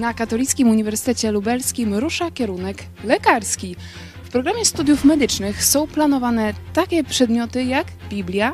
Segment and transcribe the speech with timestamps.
[0.00, 3.76] Na Katolickim Uniwersytecie Lubelskim rusza kierunek lekarski.
[4.24, 8.52] W programie studiów medycznych są planowane takie przedmioty jak Biblia,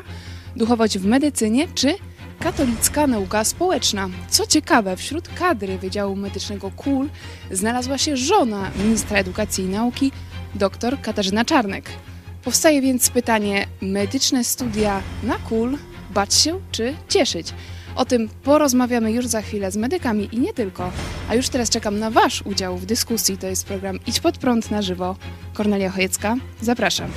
[0.55, 1.95] duchowość w medycynie czy
[2.39, 4.09] katolicka nauka społeczna.
[4.29, 7.09] Co ciekawe, wśród kadry Wydziału Medycznego KUL
[7.51, 10.11] znalazła się żona ministra edukacji i nauki,
[10.55, 11.89] dr Katarzyna Czarnek.
[12.43, 15.77] Powstaje więc pytanie: medyczne studia na KUL,
[16.13, 17.53] bać się czy cieszyć?
[17.97, 20.91] O tym porozmawiamy już za chwilę z medykami i nie tylko.
[21.29, 23.37] A już teraz czekam na Wasz udział w dyskusji.
[23.37, 25.15] To jest program Idź pod prąd na żywo.
[25.53, 27.11] Kornelia Chojecka, zapraszam.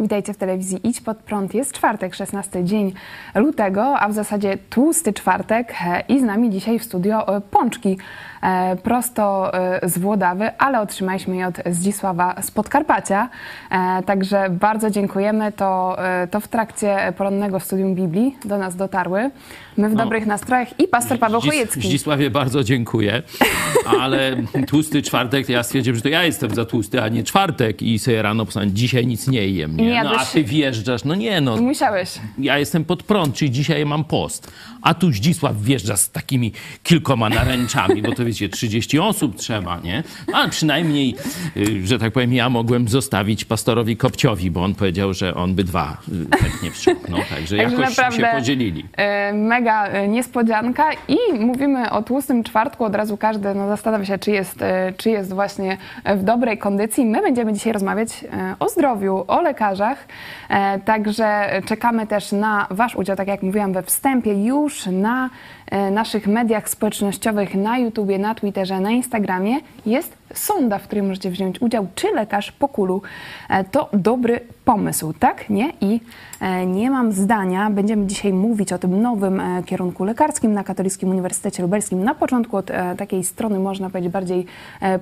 [0.00, 1.54] Witajcie w telewizji Idź Pod Prąd.
[1.54, 2.92] Jest czwartek, 16 dzień
[3.34, 5.74] lutego, a w zasadzie tłusty czwartek
[6.08, 7.98] i z nami dzisiaj w studio e, Pączki
[8.82, 13.28] prosto z Włodawy, ale otrzymaliśmy je od Zdzisława z Podkarpacia.
[14.06, 15.52] Także bardzo dziękujemy.
[15.52, 15.96] To,
[16.30, 19.30] to w trakcie porannego studium Biblii do nas dotarły.
[19.76, 21.80] My w no, dobrych nastrojach i pastor Paweł Zdzis Chojecki.
[21.80, 23.22] Zdzisławie bardzo dziękuję,
[24.00, 24.36] ale
[24.66, 28.22] tłusty czwartek, ja stwierdziłem, że to ja jestem za tłusty, a nie czwartek i sobie
[28.22, 29.76] rano posłuchałem, dzisiaj nic nie jem.
[29.76, 29.84] Nie?
[29.84, 31.56] Nie no a ty wjeżdżasz, no nie no.
[31.56, 32.18] Musiałeś.
[32.38, 34.52] Ja jestem pod prąd, czyli dzisiaj mam post.
[34.82, 36.52] A tu Zdzisław wjeżdża z takimi
[36.82, 40.02] kilkoma naręczami, bo to wiecie, 30 osób trzeba, nie?
[40.32, 41.14] Ale przynajmniej,
[41.56, 45.64] y, że tak powiem, ja mogłem zostawić pastorowi Kopciowi, bo on powiedział, że on by
[45.64, 45.96] dwa
[46.32, 47.20] y, chętnie wciągnął.
[47.30, 48.84] Także jakoś się podzielili.
[49.30, 52.84] Y, mega niespodzianka i mówimy o tłustym czwartku.
[52.84, 54.58] Od razu każdy no, zastanawia się, czy jest,
[54.96, 55.76] czy jest właśnie
[56.16, 57.06] w dobrej kondycji.
[57.06, 58.24] My będziemy dzisiaj rozmawiać
[58.60, 60.06] o zdrowiu, o lekarzach.
[60.84, 65.30] Także czekamy też na Wasz udział, tak jak mówiłam we wstępie, już na
[65.90, 69.56] naszych mediach społecznościowych, na YouTubie, na Twitterze, na Instagramie
[69.86, 73.02] jest sonda, w której możecie wziąć udział, czy lekarz po kulu
[73.48, 75.50] e, to dobry pomysł, tak?
[75.50, 75.72] Nie?
[75.80, 76.00] I
[76.66, 77.70] nie mam zdania.
[77.70, 82.04] Będziemy dzisiaj mówić o tym nowym kierunku lekarskim na Katolickim Uniwersytecie Lubelskim.
[82.04, 84.46] Na początku od takiej strony, można powiedzieć, bardziej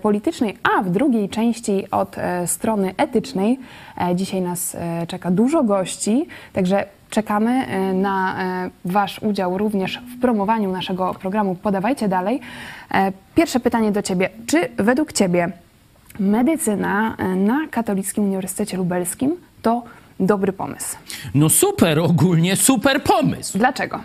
[0.02, 2.16] politycznej, a w drugiej części od
[2.46, 3.58] strony etycznej.
[4.14, 4.76] Dzisiaj nas
[5.08, 11.54] czeka dużo gości, także czekamy e, na e, Wasz udział również w promowaniu naszego programu
[11.54, 12.40] Podawajcie dalej.
[12.94, 14.30] E, pierwsze pytanie do Ciebie.
[14.46, 15.52] Czy według Ciebie
[16.18, 19.82] medycyna na Katolickim Uniwersytecie Lubelskim to
[20.20, 20.96] dobry pomysł?
[21.34, 23.58] No super, ogólnie super pomysł.
[23.58, 24.00] Dlaczego?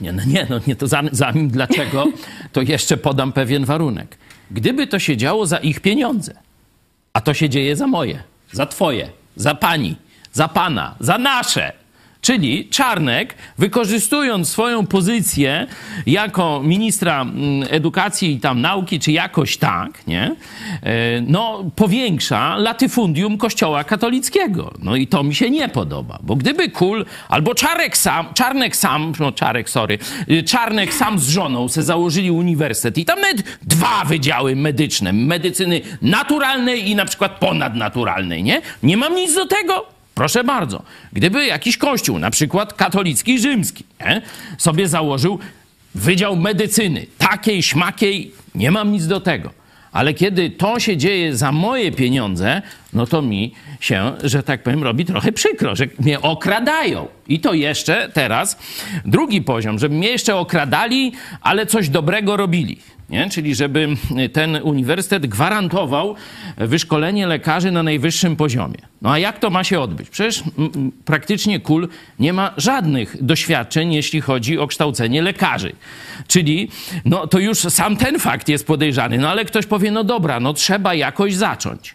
[0.00, 2.06] Nie, no nie, no nie, to zanim dlaczego,
[2.52, 4.18] to jeszcze podam pewien warunek.
[4.50, 6.34] Gdyby to się działo za ich pieniądze,
[7.12, 8.22] a to się dzieje za moje,
[8.52, 9.96] za twoje, za pani,
[10.32, 11.72] za pana, za nasze,
[12.20, 15.66] Czyli Czarnek, wykorzystując swoją pozycję
[16.06, 20.36] jako ministra mm, edukacji i tam nauki, czy jakoś tak, nie?
[20.82, 24.74] E, no, powiększa latyfundium kościoła katolickiego.
[24.78, 29.12] No i to mi się nie podoba, bo gdyby Kul albo Czarek sam, Czarnek sam,
[29.20, 29.98] no Czarek, sorry,
[30.30, 35.80] y, Czarnek sam z żoną se założyli uniwersytet i tam nawet dwa wydziały medyczne, medycyny
[36.02, 38.62] naturalnej i na przykład ponadnaturalnej, nie?
[38.82, 39.99] Nie mam nic do tego.
[40.20, 40.82] Proszę bardzo,
[41.12, 44.22] gdyby jakiś kościół, na przykład katolicki rzymski, nie,
[44.58, 45.38] sobie założył
[45.94, 49.50] Wydział Medycyny, takiej, śmakiej, nie mam nic do tego.
[49.92, 54.82] Ale kiedy to się dzieje za moje pieniądze, no to mi się, że tak powiem,
[54.82, 57.08] robi trochę przykro, że mnie okradają.
[57.28, 58.58] I to jeszcze teraz
[59.04, 62.78] drugi poziom, żeby mnie jeszcze okradali, ale coś dobrego robili
[63.10, 63.30] nie?
[63.30, 63.88] czyli żeby
[64.32, 66.14] ten uniwersytet gwarantował
[66.56, 68.78] wyszkolenie lekarzy na najwyższym poziomie.
[69.02, 70.10] No a jak to ma się odbyć?
[70.10, 70.42] Przecież
[71.04, 71.88] praktycznie KUL
[72.18, 75.72] nie ma żadnych doświadczeń, jeśli chodzi o kształcenie lekarzy.
[76.26, 76.68] Czyli
[77.04, 79.18] no, to już sam ten fakt jest podejrzany.
[79.18, 81.94] No ale ktoś powie, no dobra, no trzeba jakoś zacząć.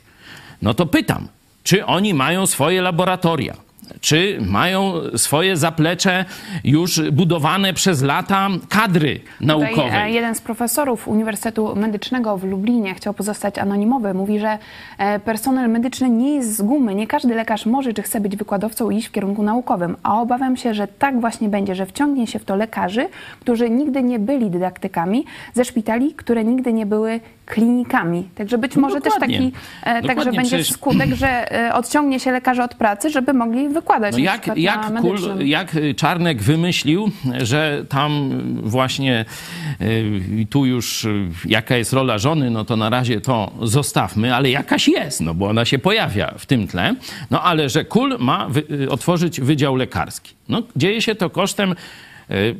[0.62, 1.28] No to pytam,
[1.64, 3.65] czy oni mają swoje laboratoria?
[4.02, 6.26] Czy mają swoje zaplecze
[6.64, 9.76] już budowane przez lata kadry naukowej.
[9.76, 14.14] Tutaj jeden z profesorów Uniwersytetu Medycznego w Lublinie chciał pozostać anonimowy.
[14.14, 14.58] Mówi, że
[14.98, 16.96] e, personel medyczny nie jest z gumy.
[16.96, 19.98] Nie każdy lekarz może czy chce być wykładowcą i iść w kierunku naukowym.
[20.04, 23.08] A obawiam się, że tak właśnie będzie, że wciągnie się w to lekarzy,
[23.40, 28.30] którzy nigdy nie byli dydaktykami, ze szpitali, które nigdy nie były klinikami.
[28.36, 29.38] Także być może też dokładnie.
[29.38, 29.52] taki,
[29.84, 34.14] e, także będzie przecież- skutek, że e, odciągnie się lekarzy od pracy, żeby mogli wykładać
[34.14, 37.12] No jak, jak, kul, jak Czarnek wymyślił,
[37.42, 39.26] że tam właśnie
[39.82, 41.08] y, tu już
[41.46, 45.48] jaka jest rola żony, no to na razie to zostawmy, ale jakaś jest, no bo
[45.48, 46.96] ona się pojawia w tym tle.
[47.32, 50.34] No ale że KUL ma wy, otworzyć wydział lekarski.
[50.50, 51.76] No dzieje się to kosztem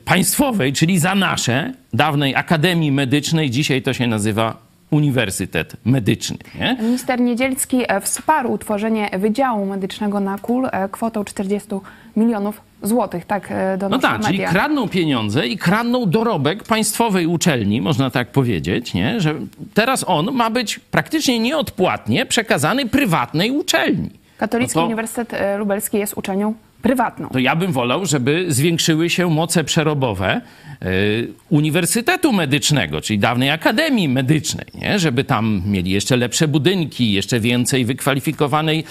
[0.06, 6.38] państwowej, czyli za nasze, dawnej Akademii Medycznej, dzisiaj to się nazywa Uniwersytet Medyczny.
[6.60, 6.78] Nie?
[6.82, 11.70] Minister Niedzielski e, wsparł utworzenie Wydziału Medycznego na KUL e, kwotą 40
[12.16, 14.50] milionów złotych, tak e, No donoszą tak, czyli media.
[14.52, 19.22] kradną pieniądze i kradną dorobek państwowej uczelni, można tak powiedzieć, nie?
[19.22, 19.36] że
[19.74, 24.10] teraz on ma być praktycznie nieodpłatnie przekazany prywatnej uczelni.
[24.38, 26.54] Katolicki No to- Uniwersytet Lubelski jest uczelnią
[26.86, 27.30] prywatną.
[27.30, 30.42] To ja bym wolał, żeby zwiększyły się moce przerobowe
[30.84, 35.00] y, Uniwersytetu Medycznego, czyli dawnej Akademii Medycznej, nie?
[35.00, 38.84] żeby tam mieli jeszcze lepsze budynki, jeszcze więcej wykwalifikowanej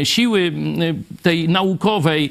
[0.00, 0.52] y, siły
[1.22, 2.30] tej naukowej,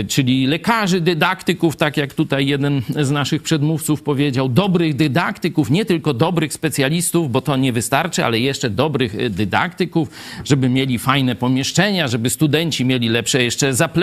[0.00, 5.84] y, czyli lekarzy, dydaktyków, tak jak tutaj jeden z naszych przedmówców powiedział, dobrych dydaktyków, nie
[5.84, 10.08] tylko dobrych specjalistów, bo to nie wystarczy, ale jeszcze dobrych dydaktyków,
[10.44, 14.01] żeby mieli fajne pomieszczenia, żeby studenci mieli lepsze jeszcze zaplecze,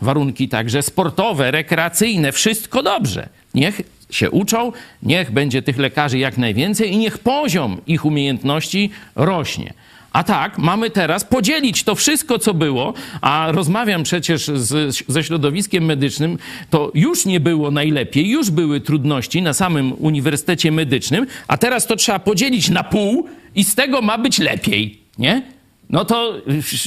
[0.00, 3.28] warunki także sportowe, rekreacyjne, wszystko dobrze.
[3.54, 3.80] Niech
[4.10, 9.74] się uczą, niech będzie tych lekarzy jak najwięcej i niech poziom ich umiejętności rośnie.
[10.12, 15.84] A tak, mamy teraz podzielić to wszystko, co było, a rozmawiam przecież z, ze środowiskiem
[15.84, 16.38] medycznym,
[16.70, 21.96] to już nie było najlepiej, już były trudności na samym Uniwersytecie Medycznym, a teraz to
[21.96, 25.42] trzeba podzielić na pół i z tego ma być lepiej, nie?
[25.92, 26.32] No to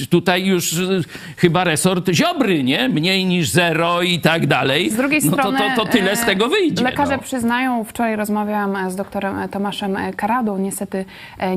[0.09, 1.03] tutaj już y,
[1.37, 2.89] chyba resort Ziobry, nie?
[2.89, 4.89] Mniej niż zero i tak dalej.
[4.89, 6.83] Z drugiej no strony to, to, to tyle z e, tego wyjdzie.
[6.83, 7.23] Lekarze no.
[7.23, 11.05] przyznają, wczoraj rozmawiałam e, z doktorem Tomaszem Karadą, niestety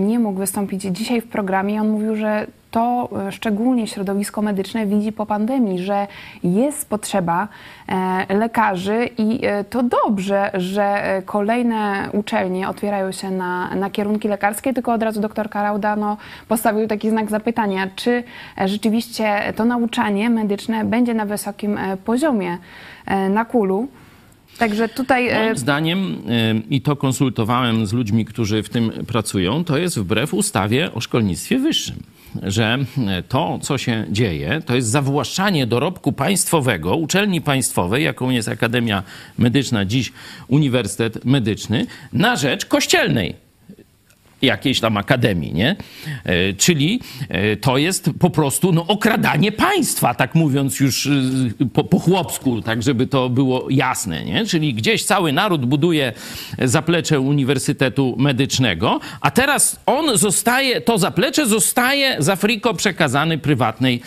[0.01, 1.81] nie mógł wystąpić dzisiaj w programie.
[1.81, 6.07] On mówił, że to e, szczególnie środowisko medyczne widzi po pandemii, że
[6.45, 7.49] jest potrzeba
[7.89, 14.75] e, lekarzy i e, to dobrze, że kolejne uczelnie otwierają się na, na kierunki lekarskie,
[14.75, 16.17] tylko od razu doktor Karauda no,
[16.49, 18.25] postawił taki znak zapytania, czy
[18.67, 22.59] rzeczywiście to nauczanie medyczne będzie na wysokim poziomie
[23.31, 23.89] na kulu.
[24.59, 26.17] Także tutaj Moim zdaniem,
[26.71, 31.59] i to konsultowałem z ludźmi, którzy w tym pracują, to jest wbrew ustawie o szkolnictwie
[31.59, 31.97] wyższym.
[32.43, 32.79] Że
[33.29, 39.03] to, co się dzieje, to jest zawłaszczanie dorobku państwowego, uczelni państwowej, jaką jest Akademia
[39.39, 40.13] Medyczna, dziś
[40.49, 43.48] Uniwersytet Medyczny, na rzecz kościelnej
[44.43, 45.77] jakiejś tam akademii, nie?
[46.25, 51.85] E, Czyli e, to jest po prostu no, okradanie państwa, tak mówiąc już y, po,
[51.85, 54.47] po chłopsku, tak żeby to było jasne, nie?
[54.47, 56.13] Czyli gdzieś cały naród buduje
[56.59, 64.01] zaplecze Uniwersytetu Medycznego, a teraz on zostaje, to zaplecze zostaje z Afriko przekazany prywatnej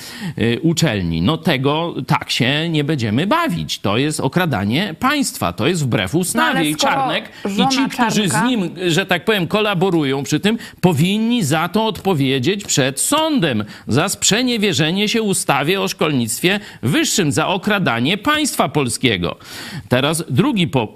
[0.62, 1.22] uczelni.
[1.22, 3.80] No tego tak się nie będziemy bawić.
[3.80, 6.60] To jest okradanie państwa, to jest wbrew ustawie.
[6.60, 11.44] ale I Czarnek i ci, którzy z nim że tak powiem, kolaborują przy tym, powinni
[11.44, 13.64] za to odpowiedzieć przed sądem.
[13.88, 19.36] Za sprzeniewierzenie się ustawie o szkolnictwie wyższym, za okradanie państwa polskiego.
[19.90, 20.88] Teraz drugi, po,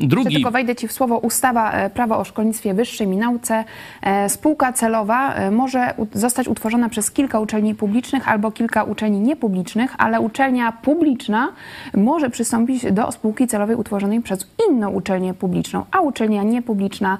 [0.00, 1.18] drugi tylko wejdę Ci w słowo.
[1.18, 3.64] Ustawa e, Prawo o Szkolnictwie Wyższym i Nauce.
[4.02, 9.94] e, Spółka celowa e, może zostać utworzona przez kilka uczelni publicznych albo kilka uczelni niepublicznych,
[9.98, 11.52] ale uczelnia publiczna
[11.94, 17.18] może przystąpić do spółki celowej utworzonej przez inną uczelnię publiczną, a uczelnia niepubliczna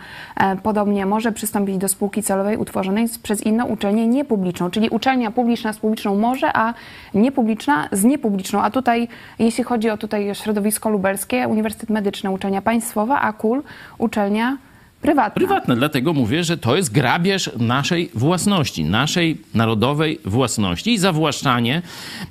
[0.62, 4.70] podobnie może przystąpić do spółki celowej utworzonej przez inną uczelnię niepubliczną.
[4.70, 6.74] Czyli uczelnia publiczna z publiczną może, a
[7.14, 8.62] niepubliczna z niepubliczną.
[8.62, 13.62] A tutaj, jeśli chodzi o tutaj środowisko lubelskie, Uniwersytet Medyczny, uczelnia państwowa, a KUL
[13.98, 14.56] uczelnia
[15.00, 15.34] prywatna.
[15.34, 15.76] prywatne.
[15.76, 21.82] Dlatego mówię, że to jest grabież naszej własności, naszej narodowej własności i zawłaszczanie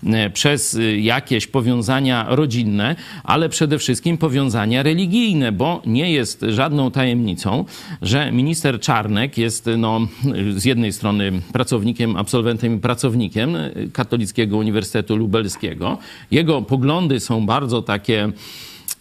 [0.06, 6.92] e, przez e, jakieś powiązania rodzinne, ale przede wszystkim powiązania religijne, bo nie jest żadną
[6.92, 7.66] tajemnicą,
[8.02, 10.08] że minister Czarnek jest no,
[10.56, 15.98] z jednej strony pracownikiem, absolwentem i pracownikiem e, Katolickiego Uniwersytetu Lubelskiego.
[16.32, 18.32] Jego poglądy są bardzo takie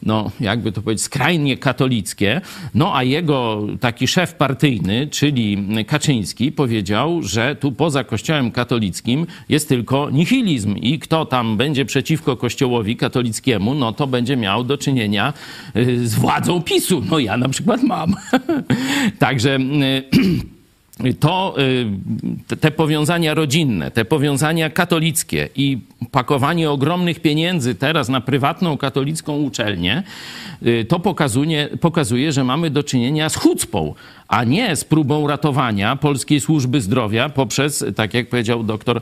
[0.02, 2.40] no, jakby to powiedzieć, skrajnie katolickie.
[2.74, 9.68] No, a jego taki szef partyjny, czyli Kaczyński, powiedział, że tu poza kościołem katolickim jest
[9.68, 15.32] tylko nihilizm i kto tam będzie przeciwko kościołowi katolickiemu, no to będzie miał do czynienia
[15.76, 17.02] y, z władzą PiSu.
[17.10, 18.14] No, ja na przykład mam.
[19.18, 19.58] Także.
[21.04, 21.54] y, to
[22.50, 25.78] y, te- powiązania rodzinne, te powiązania katolickie i
[26.10, 30.02] pakowanie ogromnych pieniędzy teraz na prywatną katolicką uczelnię,
[30.66, 33.94] y, to pokazuje, pokazuje, że mamy do czynienia z chucpą,
[34.28, 39.00] a nie z próbą ratowania polskiej służby zdrowia poprzez, tak jak powiedział doktor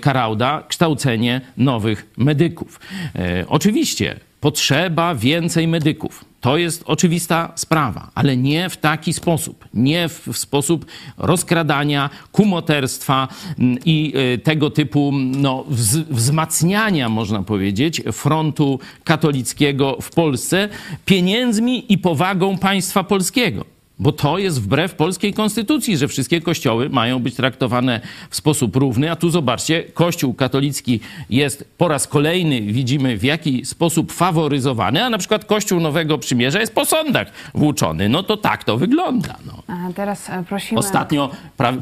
[0.00, 2.80] Karauda, kształcenie nowych medyków.
[3.16, 6.27] E, oczywiście potrzeba więcej medyków.
[6.40, 9.64] To jest oczywista sprawa, ale nie w taki sposób.
[9.74, 13.28] Nie w, w sposób rozkradania, kumoterstwa
[13.58, 20.68] mm, i y, tego typu no, wz, wzmacniania, można powiedzieć, frontu katolickiego w Polsce
[21.04, 23.77] pieniędzmi i powagą państwa polskiego.
[24.00, 28.00] Bo to jest wbrew polskiej konstytucji, że wszystkie kościoły mają być traktowane
[28.30, 29.10] w sposób równy.
[29.10, 31.00] A tu zobaczcie, Kościół katolicki
[31.30, 36.60] jest po raz kolejny, widzimy w jaki sposób faworyzowany, a na przykład Kościół Nowego Przymierza
[36.60, 38.08] jest po sądach włóczony.
[38.08, 39.36] No to tak to wygląda.
[39.46, 39.62] No.
[39.66, 40.78] A teraz e, prosimy...
[40.78, 41.30] Ostatnio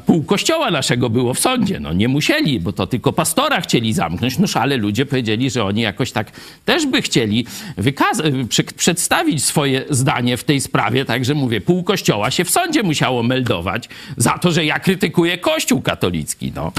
[0.07, 1.81] pół kościoła naszego było w sądzie.
[1.81, 4.39] No nie musieli, bo to tylko pastora chcieli zamknąć.
[4.39, 6.31] No ale ludzie powiedzieli, że oni jakoś tak
[6.65, 7.47] też by chcieli
[8.77, 11.05] przedstawić swoje zdanie w tej sprawie.
[11.05, 15.39] Także mówię, pół kościoła kościoła się w sądzie musiało meldować za to, że ja krytykuję
[15.39, 16.53] kościół katolicki.
[16.57, 16.73] No.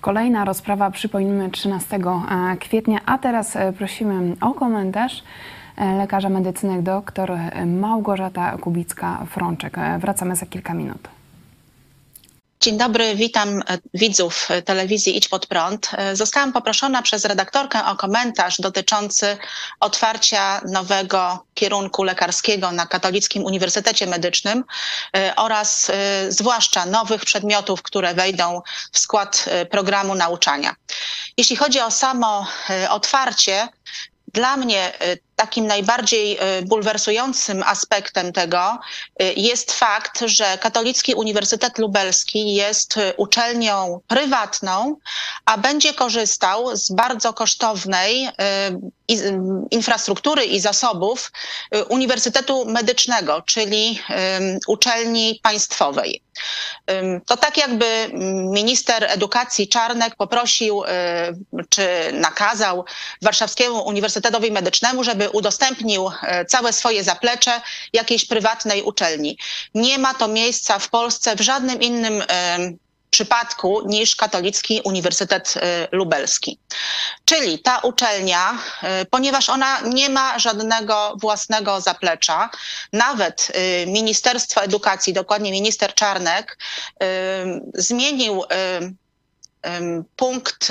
[0.00, 5.22] Kolejna rozprawa, przypomnijmy, 13 e, kwietnia, a teraz e, prosimy o komentarz
[5.76, 9.98] e, lekarza medycyny dr Małgorzata Kubicka-Frączek.
[9.98, 11.13] Wracamy za kilka minut.
[12.60, 13.62] Dzień dobry, witam e,
[13.94, 15.90] widzów e, telewizji Idź Pod Prąd.
[15.92, 19.36] E, zostałam poproszona przez redaktorkę o komentarz dotyczący
[19.80, 24.64] otwarcia nowego kierunku lekarskiego na Katolickim Uniwersytecie Medycznym
[25.36, 25.90] oraz
[26.28, 30.74] zwłaszcza nowych przedmiotów, które wejdą w skład programu nauczania.
[31.36, 32.46] Jeśli chodzi o samo
[32.90, 33.68] otwarcie,
[34.32, 34.92] dla mnie
[35.36, 38.78] takim najbardziej y, bulwersującym aspektem tego
[39.22, 44.96] y, jest fakt, że Katolicki Uniwersytet Lubelski jest y, uczelnią prywatną,
[45.44, 48.28] a będzie korzystał z bardzo kosztownej
[49.70, 51.32] infrastruktury i zasobów
[51.88, 54.00] Uniwersytetu Medycznego, czyli
[54.66, 56.22] uczelni państwowej.
[57.26, 58.10] To tak jakby
[58.52, 60.82] minister edukacji Czarnek poprosił
[61.68, 62.84] czy nakazał
[63.22, 67.60] Warszawskiemu Uniwersytetowi Medycznemu, żeby udostępnił e, całe swoje zaplecze
[67.92, 69.38] jakiejś prywatnej uczelni.
[69.74, 72.58] Nie ma to miejsca w Polsce w żadnym innym e,
[73.10, 76.58] przypadku niż Katolicki Uniwersytet e, Lubelski.
[77.24, 78.58] Czyli ta uczelnia,
[79.10, 82.50] ponieważ ona nie ma żadnego własnego zaplecza,
[82.92, 83.52] nawet
[83.86, 86.58] Ministerstwo Edukacji, dokładnie minister Czarnek,
[87.74, 88.42] zmienił
[90.16, 90.68] punkt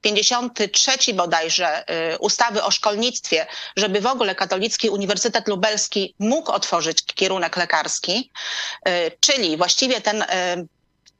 [0.00, 7.04] 53 y, bodajże y, ustawy o szkolnictwie, żeby w ogóle Katolicki Uniwersytet Lubelski mógł otworzyć
[7.04, 8.30] kierunek lekarski,
[8.88, 10.24] y, czyli właściwie ten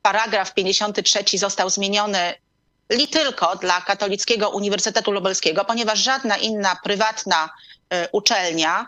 [0.02, 2.34] paragraf 53 został zmieniony
[2.88, 7.50] li tylko dla Katolickiego Uniwersytetu Lubelskiego, ponieważ żadna inna prywatna
[8.12, 8.86] uczelnia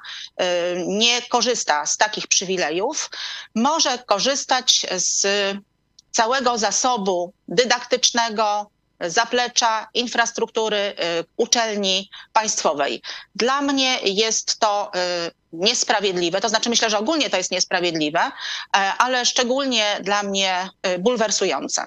[0.86, 3.10] nie korzysta z takich przywilejów,
[3.54, 5.26] może korzystać z
[6.10, 10.94] całego zasobu dydaktycznego, zaplecza infrastruktury y,
[11.36, 13.02] uczelni państwowej.
[13.34, 14.90] Dla mnie jest to
[15.26, 18.30] y, niesprawiedliwe, to znaczy myślę, że ogólnie to jest niesprawiedliwe, e,
[18.98, 21.86] ale szczególnie dla mnie y, bulwersujące.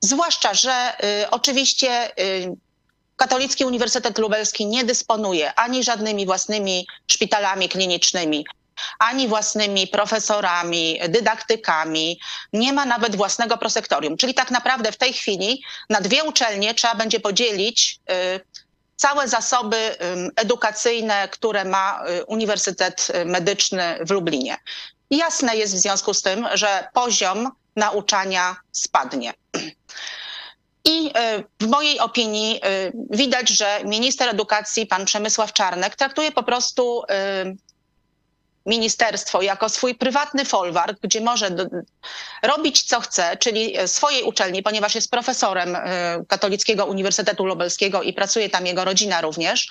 [0.00, 0.96] Zwłaszcza, że
[1.30, 2.10] oczywiście
[3.16, 8.44] Katolicki Uniwersytet Lubelski nie dysponuje ani żadnymi własnymi szpitalami klinicznymi,
[8.98, 12.20] ani własnymi profesorami, dydaktykami,
[12.52, 14.16] nie ma nawet własnego prosektorium.
[14.16, 18.40] Czyli tak naprawdę w tej chwili na dwie uczelnie trzeba będzie podzielić y,
[18.96, 19.96] całe zasoby
[20.36, 24.56] edukacyjne, które ma y, Uniwersytet Medyczny w Lublinie.
[25.10, 29.34] Jasne jest w związku z tym, że poziom nauczania spadnie.
[30.84, 31.12] I y,
[31.60, 32.60] w mojej opinii
[33.10, 37.02] widać, że minister edukacji, pan Przemysław Czarnek, traktuje po prostu
[38.66, 41.64] ministerstwo jako swój prywatny folwark, gdzie może do,
[42.42, 45.80] robić co chce, czyli swojej uczelni, ponieważ jest profesorem e,
[46.28, 49.68] Katolickiego Uniwersytetu Lubelskiego i pracuje tam jego rodzina również,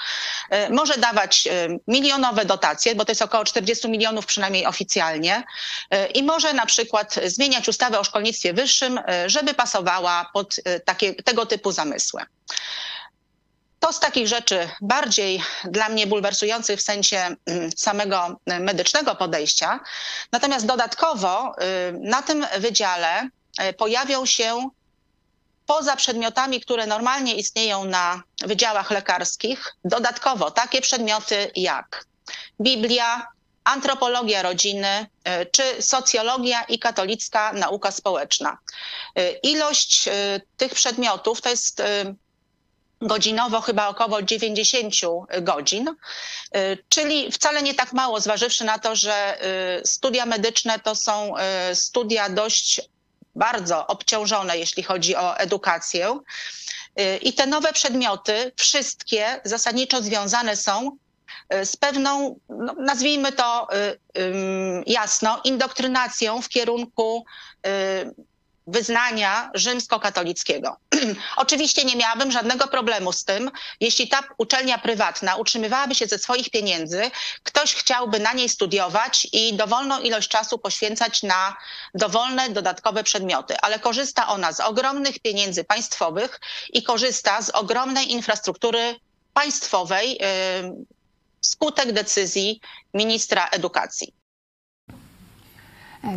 [0.49, 5.43] e, może dawać e, milionowe dotacje, bo to jest około 40 milionów przynajmniej oficjalnie
[6.13, 11.71] i może na przykład zmieniać ustawę o szkolnictwie wyższym, żeby pasowała pod takie, tego typu
[11.71, 12.21] zamysły.
[13.83, 19.79] To z takich rzeczy bardziej dla mnie bulwersujących w sensie mm, samego y, medycznego podejścia.
[20.31, 21.53] Natomiast dodatkowo y,
[21.99, 23.29] na tym wydziale
[23.69, 24.69] y, pojawią się
[25.65, 32.05] poza przedmiotami, które normalnie istnieją na wydziałach lekarskich, dodatkowo takie przedmioty jak
[32.61, 33.27] Biblia,
[33.63, 35.07] antropologia rodziny
[35.51, 38.57] czy socjologia i katolicka nauka społeczna.
[39.43, 40.09] Ilość
[40.57, 41.81] tych przedmiotów to jest
[43.03, 44.93] godzinowo chyba około 90
[45.41, 45.95] godzin,
[46.89, 49.37] czyli wcale nie tak mało, zważywszy na to, że
[49.85, 51.33] studia medyczne to są
[51.73, 52.81] studia dość
[53.35, 56.19] bardzo obciążone, jeśli chodzi o edukację.
[57.21, 60.97] I te nowe przedmioty, wszystkie zasadniczo związane są
[61.63, 63.67] z pewną, no, nazwijmy to
[64.85, 67.25] jasno, indoktrynacją w kierunku
[68.67, 70.77] wyznania rzymskokatolickiego.
[71.35, 76.49] Oczywiście nie miałabym żadnego problemu z tym, jeśli ta uczelnia prywatna utrzymywałaby się ze swoich
[76.49, 77.11] pieniędzy,
[77.43, 81.55] ktoś chciałby na niej studiować i dowolną ilość czasu poświęcać na
[81.93, 86.39] dowolne dodatkowe przedmioty, ale korzysta ona z ogromnych pieniędzy państwowych
[86.73, 88.95] i korzysta z ogromnej infrastruktury
[89.33, 90.19] państwowej
[91.41, 92.61] skutek decyzji
[92.93, 94.22] ministra edukacji.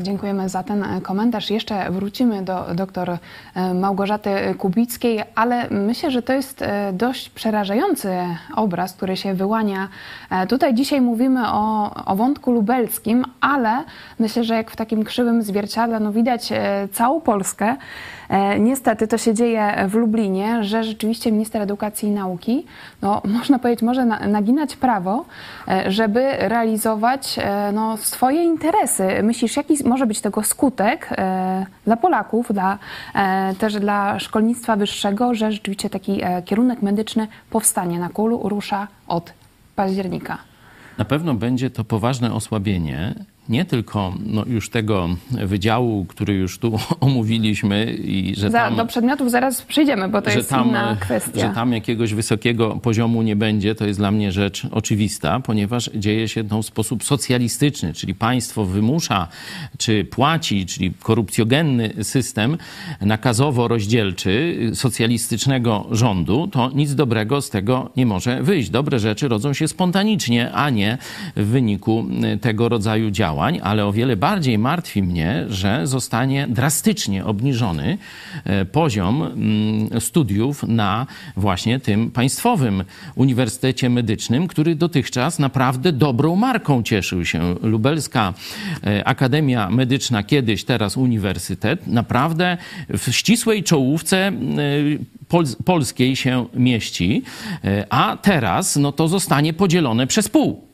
[0.00, 1.50] Dziękujemy za ten komentarz.
[1.50, 8.10] Jeszcze wrócimy do doktor e, Małgorzaty Kubickiej, ale myślę, że to jest e, dość przerażający
[8.56, 9.88] obraz, który się wyłania.
[10.30, 13.84] E, tutaj dzisiaj mówimy o, o wątku lubelskim, ale
[14.18, 16.52] myślę, że jak w takim krzywym zwierciadle no widać
[16.92, 17.76] całą Polskę.
[18.60, 22.66] Niestety to się dzieje w Lublinie, że rzeczywiście minister edukacji i nauki,
[23.02, 25.24] no, można powiedzieć, może naginać prawo,
[25.88, 27.38] żeby realizować
[27.72, 29.22] no, swoje interesy.
[29.22, 32.78] Myślisz, jaki może być tego skutek e, dla Polaków, dla,
[33.14, 38.88] e, też dla szkolnictwa wyższego, że rzeczywiście taki e, kierunek medyczny powstanie na kulu, rusza
[39.08, 39.32] od
[39.76, 40.38] października?
[40.98, 43.14] Na pewno będzie to poważne osłabienie
[43.48, 48.86] nie tylko no, już tego wydziału, który już tu omówiliśmy i że Za, tam, Do
[48.86, 51.40] przedmiotów zaraz przyjdziemy, bo to jest tam, inna kwestia.
[51.48, 56.28] Że tam jakiegoś wysokiego poziomu nie będzie, to jest dla mnie rzecz oczywista, ponieważ dzieje
[56.28, 59.28] się to w sposób socjalistyczny, czyli państwo wymusza,
[59.78, 62.58] czy płaci, czyli korupcjogenny system
[63.00, 68.70] nakazowo-rozdzielczy socjalistycznego rządu, to nic dobrego z tego nie może wyjść.
[68.70, 70.98] Dobre rzeczy rodzą się spontanicznie, a nie
[71.36, 72.06] w wyniku
[72.40, 77.98] tego rodzaju działań działań, ale o wiele bardziej martwi mnie, że zostanie drastycznie obniżony
[78.44, 86.82] e, poziom mm, studiów na właśnie tym państwowym Uniwersytecie Medycznym, który dotychczas naprawdę dobrą marką
[86.82, 87.54] cieszył się.
[87.62, 88.34] Lubelska
[88.86, 92.56] e, Akademia Medyczna, kiedyś, teraz Uniwersytet, naprawdę
[92.88, 94.32] w ścisłej czołówce e,
[95.28, 97.22] Pol polskiej się mieści,
[97.90, 100.65] a teraz no to zostanie podzielone przez pół.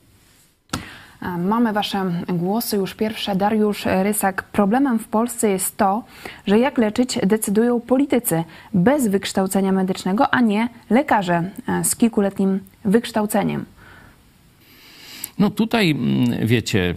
[1.37, 3.35] Mamy Wasze głosy już pierwsze.
[3.35, 4.43] Dariusz Rysak.
[4.43, 6.03] Problemem w Polsce jest to,
[6.47, 13.65] że jak leczyć decydują politycy bez wykształcenia medycznego, a nie lekarze e, z kilkuletnim wykształceniem.
[15.39, 16.95] No tutaj, mm, wiecie,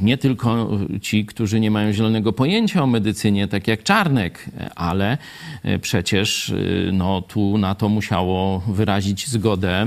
[0.00, 4.44] nie tylko ci, którzy nie mają zielonego pojęcia o medycynie, tak jak Czarnek,
[4.74, 5.18] ale
[5.62, 9.86] e, przecież e, no, tu na to musiało wyrazić zgodę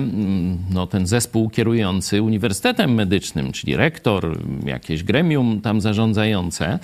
[0.70, 6.80] no, ten zespół kierujący Uniwersytetem Medycznym, czyli rektor, jakieś gremium tam zarządzające,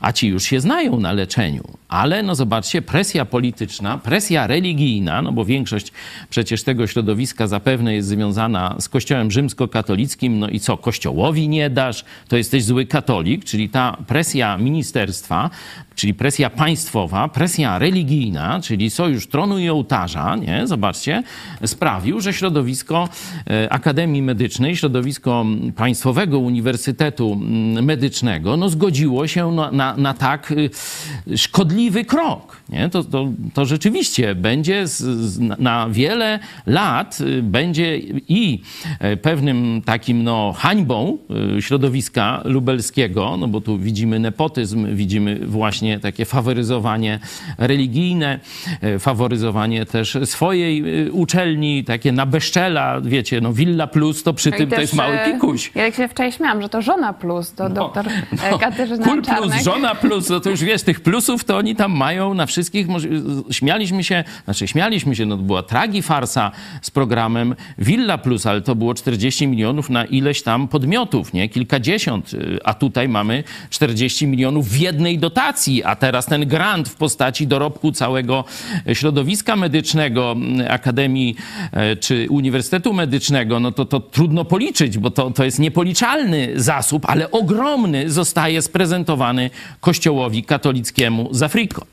[0.00, 1.64] a ci już się znają na leczeniu.
[1.88, 5.92] Ale no zobaczcie, presja polityczna, presja religijna, no bo większość
[6.30, 12.04] przecież tego środowiska zapewne jest związana z kościołem rzymskokatolickim, no i co, kościołowi nie dasz,
[12.28, 15.50] to jesteś zły katolik, czyli ta presja ministerstwa,
[15.96, 20.66] czyli presja państwowa, presja religijna, czyli sojusz tronu i ołtarza, nie?
[20.66, 21.22] Zobaczcie,
[21.66, 23.08] sprawił, że środowisko
[23.50, 27.36] e, Akademii Medycznej, środowisko Państwowego Uniwersytetu
[27.82, 30.70] Medycznego, no zgodziło się na, na, na tak y,
[31.36, 32.56] szkodliwy krok.
[32.68, 32.88] Nie?
[32.88, 38.62] To, to, to rzeczywiście będzie z, z, na wiele lat y, będzie i
[39.00, 41.18] e, pewnym takim no, hańbą
[41.58, 47.18] y, środowiska lubelskiego, no bo tu widzimy nepotyzm, widzimy właśnie takie faworyzowanie
[47.58, 48.40] religijne,
[48.80, 54.52] e, faworyzowanie też swojej e, uczelni, takie na beszczela, wiecie, no Villa Plus to przy
[54.52, 55.70] tym to jest mały e, pikuś.
[55.74, 58.06] Ja jak się wczoraj śmiałam, że to żona plus, to no, doktor
[58.50, 61.92] no, Katarzyna Kul plus, żona plus, no to już wiesz, tych plusów to oni tam
[61.92, 62.86] mają na wszystkich,
[63.50, 66.50] śmialiśmy się, znaczy śmialiśmy się, no to była tragi farsa
[66.82, 71.48] z programem Villa Plus, ale to było 40 milionów na ileś tam podmiotów, nie?
[71.48, 72.30] Kilkadziesiąt,
[72.64, 77.92] a tutaj mamy 40 milionów w jednej dotacji, a teraz ten grant w postaci dorobku
[77.92, 78.44] całego
[78.92, 80.36] środowiska medycznego,
[80.68, 81.36] Akademii
[81.72, 87.02] e, czy Uniwersytetu Medycznego, no to, to trudno policzyć, bo to, to jest niepoliczalny zasób,
[87.06, 91.86] ale ogromny zostaje sprezentowany Kościołowi katolickiemu z Afriko.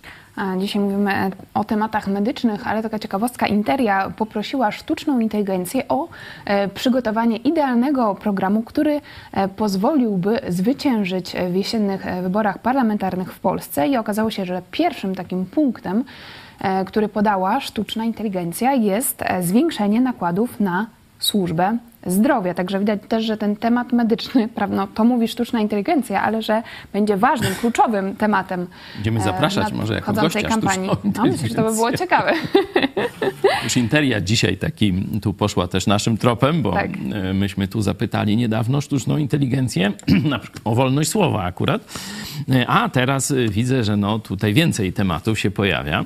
[0.59, 3.47] Dzisiaj mówimy o tematach medycznych, ale taka ciekawostka.
[3.47, 6.07] Interia poprosiła sztuczną inteligencję o
[6.45, 13.87] e, przygotowanie idealnego programu, który e, pozwoliłby zwyciężyć w jesiennych e, wyborach parlamentarnych w Polsce.
[13.87, 16.03] I okazało się, że pierwszym takim punktem,
[16.85, 20.87] który podała sztuczna inteligencja, jest zwiększenie nakładów na
[21.19, 22.53] służbę zdrowia.
[22.53, 26.63] Także widać też, że ten temat medyczny, prawda, no, to mówi sztuczna inteligencja, ale że
[26.93, 28.67] będzie ważnym, kluczowym tematem.
[28.95, 30.89] Będziemy e, zapraszać może jako gościa kampanii.
[31.03, 32.33] No, myślę, że to by było ciekawe.
[33.63, 36.89] Już Interia dzisiaj taki tu poszła też naszym tropem, bo tak.
[37.13, 39.91] E, myśmy tu zapytali niedawno sztuczną inteligencję,
[40.29, 41.81] na przykład o wolność słowa akurat,
[42.49, 46.05] e, a teraz widzę, że no tutaj więcej tematów się pojawia.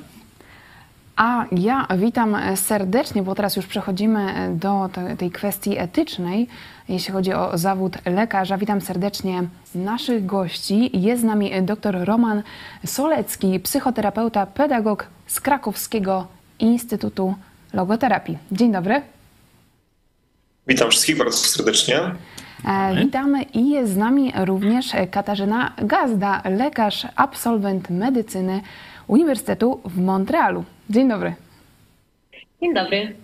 [1.18, 6.48] A ja witam serdecznie, bo teraz już przechodzimy do tej kwestii etycznej,
[6.88, 8.58] jeśli chodzi o zawód lekarza.
[8.58, 9.42] Witam serdecznie
[9.74, 11.00] naszych gości.
[11.00, 12.42] Jest z nami dr Roman
[12.86, 16.26] Solecki, psychoterapeuta, pedagog z Krakowskiego
[16.58, 17.34] Instytutu
[17.72, 18.38] Logoterapii.
[18.52, 19.02] Dzień dobry.
[20.66, 22.00] Witam wszystkich bardzo serdecznie.
[22.64, 28.60] E, witamy i jest z nami również Katarzyna Gazda, lekarz, absolwent medycyny
[29.06, 30.64] Uniwersytetu w Montrealu.
[30.90, 31.34] Dzień dobry.
[32.62, 33.14] Dzień dobry.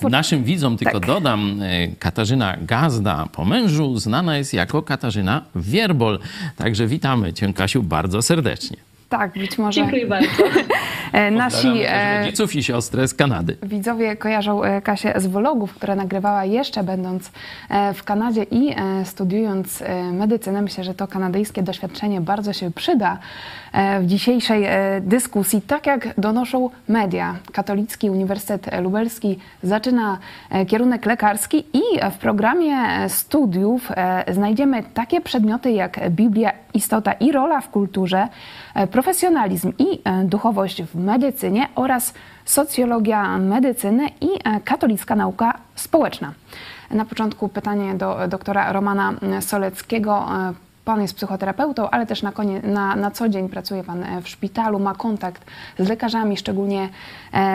[0.00, 0.08] Po...
[0.08, 1.06] Naszym widzom tylko tak.
[1.06, 6.18] dodam, e, Katarzyna Gazda po mężu znana jest jako Katarzyna Wierbol.
[6.56, 8.76] Także witamy Cię, Kasiu, bardzo serdecznie.
[9.08, 9.80] Tak, być może.
[9.80, 10.28] Dziękuję bardzo.
[11.12, 13.56] E, nasi e, rodziców i siostrę z Kanady.
[13.62, 17.30] Widzowie kojarzą e, Kasię z vlogów, które nagrywała jeszcze będąc
[17.94, 20.62] w Kanadzie i studiując medycynę.
[20.62, 23.18] Myślę, że to kanadyjskie doświadczenie bardzo się przyda
[24.00, 24.66] w dzisiejszej
[25.00, 25.62] dyskusji.
[25.62, 30.18] Tak jak donoszą media, Katolicki Uniwersytet Lubelski zaczyna
[30.68, 32.76] kierunek lekarski i w programie
[33.08, 33.92] studiów
[34.32, 38.28] znajdziemy takie przedmioty jak Biblia, istota i rola w kulturze,
[38.96, 46.32] profesjonalizm i e, duchowość w medycynie oraz socjologia medycyny i e, katolicka nauka społeczna.
[46.90, 50.26] Na początku pytanie do doktora Romana Soleckiego.
[50.32, 50.54] E,
[50.84, 54.78] pan jest psychoterapeutą, ale też na, konie, na, na co dzień pracuje Pan w szpitalu,
[54.78, 55.44] ma kontakt
[55.78, 56.88] z lekarzami, szczególnie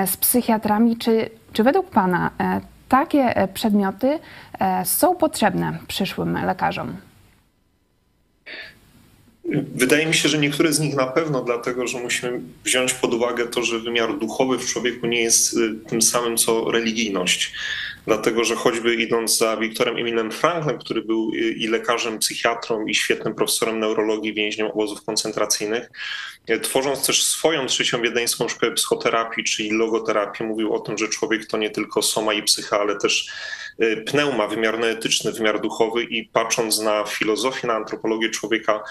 [0.05, 0.97] z psychiatrami.
[0.97, 2.29] Czy, czy według Pana
[2.89, 4.19] takie przedmioty
[4.83, 6.93] są potrzebne przyszłym lekarzom?
[9.75, 13.47] Wydaje mi się, że niektóre z nich na pewno, dlatego że musimy wziąć pod uwagę
[13.47, 17.53] to, że wymiar duchowy w człowieku nie jest y, tym samym co religijność.
[18.07, 22.95] Dlatego, że choćby idąc za Wiktorem Emilem Franklem, który był y, i lekarzem, psychiatrą, i
[22.95, 25.91] świetnym profesorem neurologii, więźniem obozów koncentracyjnych,
[26.49, 31.45] y, tworząc też swoją trzecią wiedeńską szkołę psychoterapii, czyli logoterapię, mówił o tym, że człowiek
[31.45, 33.31] to nie tylko soma i psycha, ale też
[34.05, 38.83] pneuma, wymiar neetyczny, wymiar duchowy i patrząc na filozofię, na antropologię człowieka,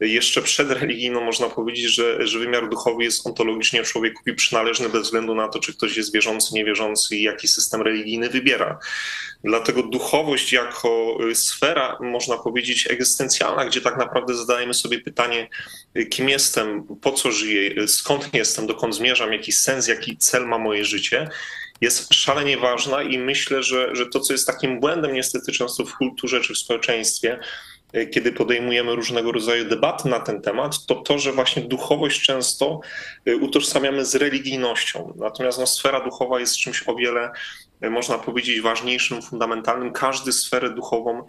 [0.00, 5.48] jeszcze przedreligijną można powiedzieć, że, że wymiar duchowy jest ontologicznie człowiekowi przynależny bez względu na
[5.48, 8.78] to, czy ktoś jest wierzący, niewierzący i jaki system religijny wybiera.
[9.44, 15.48] Dlatego duchowość jako y, sfera, można powiedzieć, egzystencjalna, gdzie tak naprawdę zadajemy sobie pytanie,
[15.96, 20.46] y, kim jestem, po co żyję, y, skąd jestem, dokąd zmierzam, jaki sens, jaki cel
[20.46, 21.28] ma moje życie,
[21.80, 25.94] jest szalenie ważna i myślę, że, że to, co jest takim błędem niestety często w
[25.94, 27.38] kulturze czy w społeczeństwie,
[27.92, 32.80] E, kiedy podejmujemy różnego rodzaju debaty na ten temat, to to, że właśnie duchowość często
[33.26, 35.14] e, utożsamiamy z religijnością.
[35.16, 37.30] Natomiast no, sfera duchowa jest czymś o wiele,
[37.80, 39.92] e, można powiedzieć, ważniejszym, fundamentalnym.
[39.92, 41.26] Każdy sferę duchową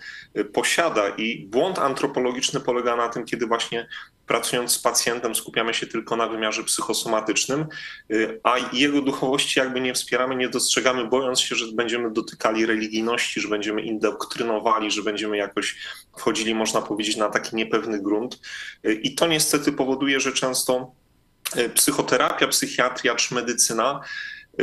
[0.53, 3.87] posiada i błąd antropologiczny polega na tym, kiedy właśnie
[4.29, 7.65] pracując z pacjentem skupiamy się tylko na wymiarze psychosomatycznym,
[8.11, 13.41] y, a jego duchowości jakby nie wspieramy, nie dostrzegamy, bojąc się, że będziemy dotykali religijności,
[13.41, 15.77] że będziemy indoktrynowali, że będziemy jakoś
[16.17, 18.39] wchodzili, można powiedzieć, na taki niepewny grunt.
[18.85, 20.91] Y, I to niestety powoduje, że często
[21.57, 24.01] y, psychoterapia, psychiatria czy medycyna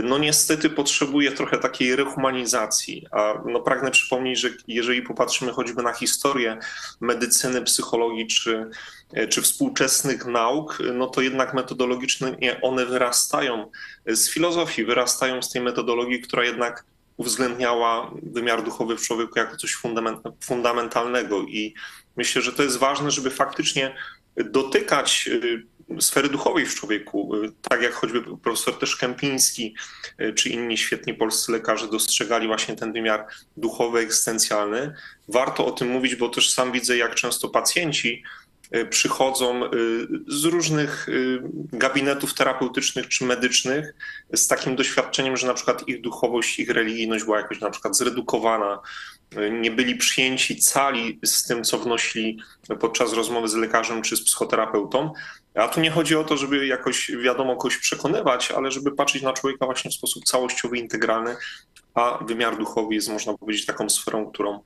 [0.02, 3.06] no niestety potrzebuje trochę takiej rehumanizacji.
[3.10, 6.58] A no pragnę przypomnieć, że jeżeli popatrzymy choćby na historię
[7.00, 8.70] medycyny, psychologii czy,
[9.28, 13.70] czy współczesnych nauk, no to jednak metodologicznie one wyrastają
[14.06, 16.84] z filozofii, wyrastają z tej metodologii, która jednak
[17.16, 19.76] uwzględniała wymiar duchowy w człowieku jako coś
[20.44, 21.42] fundamentalnego.
[21.42, 21.74] I
[22.16, 23.94] myślę, że to jest ważne, żeby faktycznie
[24.36, 25.30] dotykać
[26.00, 29.74] sfery duchowej w człowieku, y, tak jak choćby profesor też Kępiński
[30.20, 34.94] y, czy inni świetni polscy lekarze dostrzegali właśnie ten wymiar duchowy, egzystencjalny.
[35.28, 38.22] Warto o tym mówić, bo też sam widzę, jak często pacjenci
[38.76, 39.70] y, przychodzą
[40.26, 41.06] z różnych
[41.72, 43.94] gabinetów terapeutycznych czy medycznych
[44.32, 48.78] z takim doświadczeniem, że na przykład ich duchowość, ich religijność była jakoś na przykład zredukowana,
[49.60, 52.38] nie byli przyjęci cali z tym, co wnosili
[52.80, 55.12] podczas rozmowy z lekarzem czy z psychoterapeutą.
[55.54, 59.32] A tu nie chodzi o to, żeby jakoś wiadomo kogoś przekonywać, ale żeby patrzeć na
[59.32, 61.36] człowieka właśnie w sposób całościowy, integralny,
[61.94, 64.62] a wymiar duchowy jest, można powiedzieć, taką sferą, którą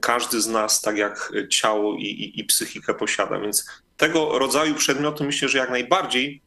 [0.00, 3.40] każdy z nas, tak jak ciało i, i, i psychikę posiada.
[3.40, 6.42] Więc tego rodzaju przedmioty myślę, że jak najbardziej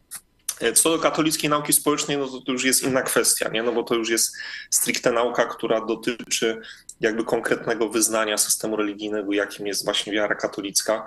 [0.73, 3.63] co do katolickiej nauki społecznej, no to, to już jest inna kwestia, nie?
[3.63, 4.35] no bo to już jest
[4.69, 6.61] stricte nauka, która dotyczy
[6.99, 11.05] jakby konkretnego wyznania systemu religijnego, jakim jest właśnie wiara katolicka,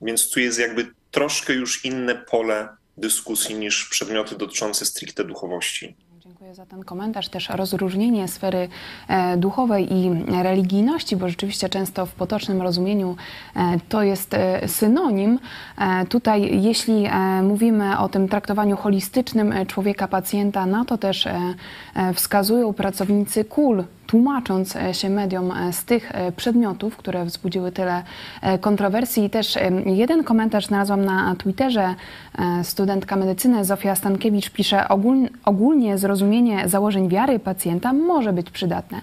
[0.00, 5.96] więc tu jest jakby troszkę już inne pole dyskusji niż przedmioty dotyczące stricte duchowości.
[6.54, 7.28] Za ten komentarz.
[7.28, 8.68] Też rozróżnienie sfery
[9.08, 10.10] e, duchowej i
[10.42, 13.16] religijności, bo rzeczywiście często w potocznym rozumieniu
[13.56, 15.38] e, to jest e, synonim.
[16.08, 17.08] Tutaj, jeśli
[17.42, 21.28] mówimy o tym traktowaniu holistycznym człowieka, pacjenta, na to też
[22.14, 28.02] wskazują pracownicy KUL, tłumacząc się mediom z tych przedmiotów, które wzbudziły tyle
[28.60, 29.24] kontrowersji.
[29.24, 31.94] I też jeden komentarz znalazłam na Twitterze.
[32.62, 34.88] Studentka medycyny Zofia Stankiewicz pisze,
[35.44, 39.00] ogólnie zrozumienie założeń wiary pacjenta może być przydatne,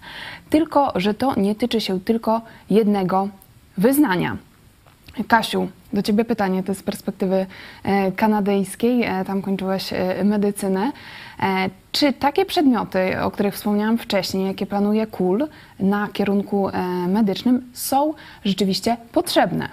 [0.49, 3.29] tylko że to nie tyczy się tylko jednego
[3.77, 4.37] wyznania.
[5.27, 7.45] Kasiu, do Ciebie pytanie, to z perspektywy
[7.83, 10.91] e, kanadyjskiej, e, tam kończyłaś e, medycynę.
[11.91, 15.47] Czy takie przedmioty, o których wspomniałam wcześniej, jakie planuje KUL
[15.79, 16.69] na kierunku
[17.07, 18.13] medycznym, są
[18.45, 19.69] rzeczywiście potrzebne?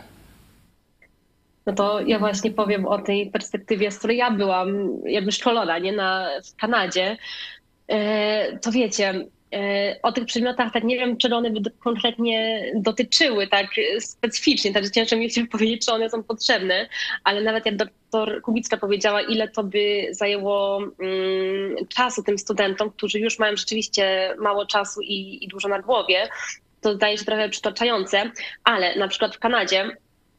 [1.66, 4.68] No to ja właśnie powiem o tej perspektywie, z której ja byłam
[5.04, 7.16] jakby szkolona, nie na, w Kanadzie.
[8.62, 9.26] To wiecie,
[10.02, 13.66] o tych przedmiotach tak nie wiem, czego one by konkretnie dotyczyły tak
[14.00, 16.88] specyficznie, także ciężko mi się powiedzieć, czy one są potrzebne,
[17.24, 20.90] ale nawet jak doktor Kubicka powiedziała, ile to by zajęło um,
[21.88, 26.28] czasu tym studentom, którzy już mają rzeczywiście mało czasu i, i dużo na głowie,
[26.80, 28.30] to zdaje się trochę przytaczające,
[28.64, 29.96] ale na przykład w Kanadzie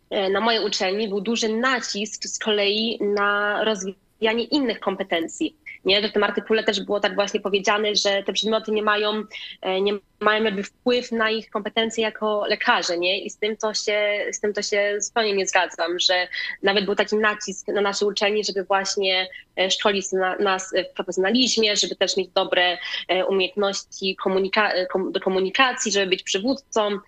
[0.10, 6.02] e, na mojej uczelni był duży nacisk z kolei na rozwijanie innych kompetencji nie?
[6.02, 9.24] Że w tym artykule też było tak właśnie powiedziane, że te przedmioty nie mają,
[9.62, 13.22] e, nie mają jakby wpływ na ich kompetencje jako lekarze, nie?
[13.22, 16.28] I z tym to się, z tym to się zupełnie nie zgadzam, że
[16.64, 19.28] nawet był taki nacisk na naszej uczelni, żeby właśnie
[19.60, 24.72] e, szkolić na, nas w profesjonalizmie, żeby też mieć dobre e, umiejętności komunika
[25.12, 27.00] do komunikacji, żeby być przywódcą,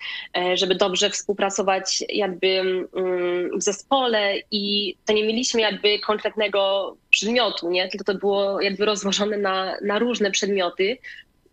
[0.53, 7.87] żeby dobrze współpracować jakby mm, w zespole i to nie mieliśmy jakby konkretnego przedmiotu, nie?
[7.87, 10.97] Tylko to było jakby rozłożone na, na różne przedmioty,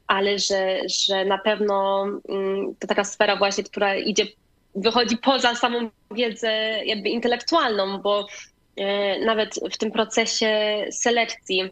[0.07, 4.27] ale że, że na pewno mm, to taka sfera właśnie, która idzie,
[4.75, 6.51] wychodzi poza samą wiedzę
[6.85, 8.27] jakby intelektualną, bo
[8.77, 11.71] e, nawet w tym procesie selekcji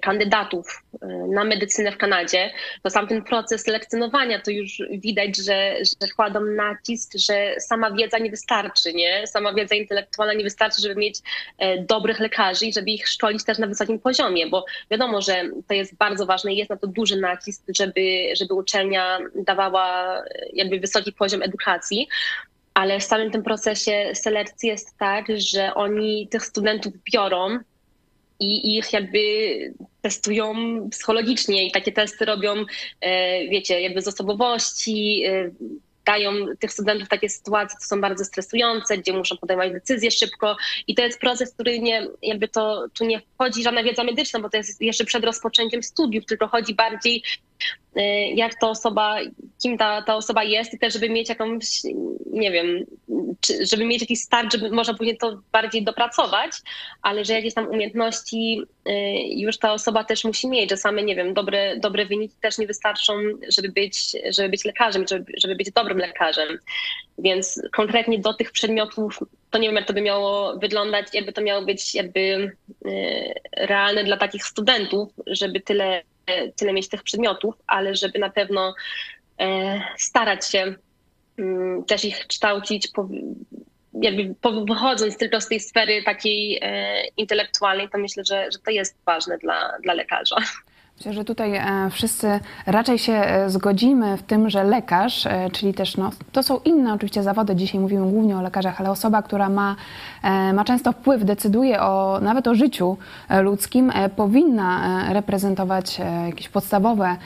[0.00, 2.50] kandydatów e, na medycynę w Kanadzie,
[2.82, 8.18] to sam ten proces selekcjonowania to już widać, że, że kładą nacisk, że sama wiedza
[8.18, 9.26] nie wystarczy, nie?
[9.26, 11.18] Sama wiedza intelektualna nie wystarczy, żeby mieć
[11.58, 15.74] e, dobrych lekarzy i żeby ich szkolić też na wysokim poziomie, bo wiadomo, że to
[15.74, 18.00] jest bardzo ważne i jest na to duży nacisk, żeby,
[18.36, 22.08] żeby uczelnia dawała jakby wysoki poziom edukacji,
[22.74, 27.58] ale w samym tym procesie selekcji jest tak, że oni tych studentów biorą
[28.40, 29.20] i ich jakby
[30.02, 30.54] testują
[30.90, 32.54] psychologicznie i takie testy robią,
[33.00, 35.50] e, wiecie, jakby z osobowości, e,
[36.06, 40.94] dają tych studentów takie sytuacje, które są bardzo stresujące, gdzie muszą podejmować decyzje szybko i
[40.94, 44.56] to jest proces, który nie, jakby to, tu nie wchodzi żadna wiedza medyczna, bo to
[44.56, 47.22] jest jeszcze przed rozpoczęciem studiów, tylko chodzi bardziej
[48.34, 49.16] jak ta osoba,
[49.62, 51.66] kim ta, ta osoba jest i też, żeby mieć jakąś,
[52.32, 52.84] nie wiem,
[53.40, 56.52] czy, żeby mieć jakiś start, żeby można później to bardziej dopracować,
[57.02, 58.92] ale że jakieś tam umiejętności y,
[59.28, 62.66] już ta osoba też musi mieć, że same, nie wiem, dobre, dobre wyniki też nie
[62.66, 63.12] wystarczą,
[63.48, 66.58] żeby być, żeby być lekarzem, żeby, żeby być dobrym lekarzem.
[67.18, 69.18] Więc konkretnie do tych przedmiotów,
[69.50, 74.04] to nie wiem, jak to by miało wyglądać, jakby to miało być jakby y, realne
[74.04, 76.02] dla takich studentów, żeby tyle
[76.56, 78.74] tyle mieć tych przedmiotów, ale żeby na pewno
[79.40, 80.74] e, starać się
[81.38, 82.88] mm, też ich kształcić,
[83.94, 88.96] jakby wychodząc tylko z tej sfery takiej e, intelektualnej, to myślę, że, że to jest
[89.06, 90.36] ważne dla, dla lekarza.
[91.00, 95.74] Myślę, że tutaj e, wszyscy raczej się e, zgodzimy w tym, że lekarz, e, czyli
[95.74, 99.48] też no, to są inne oczywiście zawody, dzisiaj mówimy głównie o lekarzach, ale osoba, która
[99.48, 99.76] ma,
[100.54, 102.96] ma często wpływ, decyduje o, nawet o życiu
[103.42, 107.16] ludzkim, powinna reprezentować jakieś podstawowe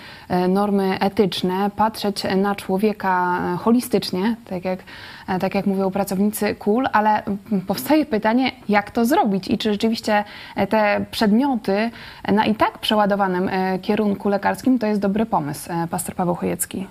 [0.48, 4.78] normy etyczne, patrzeć na człowieka holistycznie, tak jak
[5.40, 7.22] tak jak mówią pracownicy KUL, ale
[7.66, 10.24] powstaje pytanie, jak to zrobić i czy rzeczywiście
[10.68, 11.90] te przedmioty
[12.28, 13.50] na i tak przeładowanym
[13.82, 15.70] kierunku lekarskim to jest dobry pomysł.
[15.90, 16.86] Pastor Paweł Chojecki.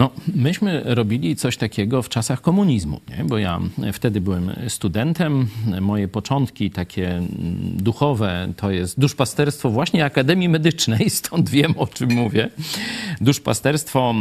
[0.00, 3.24] No, myśmy robili coś takiego w czasach komunizmu, nie?
[3.24, 3.60] bo ja
[3.92, 5.48] wtedy byłem studentem.
[5.80, 7.22] Moje początki takie
[7.62, 12.48] duchowe to jest duszpasterstwo właśnie Akademii Medycznej, stąd wiem o czym mówię.
[13.20, 14.14] Duszpasterstwo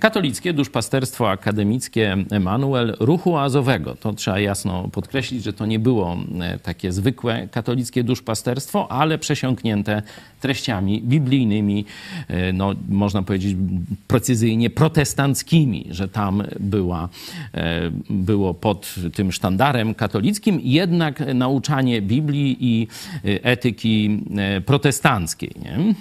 [0.00, 3.94] katolickie, duszpasterstwo akademickie Emanuel Ruchu Azowego.
[3.94, 6.16] To trzeba jasno podkreślić, że to nie było
[6.62, 10.02] takie zwykłe katolickie duszpasterstwo, ale przesiąknięte
[10.40, 11.84] treściami biblijnymi,
[12.52, 13.56] no, można powiedzieć
[14.06, 14.70] precyzyjnie
[15.18, 17.08] protestanckimi, że tam była,
[17.54, 22.86] e, było pod tym sztandarem katolickim jednak nauczanie Biblii i
[23.24, 25.50] e, etyki e, protestanckiej.
[25.62, 25.94] Nie?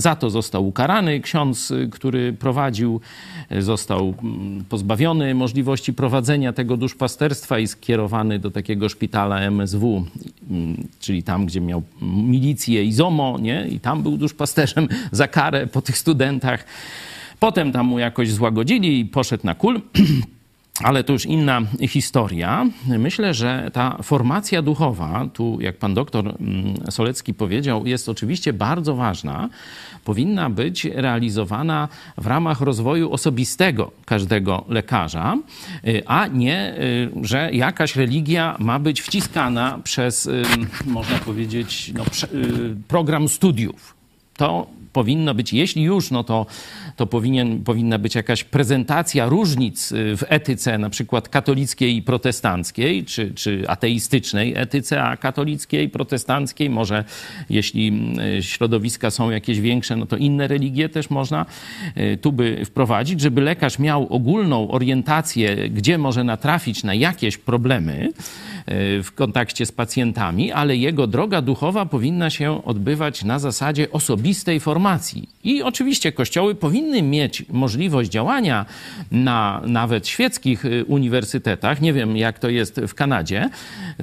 [0.00, 3.00] Za to został ukarany ksiądz, który prowadził,
[3.58, 10.04] został mm, pozbawiony możliwości prowadzenia tego duszpasterstwa i skierowany do takiego szpitala MSW,
[10.50, 13.68] mm, czyli tam, gdzie miał milicję i ZOMO, nie?
[13.68, 16.64] i tam był duszpasterzem za karę po tych studentach.
[17.44, 19.80] Potem tam mu jakoś złagodzili i poszedł na kul.
[20.88, 22.66] Ale to już inna historia.
[22.98, 28.94] Myślę, że ta formacja duchowa, tu jak pan doktor mm, Solecki powiedział, jest oczywiście bardzo
[28.94, 29.48] ważna.
[30.04, 35.36] Powinna być realizowana w ramach rozwoju osobistego każdego lekarza,
[35.86, 40.42] y, a nie, y, że jakaś religia ma być wciskana przez, y,
[40.86, 42.04] można powiedzieć, no,
[42.88, 43.94] program studiów.
[44.36, 46.46] To powinno być, jeśli już, no to,
[46.96, 53.04] to powinien, powinna być jakaś prezentacja różnic y, w etyce, na przykład katolickiej i protestanckiej,
[53.04, 57.04] czy, czy ateistycznej etyce, a katolickiej, protestanckiej, może
[57.50, 57.92] jeśli
[58.38, 61.46] y, środowiska są jakieś większe, no to inne religie też można
[61.96, 68.12] y, tu by wprowadzić, żeby lekarz miał ogólną orientację, gdzie może natrafić na jakieś problemy
[69.02, 74.83] w kontakcie z pacjentami, ale jego droga duchowa powinna się odbywać na zasadzie osobistej formacji
[74.84, 75.28] informacji.
[75.44, 78.66] I oczywiście kościoły powinny mieć możliwość działania
[79.10, 81.80] na nawet świeckich y, uniwersytetach.
[81.80, 83.50] Nie wiem, jak to jest w Kanadzie,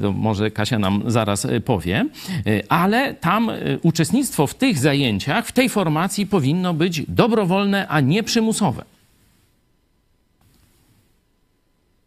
[0.01, 2.05] to może Kasia nam zaraz y, powie,
[2.47, 8.23] y, ale tam uczestnictwo w tych zajęciach, w tej formacji powinno być dobrowolne, a nie
[8.23, 8.83] przymusowe.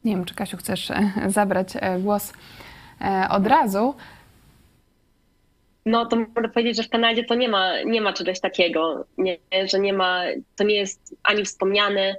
[0.05, 2.33] Nie wiem, czy Kasiu chcesz e, zabrać e, głos
[3.01, 3.95] e, od razu
[5.87, 9.39] no to mogę powiedzieć, że w Kanadzie to nie ma, nie ma czegoś takiego, nie,
[9.73, 10.23] że nie ma,
[10.57, 12.17] to nie jest ani wspomniane.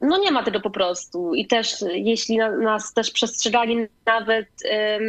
[0.00, 1.34] No nie ma tego po prostu.
[1.34, 5.02] I też jeśli na, nas też przestrzegali nawet um,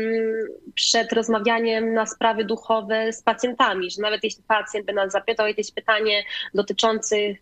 [0.75, 5.71] przed rozmawianiem na sprawy duchowe z pacjentami, że nawet jeśli pacjent by nas zapytał jakieś
[5.71, 6.23] pytanie
[6.53, 7.37] dotyczące y,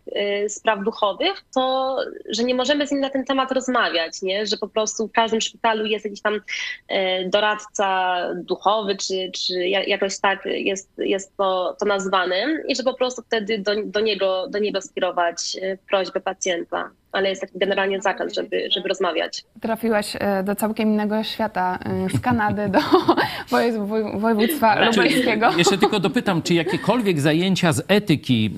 [0.49, 1.95] spraw duchowych, to
[2.29, 4.45] że nie możemy z nim na ten temat rozmawiać, nie?
[4.45, 6.41] że po prostu w każdym szpitalu jest jakiś tam y,
[7.29, 13.21] doradca duchowy, czy, czy jakoś tak jest, jest to, to nazwane i że po prostu
[13.21, 15.57] wtedy do, do, niego, do niego skierować
[15.89, 19.43] prośbę pacjenta ale jest taki generalnie zakaz, żeby, żeby rozmawiać.
[19.61, 22.79] Trafiłaś e, do całkiem innego świata, e, z Kanady do
[24.19, 25.51] województwa znaczy, lubelskiego.
[25.57, 28.51] Jeszcze tylko dopytam, czy jakiekolwiek zajęcia z etyki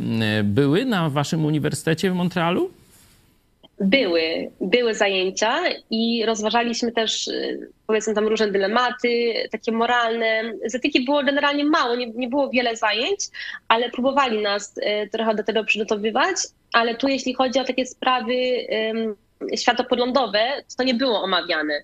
[0.44, 2.70] były na waszym uniwersytecie w Montrealu?
[3.82, 5.60] Były, były zajęcia
[5.90, 10.54] i rozważaliśmy też, y, powiedzmy tam różne dylematy, takie moralne.
[10.66, 13.20] Z etyki było generalnie mało, nie, nie było wiele zajęć,
[13.68, 14.76] ale próbowali nas
[15.12, 16.36] trochę do tego przygotowywać.
[16.74, 18.34] Ale tu, jeśli chodzi o takie sprawy
[18.94, 19.16] um,
[19.58, 21.84] światopoglądowe, to nie było omawiane.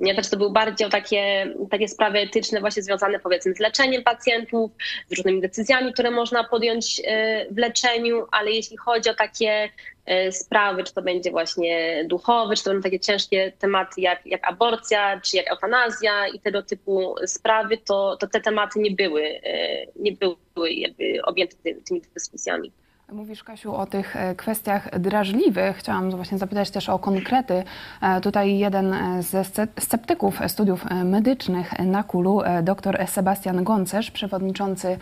[0.00, 4.02] Nie, znaczy to były bardziej o takie, takie sprawy etyczne właśnie związane powiedzmy z leczeniem
[4.02, 4.70] pacjentów,
[5.10, 9.68] z różnymi decyzjami, które można podjąć e, w leczeniu, ale jeśli chodzi o takie
[10.06, 14.48] e, sprawy, czy to będzie właśnie duchowe, czy to będą takie ciężkie tematy jak, jak
[14.48, 19.86] aborcja, czy jak eutanazja i tego typu sprawy, to, to te tematy nie były, e,
[19.96, 21.56] nie były jakby objęte
[21.88, 22.72] tymi dyskusjami.
[23.12, 25.76] Mówisz, Kasiu, o tych e, kwestiach drażliwych.
[25.76, 27.64] Chciałam właśnie zapytać też o konkrety.
[28.02, 29.44] E, tutaj jeden e, ze
[29.78, 34.98] sceptyków studiów medycznych na Kulu, dr Sebastian Goncerz, przewodniczący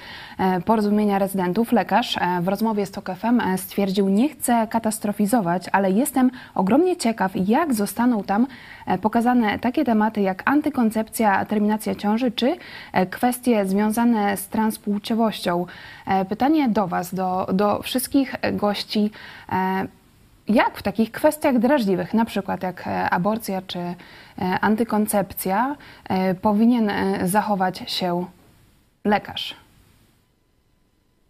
[0.64, 6.96] Porozumienia Rezydentów, lekarz, w rozmowie z TOK FM stwierdził, nie chcę katastrofizować, ale jestem ogromnie
[6.96, 8.46] ciekaw, jak zostaną tam
[9.02, 12.56] pokazane takie tematy jak antykoncepcja, terminacja ciąży, czy
[13.10, 15.66] kwestie związane z transpłciowością.
[16.28, 19.10] Pytanie do Was, do, do wszystkich wszystkich gości,
[19.52, 19.86] e,
[20.48, 23.94] jak w takich kwestiach drażliwych, na przykład jak e, aborcja czy e,
[24.60, 25.76] antykoncepcja,
[26.42, 26.90] powinien
[27.24, 28.26] zachować się
[29.04, 29.56] lekarz.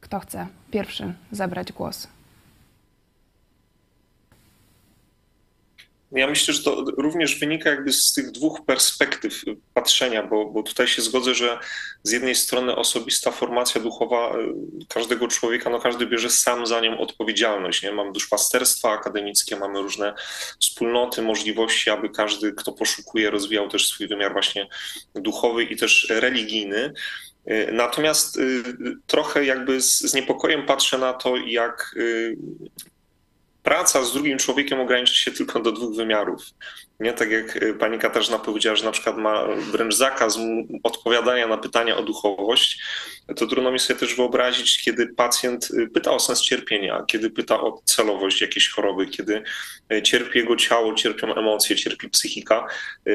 [0.00, 2.08] Kto chce pierwszy zabrać głos?
[6.14, 10.86] Ja myślę, że to również wynika jakby z tych dwóch perspektyw patrzenia, bo, bo tutaj
[10.86, 11.58] się zgodzę, że
[12.02, 16.98] z jednej strony osobista formacja duchowa y, każdego człowieka, no każdy bierze sam za nią
[16.98, 17.82] odpowiedzialność.
[17.82, 17.92] Nie?
[17.92, 20.14] Mamy duszpasterstwa akademickie, mamy różne
[20.60, 24.68] wspólnoty, możliwości, aby każdy, kto poszukuje, rozwijał też swój wymiar właśnie
[25.14, 26.92] duchowy i też religijny.
[27.50, 28.62] Y, natomiast y,
[29.06, 31.94] trochę jakby z niepokojem patrzę na to, jak
[33.64, 36.42] praca z drugim człowiekiem ogranicza się tylko do dwóch wymiarów.
[37.04, 40.38] Nie tak jak y, pani Katarzyna powiedziała, że na przykład ma wręcz zakaz
[40.82, 42.78] odpowiadania na pytania o duchowość,
[43.36, 47.60] to trudno mi sobie też wyobrazić, kiedy pacjent y, pyta o sens cierpienia, kiedy pyta
[47.60, 49.42] o celowość jakiejś choroby, kiedy
[49.92, 52.66] y, cierpi jego ciało, cierpią emocje, cierpi psychika,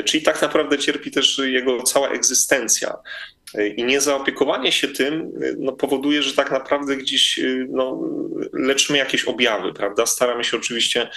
[0.06, 2.94] czyli tak naprawdę cierpi też jego cała egzystencja.
[3.78, 8.00] I niezaopiekowanie się tym no, powoduje, że tak naprawdę gdzieś no,
[8.54, 10.06] leczymy jakieś objawy, prawda?
[10.06, 11.10] Staramy się oczywiście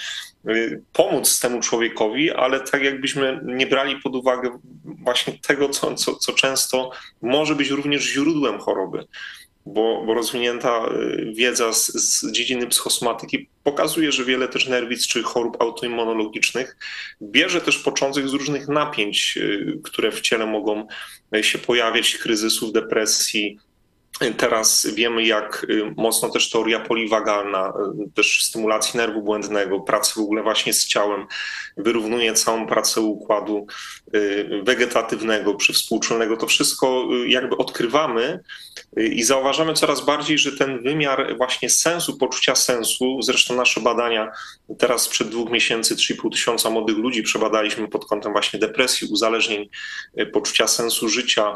[0.93, 6.33] pomóc temu człowiekowi, ale tak jakbyśmy nie brali pod uwagę właśnie tego, co, co, co
[6.33, 6.91] często
[7.21, 9.05] może być również źródłem choroby.
[9.65, 10.89] Bo, bo rozwinięta
[11.35, 16.77] wiedza z, z, dziedziny psychosomatyki pokazuje, że wiele też nerwic czy chorób autoimmunologicznych
[17.21, 19.39] bierze też początek z różnych napięć,
[19.83, 20.87] które w ciele mogą
[21.41, 23.59] się pojawiać, kryzysów, depresji,
[24.37, 27.73] Teraz wiemy, jak y, mocno też teoria poliwagalna,
[28.07, 31.25] y, też stymulacji nerwu błędnego, pracy w ogóle właśnie z ciałem,
[31.77, 33.67] wyrównuje całą pracę układu
[34.15, 36.37] y, wegetatywnego, przywspółczulnego.
[36.37, 38.39] To wszystko jakby odkrywamy
[38.97, 44.31] i zauważamy coraz bardziej, że ten wymiar właśnie sensu, poczucia sensu, zresztą nasze badania
[44.77, 49.69] teraz przed dwóch miesięcy, 3,5 tysiąca młodych ludzi przebadaliśmy pod kątem właśnie depresji, uzależnień,
[50.33, 51.55] poczucia sensu życia,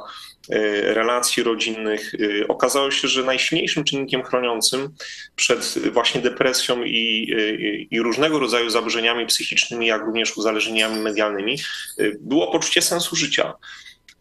[0.83, 2.13] relacji rodzinnych.
[2.13, 4.89] E, okazało się, że najsilniejszym czynnikiem chroniącym
[5.35, 11.59] przed właśnie depresją i, i, i, różnego rodzaju zaburzeniami psychicznymi, jak również uzależnieniami medialnymi,
[11.99, 13.53] e, było poczucie sensu życia.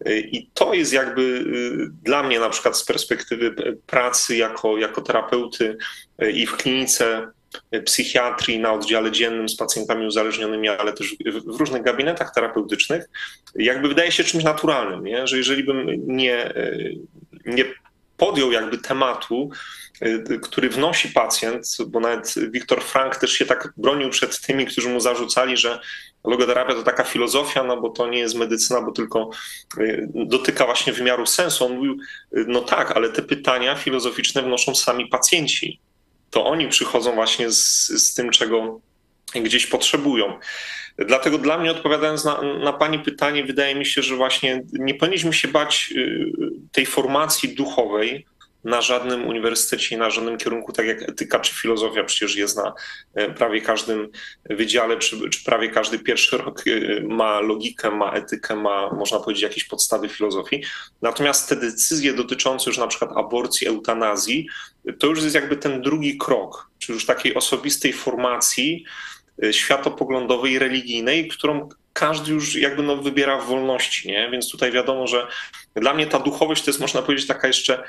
[0.06, 1.44] I to jest jakby
[2.02, 3.54] dla mnie, na przykład z perspektywy
[3.86, 5.76] pracy jako, jako terapeuty
[6.32, 7.28] i w klinice
[7.84, 13.08] psychiatrii na oddziale dziennym z pacjentami uzależnionymi, ale też w różnych gabinetach terapeutycznych,
[13.54, 15.26] jakby wydaje się czymś naturalnym, nie?
[15.26, 16.52] że jeżeli bym nie,
[17.46, 17.64] nie
[18.16, 19.50] podjął jakby tematu,
[20.42, 25.00] który wnosi pacjent, bo nawet Viktor Frank też się tak bronił przed tymi, którzy mu
[25.00, 25.80] zarzucali, że
[26.24, 29.30] logoterapia to taka filozofia, no bo to nie jest medycyna, bo tylko
[29.78, 31.64] y, dotyka właśnie wymiaru sensu.
[31.64, 31.98] On mówił,
[32.32, 35.80] no tak, ale te pytania filozoficzne wnoszą sami pacjenci
[36.30, 38.80] to oni przychodzą właśnie z, z tym, czego
[39.34, 40.38] gdzieś potrzebują.
[40.98, 45.32] Dlatego dla mnie, odpowiadając na, na, Pani pytanie, wydaje mi się, że właśnie nie powinniśmy
[45.32, 46.32] się bać y,
[46.72, 48.26] tej formacji duchowej,
[48.66, 52.74] na żadnym uniwersytecie, na żadnym kierunku, tak jak etyka czy filozofia przecież jest na
[53.14, 54.08] e, prawie każdym
[54.44, 59.42] wydziale, czy, czy prawie każdy pierwszy rok e, ma logikę, ma etykę, ma, można powiedzieć,
[59.42, 60.62] jakieś podstawy filozofii.
[61.02, 64.48] Natomiast te decyzje dotyczące już na przykład aborcji, eutanazji,
[64.98, 68.84] to już jest jakby ten drugi krok, czy już takiej osobistej formacji
[69.44, 74.30] e, światopoglądowej, religijnej, którą każdy już jakby no wybiera w wolności, nie?
[74.30, 75.26] Więc tutaj wiadomo, że
[75.74, 77.82] dla mnie ta duchowość to jest, można powiedzieć, taka jeszcze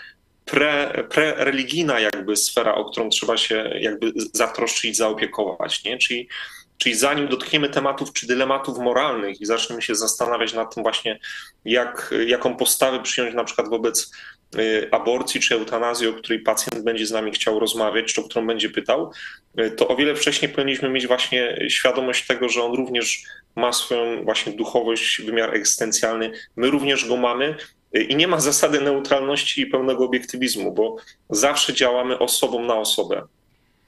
[0.48, 5.98] pre, prereligijna jakby sfera, o którą trzeba się jakby zatroszczyć, zaopiekować, nie?
[5.98, 6.30] Czyli,
[6.78, 11.20] czyli zanim dotkniemy tematów czy dylematów moralnych i zaczniemy się zastanawiać nad tym właśnie,
[11.66, 14.12] jak, jaką postawę przyjąć na przykład wobec
[14.56, 18.48] y, aborcji czy eutanazji, o której pacjent będzie z nami chciał rozmawiać, czy o którą
[18.48, 19.12] będzie pytał,
[19.60, 23.24] y, to o wiele wcześniej powinniśmy mieć właśnie świadomość tego, że on również
[23.56, 26.32] ma swoją właśnie duchowość, wymiar egzystencjalny.
[26.56, 27.56] My również go mamy
[27.94, 30.96] i nie ma zasady neutralności i pełnego obiektywizmu, bo
[31.30, 33.28] zawsze działamy osobą na osobę.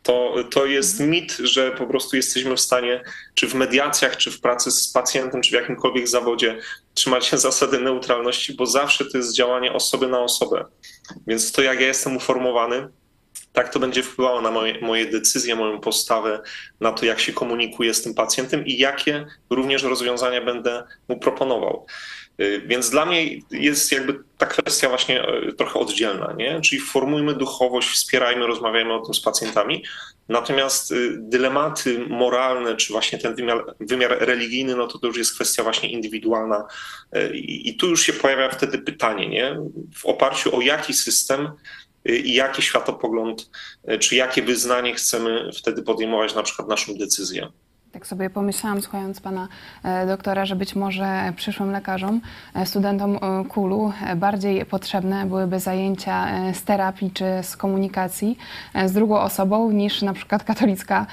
[0.04, 4.41] To, to jest mit, że po prostu jesteśmy w stanie, czy w mediacjach, czy w
[4.41, 6.60] pracy z pacjentem, czy w jakimkolwiek zawodzie,
[6.93, 10.66] trzymać się zasady neutralności, bo zawsze to jest działanie osoby na osobę.
[11.28, 12.88] Więc to, jak ja jestem uformowany,
[13.54, 16.41] tak to będzie wpływało na moje, moje decyzje, moją postawę,
[16.80, 21.86] na to, jak się komunikuję z tym pacjentem i jakie również rozwiązania będę mu proponował.
[22.41, 26.61] Y, więc dla mnie jest jakby ta kwestia właśnie e, trochę oddzielna, nie?
[26.61, 29.83] czyli formujmy duchowość, wspierajmy, rozmawiajmy o tym z pacjentami.
[30.29, 35.35] Natomiast y, dylematy moralne, czy właśnie ten wymiar, wymiar religijny, no to to już jest
[35.35, 36.67] kwestia właśnie indywidualna.
[37.15, 39.57] Y, I, I tu już się pojawia wtedy pytanie, nie?
[39.95, 41.51] w oparciu o jaki system
[42.05, 43.49] i jaki światopogląd,
[43.99, 47.47] czy jakie wyznanie chcemy wtedy podejmować na przykład naszą decyzję.
[47.91, 49.47] Tak sobie pomyślałam, słuchając pana
[49.83, 52.21] e, doktora, że być może przyszłym lekarzom,
[52.55, 58.37] e, studentom e, KULU bardziej potrzebne byłyby zajęcia z terapii czy z komunikacji
[58.85, 61.05] z drugą osobą niż na przykład katolicka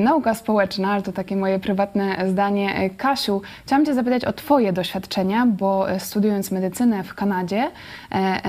[0.00, 2.90] nauka społeczna, ale to takie moje prywatne zdanie.
[2.96, 7.70] Kasiu, chciałam cię zapytać o twoje doświadczenia, bo studiując medycynę w Kanadzie,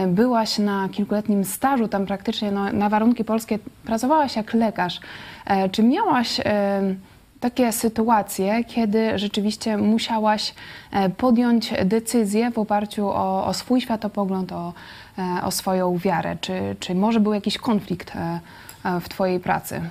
[0.07, 4.99] byłaś na kilkuletnim stażu, tam praktycznie no, na warunki polskie pracowałaś jak lekarz.
[5.71, 6.41] Czy miałaś
[7.45, 10.53] takie sytuacje, kiedy rzeczywiście musiałaś
[10.93, 14.73] e, podjąć decyzję w oparciu o, o swój światopogląd, o,
[15.17, 16.37] e, o swoją wiarę?
[16.41, 18.39] Czy, czy może był jakiś konflikt e,
[19.01, 19.81] w Twojej pracy?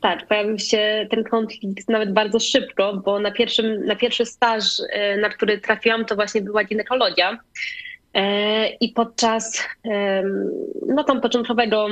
[0.00, 4.64] Tak, pojawił się ten konflikt nawet bardzo szybko, bo na, pierwszym, na pierwszy staż,
[5.22, 7.38] na który trafiłam, to właśnie była ginekologia.
[8.80, 9.62] I podczas
[10.86, 11.88] no, tam początkowego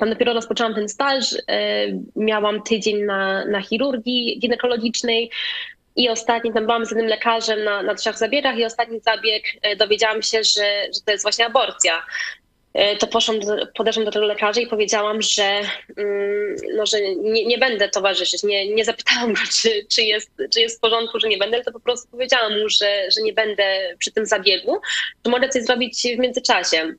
[0.00, 1.86] tam dopiero rozpoczęłam ten staż, e,
[2.16, 5.30] miałam tydzień na, na chirurgii ginekologicznej
[5.96, 9.76] i ostatni, tam byłam z jednym lekarzem na, na trzech zabiegach i ostatni zabieg e,
[9.76, 12.02] dowiedziałam się, że, że to jest właśnie aborcja.
[12.74, 15.60] E, to poszłam do, podeszłam do tego lekarza i powiedziałam, że,
[15.96, 18.42] mm, no, że nie, nie będę towarzyszyć.
[18.42, 21.72] Nie, nie zapytałam go, czy, czy, jest, czy jest w porządku, że nie będę, to
[21.72, 24.78] po prostu powiedziałam mu, że, że nie będę przy tym zabiegu,
[25.24, 26.94] że mogę coś zrobić w międzyczasie.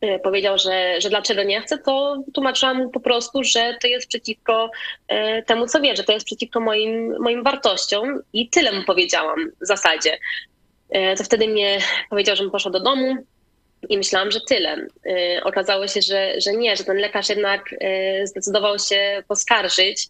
[0.00, 4.08] E, powiedział, że, że dlaczego nie chce, to tłumaczyłam mu po prostu, że to jest
[4.08, 4.70] przeciwko
[5.08, 9.50] e, temu, co wie, że to jest przeciwko moim, moim wartościom i tyle mu powiedziałam
[9.62, 10.18] w zasadzie.
[10.90, 11.78] E, to wtedy mnie
[12.10, 13.16] powiedział, że poszła do domu
[13.88, 14.86] i myślałam, że tyle.
[15.42, 17.74] Okazało się, że, że nie, że ten lekarz jednak
[18.24, 20.08] zdecydował się poskarżyć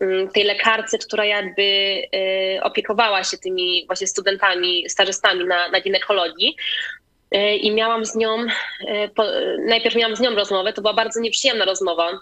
[0.00, 2.00] mm, tej lekarce, która jakby
[2.62, 6.56] opiekowała się tymi właśnie studentami, stażystami na, na ginekologii.
[7.30, 8.46] E, i miałam z nią,
[8.88, 9.10] e,
[9.66, 12.20] najpierw miałam z nią rozmowę, to była bardzo nieprzyjemna rozmowa.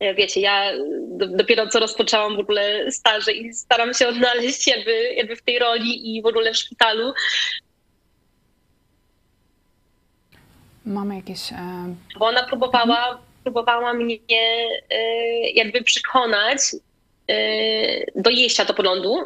[0.00, 0.72] E, wiecie, ja
[1.10, 6.16] dopiero co rozpoczęłam w ogóle staże i staram się odnaleźć jakby, jakby w tej roli
[6.16, 7.12] i w ogóle w szpitalu.
[10.84, 11.40] Mamy jakieś...
[12.18, 14.18] Bo ona próbowała, próbowała mnie
[15.54, 16.58] jakby przekonać
[18.14, 19.16] do jeścia do poglądu.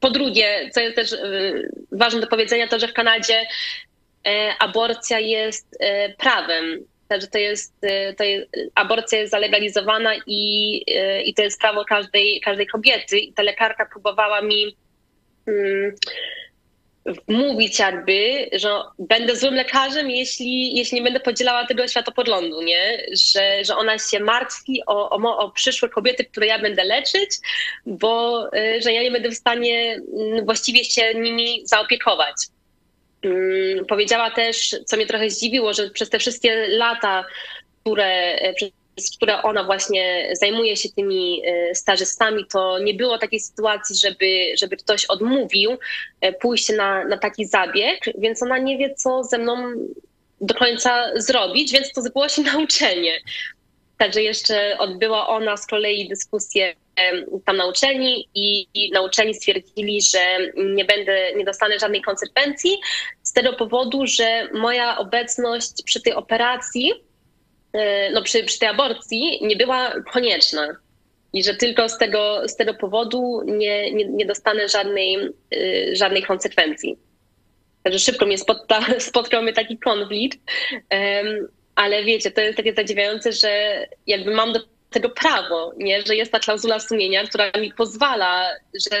[0.00, 1.16] Po drugie, co jest też
[1.92, 3.46] ważne do powiedzenia, to że w Kanadzie
[4.58, 6.84] aborcja jest e, prawem.
[7.08, 10.84] Także to jest, e, to jest, aborcja jest zalegalizowana i,
[11.24, 13.18] i to jest prawo każdej, każdej kobiety.
[13.18, 14.76] I ta lekarka próbowała mi
[15.46, 15.94] mm,
[17.28, 23.06] mówić jakby, że będę złym lekarzem, jeśli, jeśli nie będę podzielała tego światopoglądu, nie?
[23.32, 27.30] Że, że ona się martwi o, o, o przyszłe kobiety, które ja będę leczyć,
[27.86, 28.44] bo
[28.80, 32.36] że ja nie będę w stanie mm, właściwie się nimi zaopiekować.
[33.22, 37.24] Mm, powiedziała też, co mnie trochę zdziwiło, że przez te wszystkie lata,
[37.80, 43.40] które, e, przez które ona właśnie zajmuje się tymi e, stażystami, to nie było takiej
[43.40, 45.78] sytuacji, żeby, żeby ktoś odmówił
[46.20, 49.72] e, pójść na, na taki zabieg, więc ona nie wie, co ze mną
[50.40, 53.20] do końca zrobić, więc to zgłosi na uczelnię.
[53.98, 56.74] Także jeszcze odbyła ona z kolei dyskusję
[57.44, 60.18] tam na uczelni i, i na uczelni stwierdzili, że
[60.56, 62.78] nie będę, nie dostanę żadnej konsekwencji
[63.22, 66.92] z tego powodu, że moja obecność przy tej operacji,
[67.72, 70.76] e, no przy, przy tej aborcji nie była konieczna
[71.32, 76.22] i że tylko z tego, z tego powodu nie, nie, nie dostanę żadnej, e, żadnej
[76.22, 76.98] konsekwencji.
[77.82, 80.38] Także szybko mnie spotka, spotkał mnie taki konflikt,
[81.74, 86.02] ale wiecie, to jest takie zadziwiające, że jakby mam do tego prawo, nie?
[86.02, 88.48] że jest ta klauzula sumienia, która mi pozwala,
[88.90, 88.96] że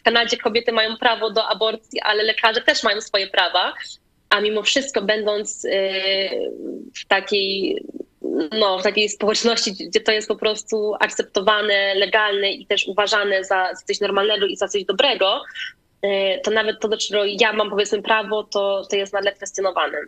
[0.00, 3.74] w Kanadzie kobiety mają prawo do aborcji, ale lekarze też mają swoje prawa,
[4.30, 5.70] a mimo wszystko będąc y,
[6.94, 7.84] w takiej
[8.58, 13.74] no, w takiej społeczności, gdzie to jest po prostu akceptowane, legalne i też uważane za,
[13.74, 15.42] za coś normalnego i za coś dobrego,
[16.04, 19.98] y, to nawet to, do czego ja mam powiedzmy prawo, to, to jest nagle kwestionowane.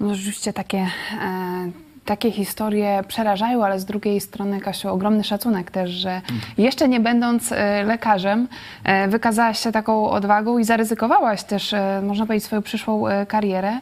[0.00, 1.72] No rzeczywiście takie, e,
[2.04, 6.20] takie historie przerażają, ale z drugiej strony, Kasiu, ogromny szacunek też, że
[6.58, 8.48] jeszcze nie będąc e, lekarzem,
[8.84, 13.78] e, wykazałaś się taką odwagą i zaryzykowałaś też, e, można powiedzieć, swoją przyszłą karierę,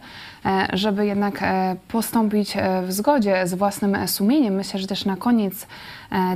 [0.73, 1.45] żeby jednak
[1.89, 4.55] postąpić w zgodzie z własnym sumieniem.
[4.55, 5.67] Myślę, że też na koniec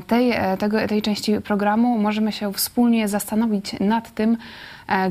[0.07, 4.37] tej, tego, tej części programu możemy się wspólnie zastanowić nad tym,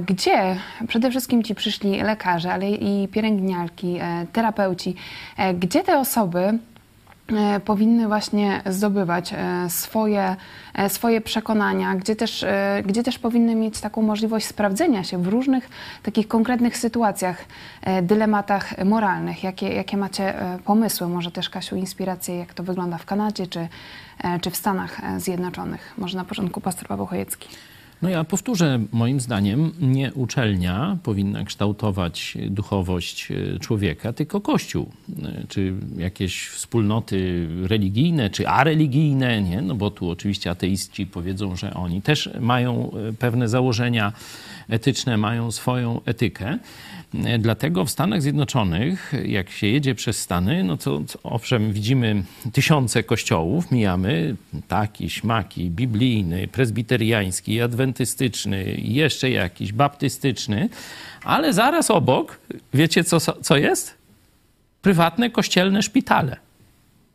[0.08, 0.56] gdzie
[0.88, 4.96] przede wszystkim ci przyszli lekarze, ale i pielęgniarki, e, terapeuci,
[5.38, 6.60] e, gdzie te osoby
[7.32, 10.36] E, powinny właśnie zdobywać e, swoje,
[10.74, 12.46] e, swoje przekonania, gdzie też,
[12.86, 15.70] gdzie też powinny mieć taką możliwość sprawdzenia się w różnych
[16.04, 17.46] takich konkretnych sytuacjach,
[18.02, 19.44] dylematach moralnych.
[19.44, 20.34] Jakie, jakie macie
[20.66, 21.08] pomysły?
[21.08, 23.68] Może też, Kasiu, inspiracje, jak to wygląda w Kanadzie czy,
[24.42, 25.94] czy w Stanach Zjednoczonych?
[25.98, 27.50] Może na początku pastor Paweł Chojecki.
[28.04, 34.90] No ja powtórzę, moim zdaniem nie uczelnia powinna kształtować duchowość e, człowieka, tylko Kościół,
[35.24, 39.62] e, czy jakieś wspólnoty religijne, czy areligijne, nie?
[39.62, 44.14] No bo tu oczywiście ateiści powiedzą, że oni też mają e, pewne założenia
[44.70, 46.58] etyczne, mają swoją etykę.
[47.40, 53.72] Dlatego w Stanach Zjednoczonych, jak się jedzie przez Stany, no to owszem, widzimy tysiące kościołów,
[53.72, 54.36] mijamy
[54.68, 60.70] taki, śmaki, biblijny, prezbiteriański, adwentystyczny, jeszcze jakiś, baptystyczny,
[61.24, 62.40] ale zaraz obok,
[62.74, 63.98] wiecie co, co jest?
[64.82, 66.38] Prywatne kościelne szpitale.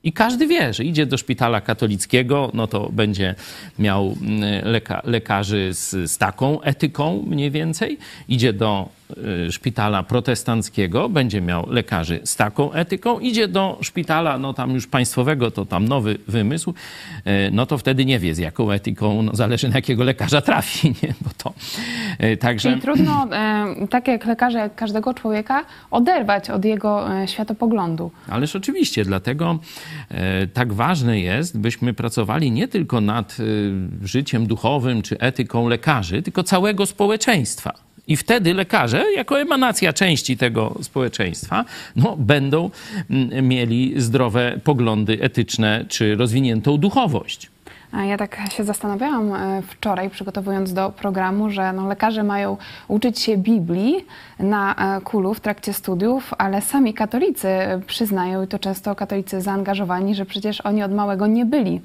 [0.04, 3.34] I każdy wie, że idzie do szpitala katolickiego, no to będzie
[3.78, 7.98] miał mm, leka lekarzy z, z taką etyką mniej więcej.
[8.28, 8.97] Idzie do
[9.50, 15.50] szpitala protestanckiego, będzie miał lekarzy z taką etyką, idzie do szpitala, no tam już państwowego,
[15.50, 16.74] to tam nowy wymysł,
[17.26, 20.88] y, no to wtedy nie wie z jaką etyką, no zależy na jakiego lekarza trafi,
[21.02, 21.14] nie?
[21.20, 21.52] Bo to,
[22.24, 22.70] y, także...
[22.70, 23.28] Czyli trudno,
[23.90, 28.10] tak jak lekarze, jak każdego człowieka, oderwać od jego światopoglądu.
[28.28, 29.58] Ależ oczywiście, dlatego
[30.54, 33.36] tak ważne jest, byśmy pracowali nie tylko nad
[34.02, 37.87] życiem duchowym czy etyką lekarzy, tylko całego społeczeństwa.
[38.08, 41.64] I wtedy lekarze, jako emanacja części tego społeczeństwa,
[41.96, 42.70] no, będą
[43.10, 47.50] mm, mieli zdrowe poglądy etyczne czy rozwiniętą duchowość.
[47.92, 52.56] Ja tak się zastanawiałam e, wczoraj, przygotowując do programu, że no, lekarze mają
[52.88, 54.06] uczyć się Biblii
[54.38, 57.48] na e, kulu w trakcie studiów, ale sami katolicy
[57.86, 61.80] przyznają, i to często katolicy zaangażowani, że przecież oni od małego nie byli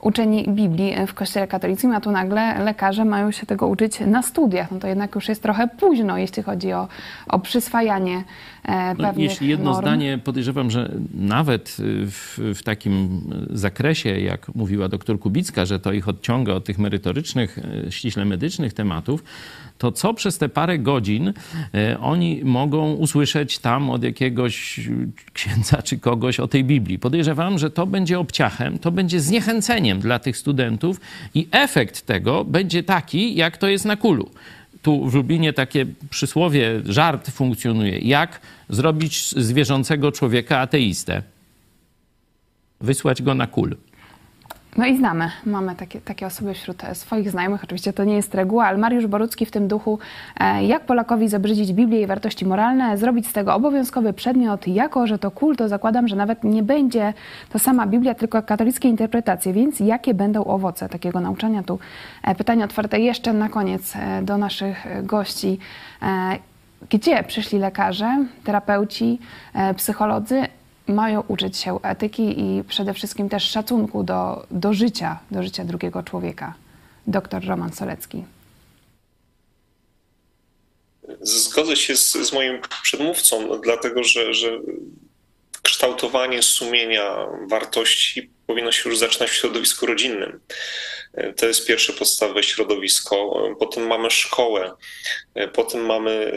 [0.00, 4.70] uczeni Biblii w Kościele katolickim, a tu nagle lekarze mają się tego uczyć na studiach.
[4.70, 6.88] No to jednak już jest trochę późno, jeśli chodzi o,
[7.28, 8.24] o przyswajanie
[8.64, 9.86] e, no, pewnych Jeśli jedno norm.
[9.86, 13.20] zdanie, podejrzewam, że nawet w, w, takim
[13.50, 18.72] zakresie, jak mówiła doktor Kubicka, że to ich odciąga od tych merytorycznych, e, ściśle medycznych
[18.72, 19.24] tematów,
[19.80, 21.32] to co przez te parę godzin
[21.74, 24.80] e, oni mogą usłyszeć tam od jakiegoś
[25.32, 26.98] księdza czy kogoś o tej Biblii?
[26.98, 31.00] Podejrzewam, że to będzie obciachem, to będzie zniechęceniem dla tych studentów
[31.34, 34.30] i efekt tego będzie taki, jak to jest na kulu.
[34.82, 37.98] Tu w Lublinie takie przysłowie, żart funkcjonuje.
[37.98, 41.22] Jak zrobić z wierzącego człowieka ateistę?
[42.80, 43.76] Wysłać go na kul.
[44.76, 48.34] No i znamy, mamy takie, takie osoby wśród e, swoich znajomych, oczywiście to nie jest
[48.34, 49.98] reguła, ale Mariusz Borucki w tym duchu,
[50.40, 55.18] e, jak Polakowi zabrzydzić Biblię i wartości moralne, zrobić z tego obowiązkowy przedmiot, jako że
[55.18, 57.14] to kult, to zakładam, że nawet nie będzie
[57.52, 61.62] to sama Biblia, tylko katolickie interpretacje, więc jakie będą owoce takiego nauczania?
[61.62, 61.78] Tu
[62.22, 65.58] e, pytanie otwarte jeszcze na koniec do naszych gości.
[66.90, 69.18] Gdzie przyszli lekarze, terapeuci,
[69.76, 70.42] psycholodzy,
[70.88, 76.02] mają uczyć się etyki i przede wszystkim też szacunku do, do życia, do życia drugiego
[76.02, 76.54] człowieka.
[77.06, 78.24] Doktor Roman Solecki.
[81.20, 84.58] Zgodzę się z, z moim przedmówcą, dlatego że, że
[85.62, 90.40] kształtowanie sumienia wartości powinno się już zaczynać w środowisku rodzinnym.
[91.36, 93.48] To jest pierwsze podstawowe środowisko.
[93.58, 94.72] Potem mamy szkołę,
[95.52, 96.32] potem mamy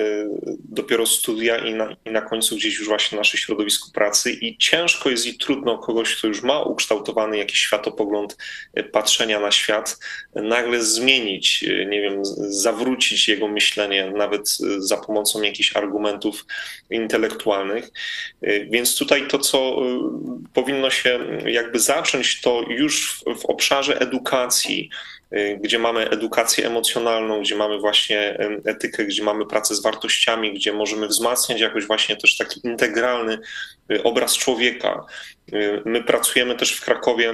[0.59, 4.32] dopiero studia i na, i na końcu gdzieś już właśnie nasze środowisko pracy.
[4.32, 8.38] I ciężko jest i trudno kogoś, kto już ma ukształtowany jakiś światopogląd
[8.91, 9.97] patrzenia na świat,
[10.36, 16.45] nagle zmienić, nie wiem, zawrócić jego myślenie, nawet za pomocą jakichś argumentów
[16.89, 17.89] intelektualnych.
[18.69, 19.76] Więc tutaj to, co
[20.53, 27.41] powinno się jakby zacząć, to już w, w obszarze edukacji, y, gdzie mamy edukację emocjonalną,
[27.41, 32.38] gdzie mamy właśnie etykę, gdzie mamy pracę z wartościami, gdzie możemy wzmacniać jakoś właśnie też
[32.38, 33.38] taki integralny
[33.91, 35.05] y, obraz człowieka.
[35.53, 37.34] Y, my pracujemy też w Krakowie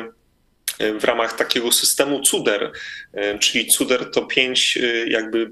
[1.00, 2.72] w ramach takiego systemu CUDER,
[3.40, 5.52] czyli CUDER to pięć jakby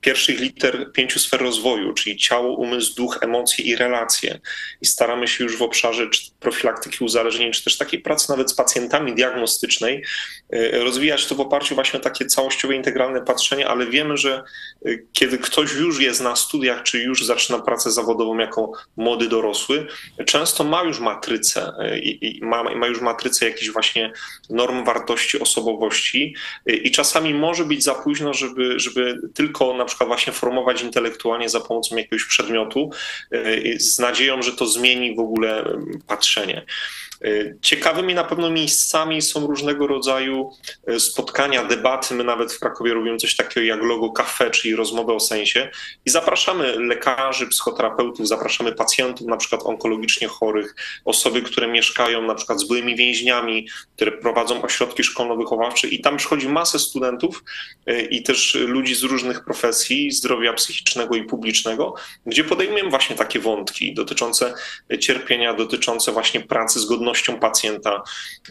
[0.00, 4.40] pierwszych liter pięciu sfer rozwoju, czyli ciało, umysł, duch, emocje i relacje.
[4.80, 6.08] I staramy się już w obszarze
[6.40, 10.04] profilaktyki uzależnień, czy też takiej pracy nawet z pacjentami diagnostycznej,
[10.54, 14.42] y, rozwijać to w oparciu właśnie o takie całościowe, integralne patrzenie, ale wiemy, że
[14.86, 19.86] y, kiedy ktoś już jest na studiach, czy już zaczyna pracę zawodową jako młody dorosły,
[20.26, 24.12] często ma już matrycę y, i ma, ma już matrycę jakichś właśnie
[24.50, 26.34] norm wartości osobowości
[26.66, 31.60] i czasami może być za późno, żeby, żeby tylko na przykład właśnie formować intelektualnie za
[31.60, 32.90] pomocą jakiegoś przedmiotu,
[33.78, 36.66] z nadzieją, że to zmieni w ogóle patrzenie.
[37.62, 40.50] Ciekawymi na pewno miejscami są różnego rodzaju
[40.98, 42.14] spotkania, debaty.
[42.14, 45.70] My nawet w Krakowie robimy coś takiego jak logo cafe, czyli rozmowę o sensie
[46.06, 52.60] i zapraszamy lekarzy, psychoterapeutów, zapraszamy pacjentów na przykład onkologicznie chorych, osoby, które mieszkają na przykład
[52.60, 57.44] z byłymi więźniami, które prowadzą ośrodki szkolno-wychowawcze i tam przychodzi masę studentów
[58.10, 61.94] i też ludzi z różnych profesji, zdrowia psychicznego i publicznego,
[62.26, 64.54] gdzie podejmujemy właśnie takie wątki dotyczące
[65.00, 67.09] cierpienia, dotyczące właśnie pracy z godnością
[67.40, 68.02] pacjenta.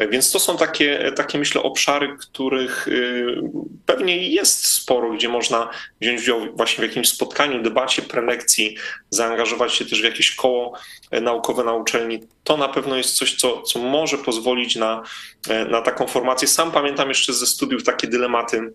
[0.10, 3.41] Więc to są takie, takie myślę, obszary, których y,
[3.86, 5.70] pewnie jest sporo, gdzie można
[6.01, 8.78] wziąć udział właśnie w jakimś spotkaniu, debacie, prelekcji,
[9.10, 10.74] zaangażować się też w jakieś koło
[11.22, 12.20] naukowe na uczelni.
[12.43, 15.03] To na pewno jest coś, co, co może pozwolić na,
[15.70, 16.47] na taką formację.
[16.47, 18.74] Sam pamiętam jeszcze ze studiów takie dylematy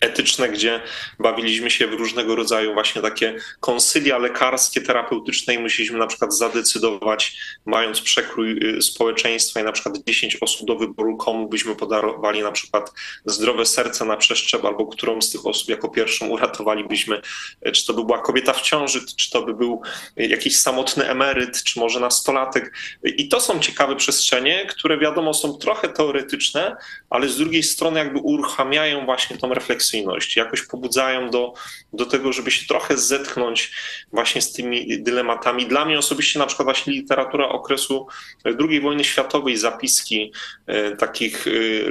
[0.00, 0.80] etyczne, gdzie
[1.18, 7.36] bawiliśmy się w różnego rodzaju właśnie takie konsylia lekarskie, terapeutyczne i musieliśmy na przykład zadecydować,
[7.66, 12.52] mając przekrój y, społeczeństwa i na przykład 10 osób do wyboru, komu byśmy podarowali na
[12.52, 12.92] przykład
[13.24, 17.20] zdrowe serce na przeszczep, albo którą z tych osób jako pierwszą uratowalibyśmy,
[17.66, 19.82] y, czy to by była kobieta w ciąży, czy to by był
[20.16, 22.72] jakiś samotny emeryt, czy może nastolatek.
[23.04, 26.76] I to są ciekawe przestrzenie, które wiadomo są trochę teoretyczne,
[27.10, 31.54] ale z drugiej strony jakby uruchamiają właśnie tą refleksję refleksyjność, jakoś pobudzają do,
[31.92, 33.72] do tego, żeby się trochę zetknąć
[34.12, 35.66] właśnie z tymi dylematami.
[35.66, 38.06] Dla mnie osobiście na przykład właśnie literatura okresu
[38.44, 40.32] II wojny światowej, zapiski
[40.66, 41.50] e, takich e,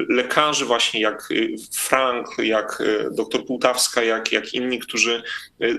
[0.09, 1.35] lekarzy właśnie jak e,
[1.73, 5.23] Frank, jak dr Półtawska, jak, jak inni, którzy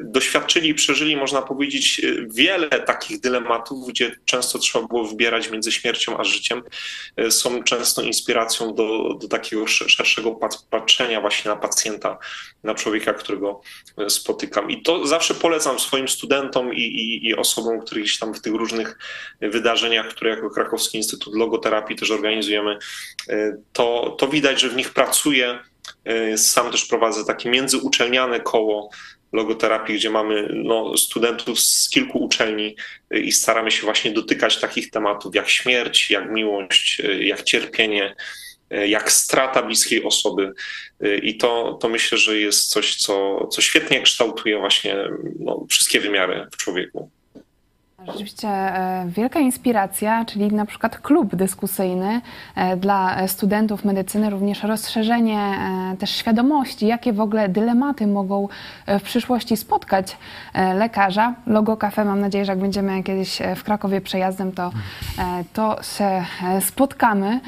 [0.01, 6.19] doświadczyli i przeżyli, można powiedzieć, wiele takich dylematów, gdzie często trzeba było wybierać między śmiercią
[6.19, 6.63] a życiem,
[7.31, 10.39] są często inspiracją do, do takiego szerszego
[10.71, 12.10] patrzenia właśnie na pacjenta
[12.63, 13.61] na człowieka, którego
[13.99, 14.71] e, spotykam.
[14.71, 18.99] I to zawsze polecam swoim studentom i, i, i osobom, gdzieś tam w tych różnych
[19.41, 22.79] wydarzeniach, które jako Krakowski Instytut Logoterapii też organizujemy,
[23.29, 25.59] e, to, to widać, że w nich pracuję.
[26.05, 28.91] E, sam też prowadzę takie międzyuczelniane koło
[29.33, 32.77] logoterapii, gdzie mamy no, studentów z kilku uczelni
[33.11, 38.17] i staramy się właśnie dotykać takich tematów jak śmierć, jak miłość, jak cierpienie,
[38.71, 40.53] jak strata bliskiej osoby.
[41.23, 44.97] I to, to myślę, że jest coś, co, co świetnie kształtuje właśnie
[45.41, 47.11] no, wszystkie wymiary w człowieku.
[48.07, 52.21] Rzeczywiście e, wielka inspiracja, czyli na przykład klub dyskusyjny
[52.55, 58.49] e, dla studentów medycyny, również rozszerzenie e, też świadomości, jakie w ogóle dylematy mogą
[58.87, 60.17] w przyszłości spotkać
[60.75, 61.35] lekarza.
[61.47, 64.73] Logo Cafe, mam nadzieję, że jak będziemy kiedyś w Krakowie przejazdem, to,
[65.53, 66.25] to się
[66.61, 67.41] spotkamy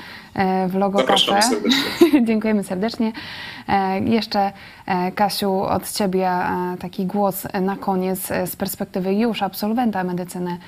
[0.69, 1.55] w Logo Zapraszamy Cafe.
[1.55, 2.25] serdecznie.
[2.29, 3.13] Dziękujemy serdecznie.
[4.05, 4.53] Jeszcze
[5.15, 6.31] Kasiu, od Ciebie
[6.81, 10.59] taki głos na koniec z perspektywy już absolwenta medycyny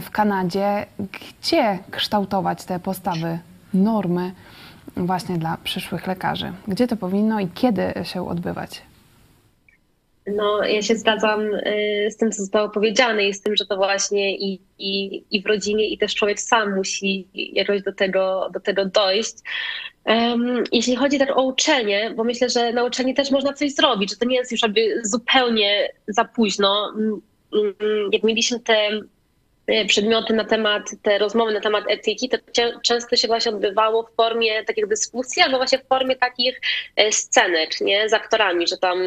[0.00, 0.86] w Kanadzie.
[0.98, 3.38] Gdzie kształtować te postawy,
[3.74, 4.32] normy
[4.96, 6.52] właśnie dla przyszłych lekarzy?
[6.68, 8.82] Gdzie to powinno i kiedy się odbywać?
[10.26, 11.40] No, ja się zgadzam
[12.10, 15.46] z tym, co zostało powiedziane i z tym, że to właśnie i, i, i w
[15.46, 19.34] rodzinie, i też człowiek sam musi jakoś do tego, do tego dojść.
[20.04, 24.10] Um, jeśli chodzi też o uczenie, bo myślę, że na uczelni też można coś zrobić,
[24.10, 26.94] że to nie jest już jakby zupełnie za późno.
[28.12, 28.90] Jak mieliśmy te
[29.88, 32.36] przedmioty na temat, te rozmowy na temat etyki, to
[32.82, 36.60] często się właśnie odbywało w formie takich dyskusji, albo właśnie w formie takich
[37.10, 38.98] scenek, nie, z aktorami, że tam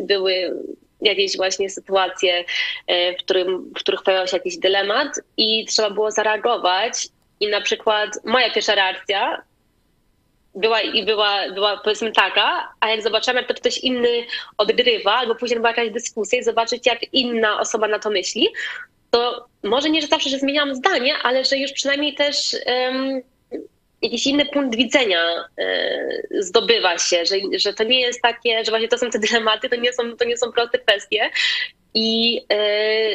[0.00, 0.56] były
[1.00, 2.44] jakieś właśnie sytuacje,
[2.88, 7.08] w, którym, w których pojawiał się jakiś dylemat i trzeba było zareagować.
[7.40, 9.42] I na przykład moja pierwsza reakcja
[10.54, 14.26] była i była, była powiedzmy taka, a jak zobaczymy, jak to ktoś inny
[14.58, 18.48] odgrywa, albo później była jakaś dyskusja i zobaczyć, jak inna osoba na to myśli,
[19.10, 23.22] to może nie, że zawsze, że zmieniałam zdanie, ale że już przynajmniej też um,
[24.02, 28.88] jakiś inny punkt widzenia um, zdobywa się, że, że to nie jest takie, że właśnie
[28.88, 31.30] to są te dylematy, to nie są, to nie są proste kwestie
[31.94, 32.40] i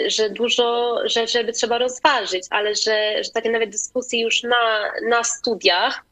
[0.05, 4.91] y, że dużo rzeczy by trzeba rozważyć, ale że, że takie nawet dyskusje już na,
[5.09, 6.03] na studiach,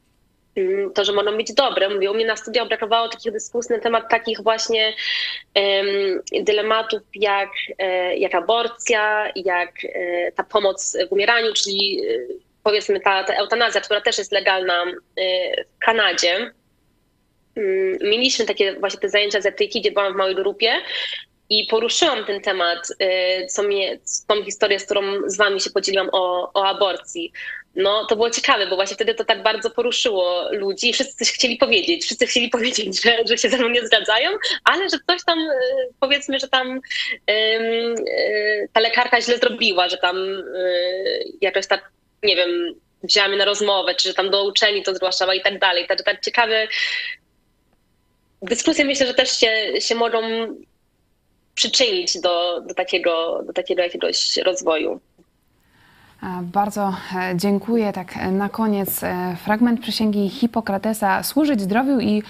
[0.93, 1.89] to, że mogą być dobre.
[1.89, 4.93] Mówię, u mnie na studiach brakowało takich dyskusji na temat takich właśnie
[5.55, 12.19] um, dylematów jak, e, jak aborcja, jak e, ta pomoc w umieraniu, czyli e,
[12.63, 14.83] powiedzmy ta, ta eutanazja, która też jest legalna
[15.75, 16.51] w Kanadzie.
[17.55, 20.71] Mm, mieliśmy takie właśnie te zajęcia z etyki, gdzie byłam w małej grupie
[21.49, 26.09] i poruszyłam ten temat, y, co mnie, tą historię, z którą z wami się podzieliłam
[26.11, 27.31] o, o aborcji,
[27.75, 30.93] no to było ciekawe, bo właśnie wtedy to tak bardzo poruszyło ludzi.
[30.93, 34.29] Wszyscy coś chcieli powiedzieć, wszyscy chcieli powiedzieć, że, że się ze mną nie zgadzają,
[34.63, 35.53] ale że ktoś tam, y,
[35.99, 36.79] powiedzmy, że tam
[37.29, 40.15] y, ta lekarka źle zrobiła, że tam
[41.41, 41.91] jakoś tak,
[42.23, 45.59] nie wiem, wzięła mnie na rozmowę, czy że tam do uczeni to zgłaszała i tak
[45.59, 45.87] dalej.
[45.87, 46.67] Tak, tak ciekawe
[48.41, 50.21] dyskusje myślę, że też się, się mogą
[51.55, 54.99] przyczynić do, do, takiego, do takiego jakiegoś rozwoju.
[56.41, 57.93] Bardzo e, dziękuję.
[57.93, 62.23] Tak e, na koniec e, fragment przysięgi Hipokratesa służyć zdrowiu i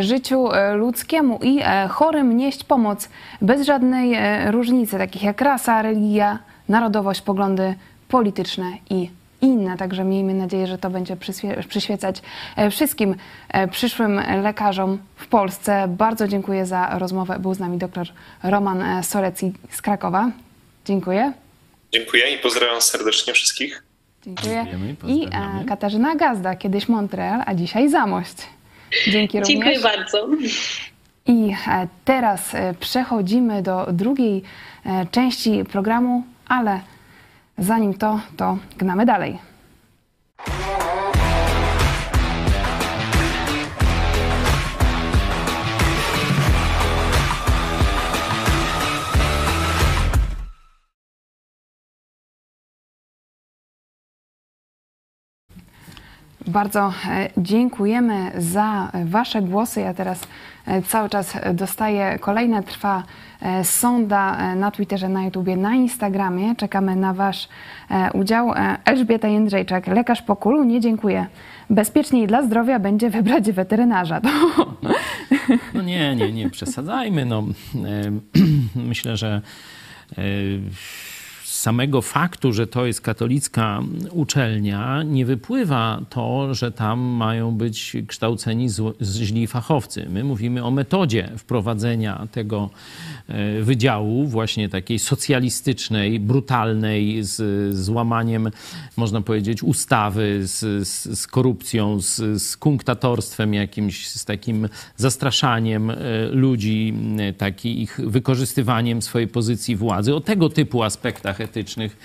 [0.00, 3.08] życiu ludzkiemu i chorym nieść pomoc
[3.40, 4.16] bez żadnej
[4.50, 6.38] różnicy, takich jak rasa, religia,
[6.68, 7.74] narodowość, poglądy
[8.08, 9.10] polityczne i
[9.42, 9.76] inne.
[9.76, 11.16] Także miejmy nadzieję, że to będzie
[11.68, 12.22] przyświecać
[12.70, 13.14] wszystkim
[13.70, 15.88] przyszłym lekarzom w Polsce.
[15.88, 17.38] Bardzo dziękuję za rozmowę.
[17.38, 18.12] Był z nami dr
[18.42, 20.30] Roman Solecki z Krakowa.
[20.84, 21.32] Dziękuję.
[21.92, 23.82] Dziękuję i pozdrawiam serdecznie wszystkich.
[24.26, 24.66] Dziękuję.
[25.06, 28.34] I e, Katarzyna Gazda, kiedyś Montreal, a dzisiaj Zamość.
[29.08, 29.48] Dzięki również.
[29.48, 30.28] Dziękuję bardzo.
[31.26, 34.42] I e, teraz e, przechodzimy do drugiej
[35.10, 36.80] części programu, ale
[37.58, 39.51] zanim to, to gnamy dalej.
[56.46, 59.80] Bardzo e, dziękujemy za Wasze głosy.
[59.80, 60.20] Ja teraz
[60.66, 62.62] e, cały czas dostaję kolejne.
[62.62, 63.02] Trwa
[63.42, 66.54] e, sonda na Twitterze, na YouTubie, na Instagramie.
[66.56, 67.48] Czekamy na Wasz
[68.14, 68.52] udział.
[68.84, 71.26] Elżbieta Jędrzejczak, lekarz po kulu, nie dziękuję.
[71.70, 74.20] Bezpieczniej dla zdrowia będzie wybrać weterynarza.
[75.74, 77.24] No nie, nie, nie przesadzajmy.
[77.24, 77.42] No,
[78.90, 79.40] myślę, że
[81.52, 83.80] samego faktu, że to jest katolicka
[84.10, 88.68] uczelnia, nie wypływa to, że tam mają być kształceni
[89.02, 90.06] źli fachowcy.
[90.10, 92.70] My mówimy o metodzie wprowadzenia tego
[93.28, 98.50] e, wydziału, właśnie takiej socjalistycznej, brutalnej, z złamaniem,
[98.96, 105.96] można powiedzieć, ustawy, z, z, z korupcją, z, z kunktatorstwem jakimś, z takim zastraszaniem e,
[106.30, 110.14] ludzi, e, taki ich wykorzystywaniem swojej pozycji władzy.
[110.14, 111.96] O tego typu aspektach etycznych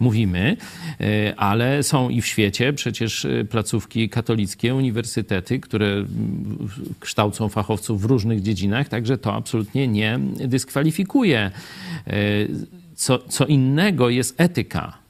[0.00, 0.56] mówimy,
[1.00, 6.04] e, ale są i w świecie przecież e, placówki katolickie, uniwersytety, które
[7.00, 11.50] kształcą fachowców w różnych dziedzinach, także to absolutnie nie dyskwalifikuje.
[12.06, 12.12] E,
[12.94, 15.01] co, co innego jest etyka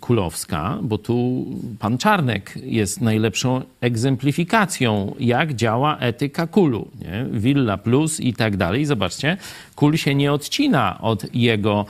[0.00, 1.46] kulowska, bo tu
[1.78, 6.88] pan Czarnek jest najlepszą egzemplifikacją, jak działa etyka kulu.
[7.00, 7.26] Nie?
[7.40, 8.84] Villa plus i tak dalej.
[8.84, 9.36] Zobaczcie,
[9.74, 11.86] kul się nie odcina od jego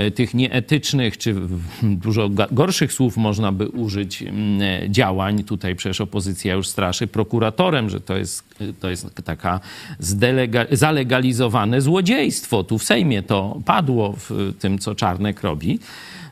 [0.00, 1.34] y, tych nieetycznych, czy
[1.82, 4.60] dużo gorszych słów można by użyć mm,
[4.92, 5.44] działań.
[5.44, 9.60] Tutaj przecież opozycja już straszy prokuratorem, że to jest, y, to jest taka
[10.70, 12.64] zalegalizowane złodziejstwo.
[12.64, 15.78] Tu w Sejmie to padło w tym, co Czarnek robi.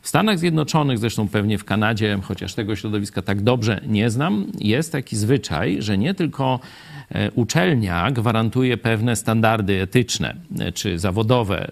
[0.02, 4.92] W Stanach Zjednoczonych, zresztą pewnie w Kanadzie, chociaż tego środowiska tak dobrze nie znam, jest
[4.92, 6.60] taki zwyczaj, że nie tylko
[7.10, 11.70] e, uczelnia gwarantuje pewne standardy etyczne e, czy zawodowe,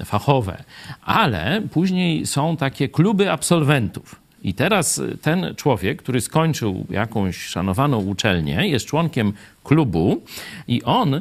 [0.00, 0.64] e, fachowe,
[1.02, 4.23] ale później są takie kluby absolwentów.
[4.44, 9.32] I teraz ten człowiek, który skończył jakąś szanowaną uczelnię, jest członkiem
[9.64, 10.22] klubu
[10.68, 11.20] i on e,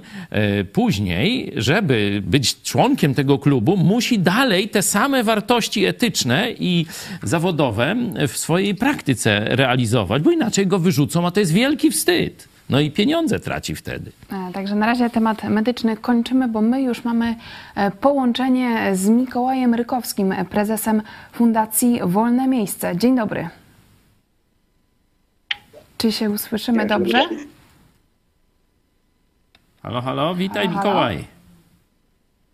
[0.63, 6.86] później, żeby być członkiem tego klubu, musi dalej te same wartości etyczne i
[7.24, 7.95] zawodowe
[8.28, 12.53] w swojej praktyce realizować, bo inaczej go wyrzucą, a to jest wielki wstyd.
[12.70, 14.11] No i pieniądze traci wtedy.
[14.32, 17.36] E, także na razie temat medyczny kończymy, bo my już mamy
[17.76, 21.01] e, połączenie z Mikołajem Rykowskim, prezesem
[21.32, 22.97] Fundacji Wolne Miejsce.
[22.97, 23.49] Dzień dobry.
[25.97, 27.22] Czy się usłyszymy dobrze?
[29.84, 31.16] Halo, halo, witaj halo, Mikołaj.
[31.16, 31.28] Halo.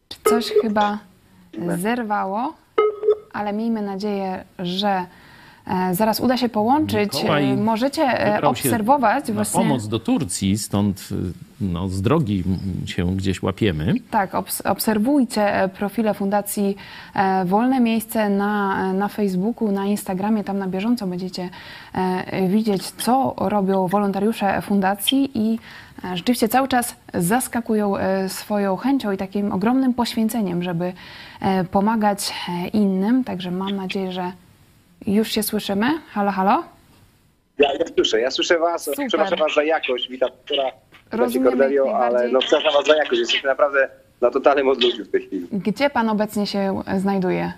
[0.09, 0.99] Czy coś chyba
[1.77, 2.53] zerwało,
[3.33, 5.05] ale miejmy nadzieję, że
[5.91, 7.13] zaraz uda się połączyć.
[7.13, 8.03] Mikołaj Możecie
[8.35, 9.61] e, obserwować właśnie.
[9.61, 11.09] pomoc do Turcji, stąd
[11.61, 12.43] no, z drogi
[12.85, 13.93] się gdzieś łapiemy.
[14.11, 14.31] Tak,
[14.65, 16.75] obserwujcie e, profile Fundacji
[17.45, 20.43] Wolne Miejsce na, na Facebooku, na Instagramie.
[20.43, 21.49] Tam na bieżąco będziecie
[22.49, 25.59] widzieć, co robią wolontariusze fundacji i
[26.03, 30.93] E, rzeczywiście cały czas zaskakują e, swoją chęcią i takim ogromnym poświęceniem, żeby
[31.41, 32.33] e, pomagać
[32.73, 33.23] innym.
[33.23, 34.31] Także mam nadzieję, że
[35.07, 35.85] już się słyszymy.
[36.11, 36.63] Halo, halo?
[37.57, 38.83] Ja, ja słyszę, ja słyszę Was.
[38.85, 39.07] Super.
[39.07, 40.09] Przepraszam Was za jakość.
[40.09, 40.63] Witam, która
[41.43, 43.19] Cordelio, ale no, przepraszam Was za jakość.
[43.19, 43.89] Jesteśmy naprawdę
[44.21, 45.47] na totalnym odludziu w tej chwili.
[45.51, 47.53] Gdzie pan obecnie się znajduje?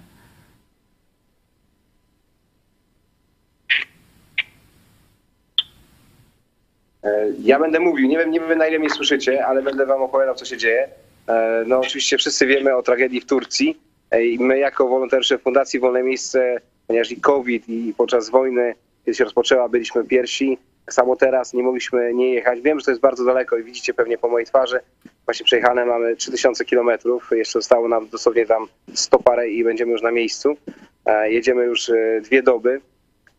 [7.03, 10.01] E, Ja będę mówił, nie wiem, nie wiem na ile mnie słyszycie, ale będę wam
[10.01, 10.89] opowiadał, co się dzieje.
[11.27, 13.81] E, No oczywiście wszyscy wiemy o tragedii w Turcji
[14.11, 16.57] E, i my jako wolontariusze Fundacji Wolne Miejsce,
[16.91, 18.75] ponieważ i COVID i podczas wojny,
[19.05, 20.57] kiedy się rozpoczęła, byliśmy pierwsi.
[20.85, 22.61] Tak samo teraz nie mogliśmy nie jechać.
[22.61, 24.79] Wiem, że to jest bardzo daleko i widzicie pewnie po mojej twarzy.
[25.25, 27.29] Właśnie przejechane mamy 3000 kilometrów.
[27.31, 30.57] Jeszcze zostało nam dosłownie tam 100 parę i będziemy już na miejscu.
[31.05, 32.81] E, Jedziemy już e, dwie doby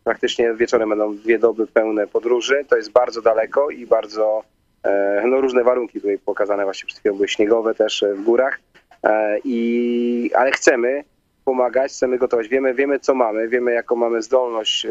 [0.03, 2.65] praktycznie wieczorem będą dwie doby pełne podróży.
[2.69, 4.43] To jest bardzo daleko i bardzo
[4.83, 8.59] e, no, różne warunki tutaj pokazane właśnie przed chwilą były śniegowe też w górach.
[9.43, 11.03] I, ale chcemy
[11.45, 12.47] pomagać, chcemy gotować.
[12.47, 14.89] Wiemy, wiemy co mamy, wiemy jaką mamy zdolność e,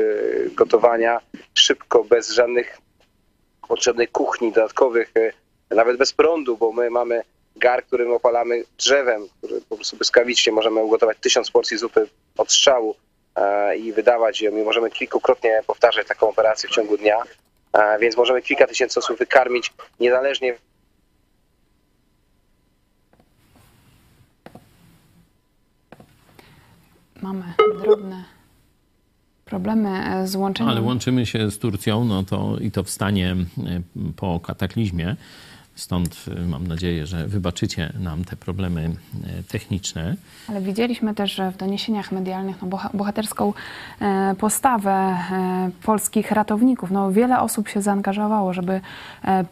[0.54, 1.20] gotowania
[1.54, 2.78] szybko, bez żadnych
[3.68, 5.12] potrzebnych kuchni dodatkowych,
[5.70, 7.22] e, nawet bez prądu, bo my mamy
[7.56, 12.94] gar, którym opalamy drzewem, który po prostu błyskawicznie możemy ugotować tysiąc porcji zupy od strzału
[13.36, 14.56] e, i wydawać ją.
[14.56, 17.16] I możemy kilkukrotnie powtarzać taką operację w ciągu dnia,
[18.00, 20.56] więc możemy kilka tysięcy osób wykarmić niezależnie
[27.22, 27.44] Mamy
[27.82, 28.24] drobne
[29.44, 30.70] problemy e, z łączeniem.
[30.70, 33.80] Ale łączymy się z Turcją, no to i to w stanie e,
[34.16, 35.16] po kataklizmie.
[35.74, 38.90] Stąd e, mam nadzieję, że wybaczycie nam te problemy
[39.24, 40.16] e, techniczne.
[40.48, 43.52] Ale widzieliśmy też w doniesieniach medialnych no, boha- bohaterską
[44.00, 46.90] e, postawę e, polskich ratowników.
[46.90, 48.80] No, wiele osób się zaangażowało, żeby
[49.24, 49.44] e,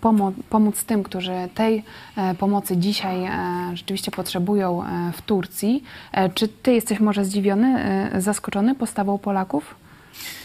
[0.51, 1.85] pomóc tym, którzy tej
[2.39, 3.17] pomocy dzisiaj
[3.75, 5.85] rzeczywiście potrzebują w Turcji.
[6.35, 9.75] Czy ty jesteś może zdziwiony, zaskoczony postawą Polaków?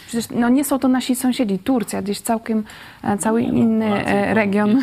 [0.06, 1.58] Przecież no, nie są to nasi sąsiedzi.
[1.58, 2.64] Turcja, gdzieś całkiem
[3.02, 4.82] e, cały inny Polacy, e, no, region.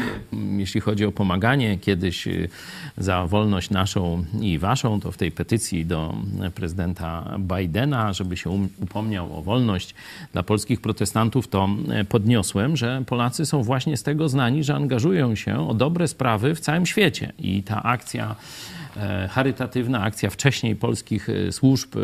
[0.57, 2.49] Jeśli chodzi o pomaganie kiedyś y,
[2.97, 6.15] za wolność naszą i waszą, to w tej petycji do
[6.55, 9.95] prezydenta Bidena, żeby się um- upomniał o wolność
[10.34, 15.36] dla polskich protestantów, to e, podniosłem, że Polacy są właśnie z tego znani, że angażują
[15.36, 17.34] się o dobre sprawy w całym świecie.
[17.39, 18.83] I ta akcja e,
[19.30, 22.00] charytatywna akcja wcześniej polskich e, służb, e,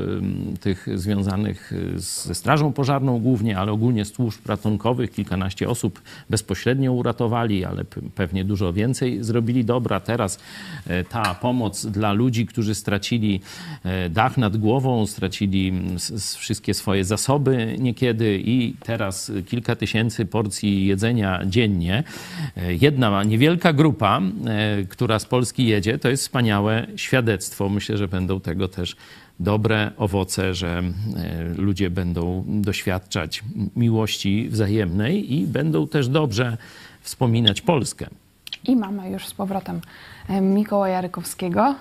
[0.59, 5.11] tych związanych e, ze Strażą Pożarną głównie, ale ogólnie służb ratunkowych.
[5.11, 7.83] Kilkanaście osób bezpośrednio uratowali, ale
[8.15, 9.99] pewnie dużo więcej zrobili dobra.
[9.99, 10.39] Teraz
[10.87, 13.41] e, ta pomoc dla ludzi, którzy stracili
[13.83, 15.73] e, dach nad głową, stracili
[16.37, 22.03] wszystkie swoje zasoby niekiedy i teraz kilka tysięcy porcji jedzenia dziennie.
[22.57, 27.69] E, Jedna niewielka grupa, e, która z Polski jedzie, to jest wspaniałe świadectwo.
[27.69, 28.95] Myślę, że będą tego też
[29.39, 30.83] dobre owoce, że e,
[31.57, 33.41] ludzie będą doświadczać
[33.75, 36.57] miłości wzajemnej i będą też dobrze
[37.01, 38.07] wspominać Polskę.
[38.67, 39.81] I mamy już z powrotem
[40.29, 41.75] e, Mikołaja Rykowskiego.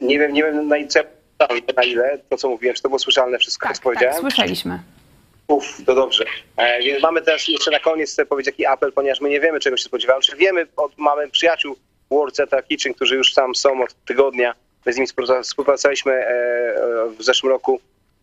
[0.00, 0.88] Nie wiem, nie wiem na ile,
[1.76, 4.20] na ile to, co mówiłem, czy to było słyszalne wszystko, Tak, co tak, powiedziałem.
[4.20, 4.78] słyszeliśmy.
[5.48, 6.24] Uf, to dobrze.
[6.56, 9.60] E, więc mamy też jeszcze na koniec chcę powiedzieć taki apel, ponieważ my nie wiemy,
[9.60, 10.22] czego się spodziewamy.
[10.22, 11.76] Czy wiemy, od, mamy przyjaciół
[12.32, 14.54] Center Kitchen, którzy już tam są od tygodnia.
[14.86, 15.08] My z nimi
[15.42, 17.80] współpracowaliśmy e, e, w zeszłym roku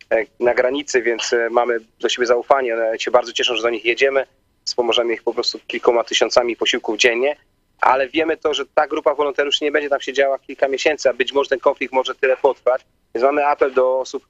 [0.09, 2.73] e, na granicy, więc mamy do siebie zaufanie.
[2.73, 4.25] One się bardzo cieszą, że do nich jedziemy.
[4.65, 7.35] Wspomożemy ich po prostu kilkoma tysiącami posiłków dziennie.
[7.81, 11.33] Ale wiemy to, że ta grupa wolontariuszy nie będzie tam siedziała kilka miesięcy, a być
[11.33, 12.81] może ten konflikt może tyle potrwać.
[13.15, 14.27] Więc mamy apel do osób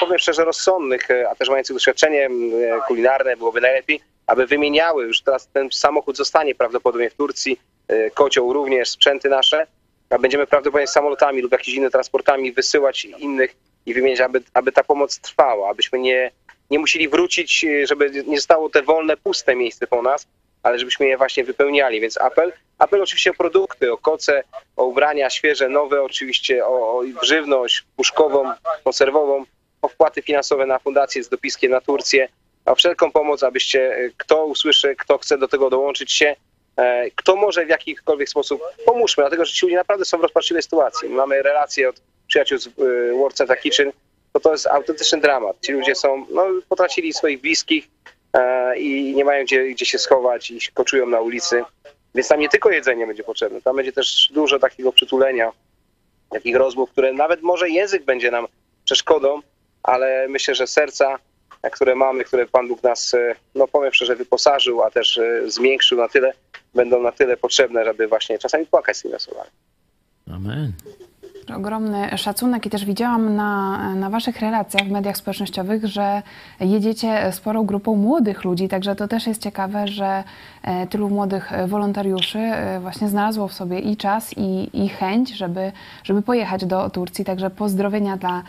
[0.00, 2.28] powiem szczerze, rozsądnych, a też mających doświadczenie
[2.86, 7.60] kulinarne, byłoby najlepiej, aby wymieniały, już teraz ten samochód zostanie prawdopodobnie w Turcji,
[8.14, 9.66] kocioł również, sprzęty nasze,
[10.10, 14.84] a będziemy prawdopodobnie samolotami lub jakimiś innymi transportami wysyłać innych i wymieniać, aby, aby ta
[14.84, 16.30] pomoc trwała, abyśmy nie,
[16.70, 20.26] nie musieli wrócić, e, żeby nie zostało te wolne, puste miejsce po nas,
[20.62, 22.52] ale żebyśmy je właśnie wypełniali, więc apel.
[22.78, 24.42] Apel oczywiście o produkty, o koce,
[24.76, 28.52] o ubrania świeże, nowe oczywiście, o, o żywność puszkową,
[28.84, 29.44] konserwową,
[29.82, 32.28] o wpłaty finansowe na fundację z dopiskiem na Turcję,
[32.66, 36.36] o wszelką pomoc, abyście, e, kto usłyszy, kto chce do tego dołączyć się, e,
[37.16, 41.08] kto może w jakikolwiek sposób, pomóżmy, dlatego że ci ludzie naprawdę są w rozpaczliwej sytuacji.
[41.08, 42.70] Mamy relacje od przyjaciół z e,
[43.18, 43.92] World Center Kitchen,
[44.32, 45.56] to to jest autentyczny dramat.
[45.60, 47.88] Ci ludzie są, no, potracili swoich bliskich
[48.32, 51.64] e, i nie mają gdzie, gdzie się schować i koczują na ulicy.
[52.14, 55.52] Więc tam nie tylko jedzenie będzie potrzebne, tam będzie też dużo takiego przytulenia,
[56.30, 58.46] takich rozmów, które nawet może język będzie nam
[58.84, 59.40] przeszkodą,
[59.82, 61.18] ale myślę, że serca,
[61.68, 65.98] które mamy, które Pan Bóg nas, e, no powiem szczerze, wyposażył, a też e, zmiękczył
[65.98, 66.32] na tyle,
[66.74, 69.50] będą na tyle potrzebne, żeby właśnie czasami płakać z tymi osobami.
[70.34, 70.72] Amen.
[71.56, 76.22] Ogromny szacunek i też widziałam na, na Waszych relacjach w mediach społecznościowych, że
[76.60, 80.24] jedziecie sporą grupą młodych ludzi, także to też jest ciekawe, że
[80.62, 82.38] e, tylu młodych wolontariuszy
[82.80, 85.72] właśnie znalazło w sobie i czas, i, i chęć, żeby,
[86.04, 87.24] żeby pojechać do Turcji.
[87.24, 88.42] Także pozdrowienia dla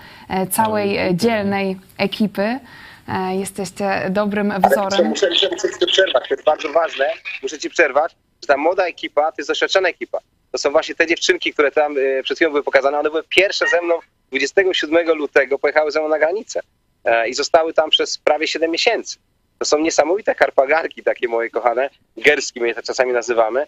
[0.50, 2.60] całej dzielnej ekipy.
[3.08, 5.08] E, Jesteście dobrym wzorem.
[5.10, 7.06] muszę, muszę, muszę ci przerwać, to jest bardzo ważne.
[7.44, 10.20] Muszę ci przerwać, że ta młoda ekipa to jest doświadczona ekipa.
[10.52, 13.00] To są właśnie te dziewczynki, które tam e, przed chwilą były pokazane.
[13.00, 14.00] One były pierwsze ze mną
[14.30, 16.60] 27 lutego, pojechały ze mną na granicę
[17.06, 19.18] e, i zostały tam przez prawie 7 miesięcy.
[19.60, 23.66] To są niesamowite karpagarki, takie moje kochane, gerski my je tak czasami nazywamy.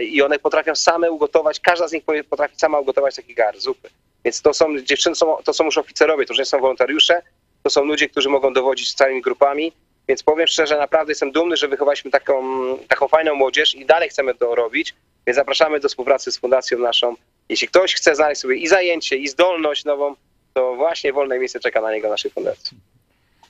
[0.00, 3.88] I one potrafią same ugotować, każda z nich potrafi sama ugotować taki gar zupy.
[4.24, 7.22] Więc to są dziewczyny, to są już oficerowie, to już nie są wolontariusze,
[7.62, 9.72] to są ludzie, którzy mogą dowodzić całymi grupami.
[10.08, 12.42] Więc powiem szczerze, naprawdę jestem dumny, że wychowaliśmy taką,
[12.88, 14.94] taką fajną młodzież i dalej chcemy to robić.
[15.26, 17.14] Więc zapraszamy do współpracy z fundacją naszą.
[17.48, 20.14] Jeśli ktoś chce znaleźć sobie i zajęcie, i zdolność nową,
[20.54, 22.78] to właśnie wolne miejsce czeka na niego w naszej fundacji.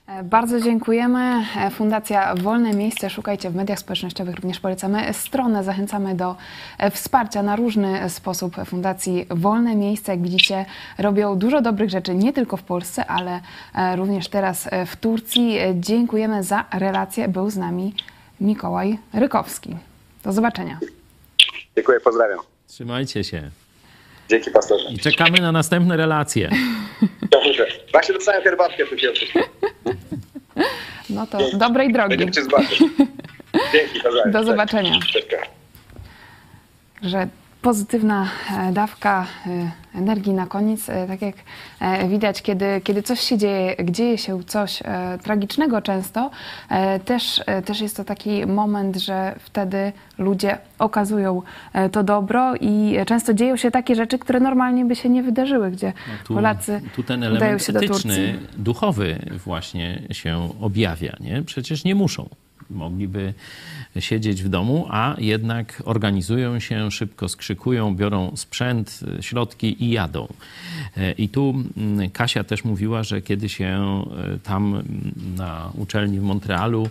[0.06, 1.44] E, Bardzo dziękujemy.
[1.56, 3.10] E, Fundacja Wolne Miejsce.
[3.10, 4.36] Szukajcie w mediach społecznościowych.
[4.36, 5.64] Również polecamy stronę.
[5.64, 6.36] Zachęcamy do
[6.78, 10.12] e, wsparcia na różny sposób Fundacji Wolne Miejsce.
[10.12, 10.64] Jak widzicie,
[10.98, 13.40] robią dużo dobrych rzeczy nie tylko w Polsce, ale
[13.96, 15.58] również teraz w Turcji.
[15.74, 17.28] Dziękujemy za relację.
[17.28, 17.94] Był z nami
[18.40, 19.76] Mikołaj Rykowski.
[20.24, 20.78] Do zobaczenia.
[21.76, 22.38] Dziękuję, pozdrawiam.
[22.66, 23.50] Trzymajcie się.
[24.32, 24.88] Dzięki pastorze.
[24.90, 26.50] I czekamy na następne relacje.
[27.30, 27.66] Dobrze.
[27.92, 28.96] Właśnie dostałem herbatkę tu
[31.10, 32.08] No to dobrej drogi.
[32.08, 32.78] Będziemy cię zobaczyć.
[33.72, 34.00] Dzięki.
[34.26, 34.92] Do zobaczenia.
[35.00, 35.12] Cześć.
[35.12, 35.50] Cześć.
[37.02, 37.28] że
[37.62, 41.34] pozytywna e, dawka e, energii na koniec, e, tak jak
[42.08, 44.82] widać, kiedy, kiedy coś się dzieje, dzieje się coś
[45.22, 46.30] tragicznego często,
[47.04, 51.42] też, też jest to taki moment, że wtedy ludzie okazują
[51.92, 55.92] to dobro i często dzieją się takie rzeczy, które normalnie by się nie wydarzyły, gdzie
[56.24, 61.16] Tu, Polacy tu ten udają element się do etyczny, duchowy właśnie się objawia.
[61.20, 61.42] Nie?
[61.42, 62.28] Przecież nie muszą.
[62.70, 63.34] Mogliby
[64.00, 70.28] siedzieć w domu, a jednak organizują się, szybko skrzykują, biorą sprzęt, środki i jadą.
[70.96, 74.84] E, I tu mm, Kasia też mówiła, że kiedy się e, tam mm,
[75.36, 76.88] na uczelni w Montrealu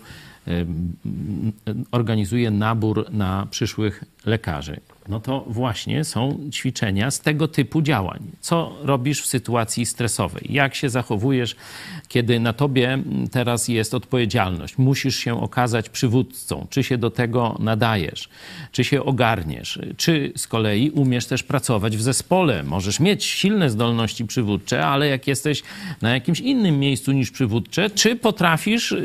[0.48, 1.52] e, mm,
[1.92, 4.80] organizuje nabór na przyszłych lekarzy.
[5.08, 8.20] No to właśnie są ćwiczenia z tego typu działań.
[8.42, 10.48] Co robisz w sytuacji stresowej?
[10.50, 11.56] Jak się zachowujesz,
[12.12, 14.78] kiedy na tobie teraz jest odpowiedzialność?
[14.78, 16.68] Musisz się okazać przywódcą.
[16.70, 18.30] Czy się do tego nadajesz?
[18.72, 19.80] Czy się ogarniesz?
[19.98, 22.64] Czy z kolei umiesz też pracować w zespole?
[22.64, 25.64] Możesz mieć silne zdolności przywódcze, ale jak jesteś
[26.02, 28.96] na jakimś innym miejscu niż przywódcze, czy potrafisz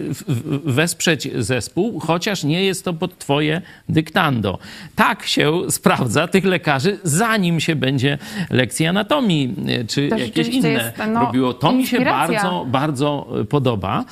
[0.65, 4.59] wesprzeć zespół, chociaż nie jest to pod twoje dyktando?
[4.97, 8.19] Tak się sprawdza tych lekarzy, zanim się będzie
[8.51, 9.55] lekcja anatomii,
[9.89, 11.55] czy To jakieś inne jest, no, robiło.
[11.55, 12.43] To mi się inspiracja.
[12.43, 12.67] bardzo,
[12.97, 14.05] bardzo e, podoba,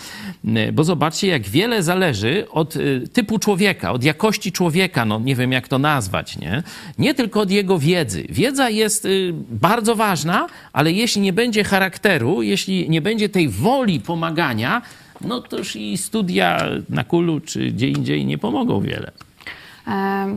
[0.44, 2.80] e, bo zobaczcie, jak wiele zależy od e,
[3.12, 6.62] typu człowieka, od jakości człowieka, no nie wiem jak to nazwać, nie?
[6.98, 8.26] Nie tylko od jego wiedzy.
[8.28, 9.08] Wiedza jest
[9.50, 14.82] bardzo ważna, ale jeśli nie będzie charakteru, jeśli nie będzie tej woli pomagania,
[15.20, 19.10] no toż i studia na kulu czy gdzie indziej nie pomogą wiele.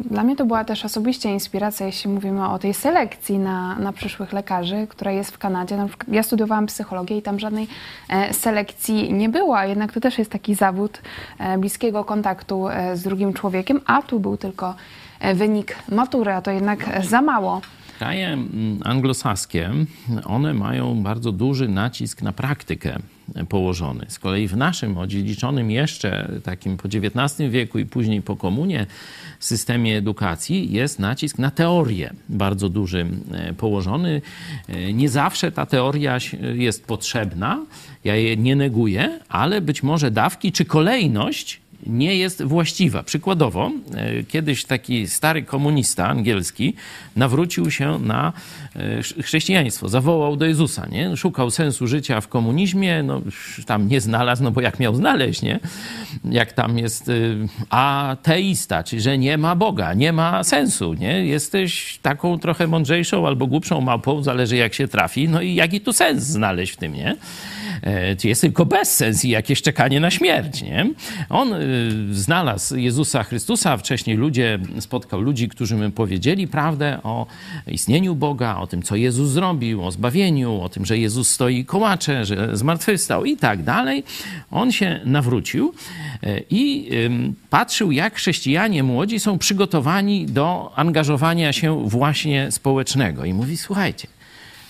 [0.06, 4.34] Dla mnie to była też osobiście inspiracja, jeśli mówimy o tej selekcji na, na przyszłych
[4.34, 5.78] lekarzy, która jest w Kanadzie.
[5.78, 7.68] Na przykład Ja studiowałam psychologię i tam żadnej
[8.10, 11.02] e, selekcji nie było, a jednak to też jest taki zawód
[11.40, 14.76] e, bliskiego kontaktu e, z drugim człowiekiem, a tu był tylko
[15.34, 17.62] wynik matury, a to jednak za mało.
[17.98, 19.72] Kraje mm, anglosaskie,
[20.26, 23.00] one mają bardzo duży nacisk na praktykę
[23.50, 24.06] położony.
[24.10, 28.86] Z kolei w naszym odziedziczonym jeszcze takim po XIX wieku i później po komunie
[29.40, 34.22] systemie edukacji jest nacisk na teorię bardzo duży e, położony.
[34.68, 36.18] E, Nie zawsze ta teoria
[36.54, 37.66] jest potrzebna,
[38.04, 43.04] ja jej nie neguję, ale być może dawki czy kolejność nie jest właściwa.
[43.04, 46.74] Przykładowo, e, kiedyś taki stary komunista angielski
[47.16, 48.34] nawrócił się na
[48.76, 51.18] e, chrz- chrześcijaństwo, zawołał do Jezusa, nie?
[51.18, 53.22] Szukał sensu życia w komunizmie, no
[53.66, 55.60] tam nie znalazł, no bo jak miał znaleźć, nie?
[56.26, 61.26] Jak tam jest y, ateista, czyli że nie ma Boga, nie ma sensu, nie?
[61.26, 65.94] Jesteś taką trochę mądrzejszą albo głupszą małpą, zależy jak się trafi, no i jaki tu
[65.94, 67.16] sens znaleźć w tym, nie?
[67.82, 70.90] E, czy jest tylko bezsens i jakieś czekanie na śmierć, nie?
[71.30, 77.26] On y, znalazł Jezusa Chrystusa, wcześniej ludzie, spotkał ludzi, którzy mu powiedzieli prawdę o
[77.68, 82.26] istnieniu Boga, o tym, co Jezus zrobił, o zbawieniu, o tym, że Jezus stoi kołacze,
[82.26, 84.04] że zmartwychwstał i tak dalej.
[84.52, 85.74] On się nawrócił
[86.24, 86.90] e, i
[87.50, 93.26] patrzył, jak chrześcijanie młodzi są przygotowani do angażowania się właśnie społecznego.
[93.26, 94.08] I mówi, słuchajcie,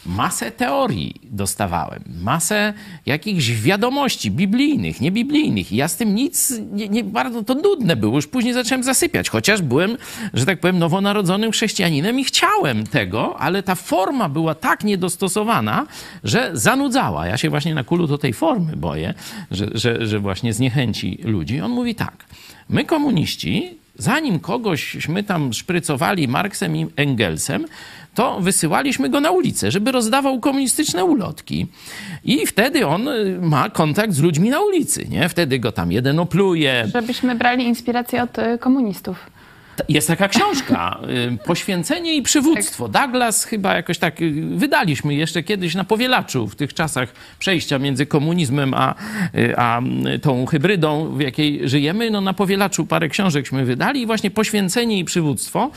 [0.07, 2.73] masę teorii dostawałem, masę
[3.05, 5.71] jakichś wiadomości biblijnych, niebiblijnych.
[5.71, 8.15] I ja z tym nic, nie, nie, bardzo to nudne było.
[8.15, 9.97] Już później zacząłem zasypiać, chociaż byłem,
[10.33, 15.87] że tak powiem, nowonarodzonym chrześcijaninem i chciałem tego, ale ta forma była tak niedostosowana,
[16.23, 17.27] że zanudzała.
[17.27, 19.13] Ja się właśnie na kulu do tej formy boję,
[19.51, 21.61] że, że, że właśnie zniechęci ludzi.
[21.61, 22.25] On mówi tak,
[22.69, 27.65] my komuniści zanim kogośmy tam szprycowali Marksem i Engelsem,
[28.15, 31.67] to wysyłaliśmy go na ulicę, żeby rozdawał komunistyczne ulotki.
[32.23, 35.29] I wtedy on y, ma kontakt z ludźmi na ulicy, nie?
[35.29, 36.87] Wtedy go tam jeden opluje.
[36.93, 39.36] Żebyśmy brali inspirację od y, komunistów.
[39.89, 40.99] Jest taka książka,
[41.33, 42.87] y, Poświęcenie i przywództwo.
[42.87, 48.05] Douglas chyba jakoś tak y, wydaliśmy jeszcze kiedyś na powielaczu w tych czasach przejścia między
[48.05, 48.95] komunizmem a,
[49.35, 49.81] y, a
[50.21, 52.11] tą hybrydą, w jakiej żyjemy.
[52.11, 55.71] No na powielaczu parę książekśmy wydali i właśnie Poświęcenie i przywództwo,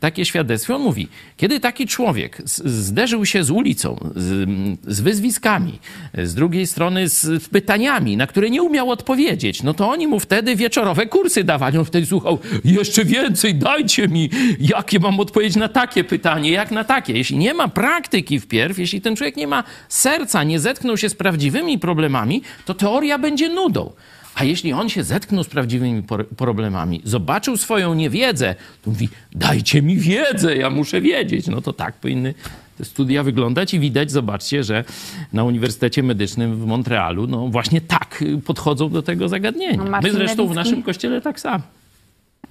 [0.00, 0.76] takie świadectwo.
[0.76, 4.48] On mówi, kiedy taki człowiek zderzył się z ulicą, z,
[4.86, 5.78] z wyzwiskami,
[6.14, 10.56] z drugiej strony z pytaniami, na które nie umiał odpowiedzieć, no to oni mu wtedy
[10.56, 11.78] wieczorowe kursy dawali.
[11.78, 14.30] On wtedy słuchał, jeszcze więcej więcej, dajcie mi,
[14.60, 17.12] jakie mam odpowiedź na takie pytanie, jak na takie.
[17.12, 21.14] Jeśli nie ma praktyki wpierw, jeśli ten człowiek nie ma serca, nie zetknął się z
[21.14, 23.92] prawdziwymi problemami, to teoria będzie nudą.
[24.34, 26.02] A jeśli on się zetknął z prawdziwymi
[26.36, 31.46] problemami, zobaczył swoją niewiedzę, to mówi: Dajcie mi wiedzę, ja muszę wiedzieć.
[31.46, 32.34] No to tak powinny
[32.78, 34.84] te studia wyglądać i widać, zobaczcie, że
[35.32, 39.84] na Uniwersytecie Medycznym w Montrealu, no właśnie tak podchodzą do tego zagadnienia.
[39.84, 41.79] No My zresztą w naszym kościele tak samo.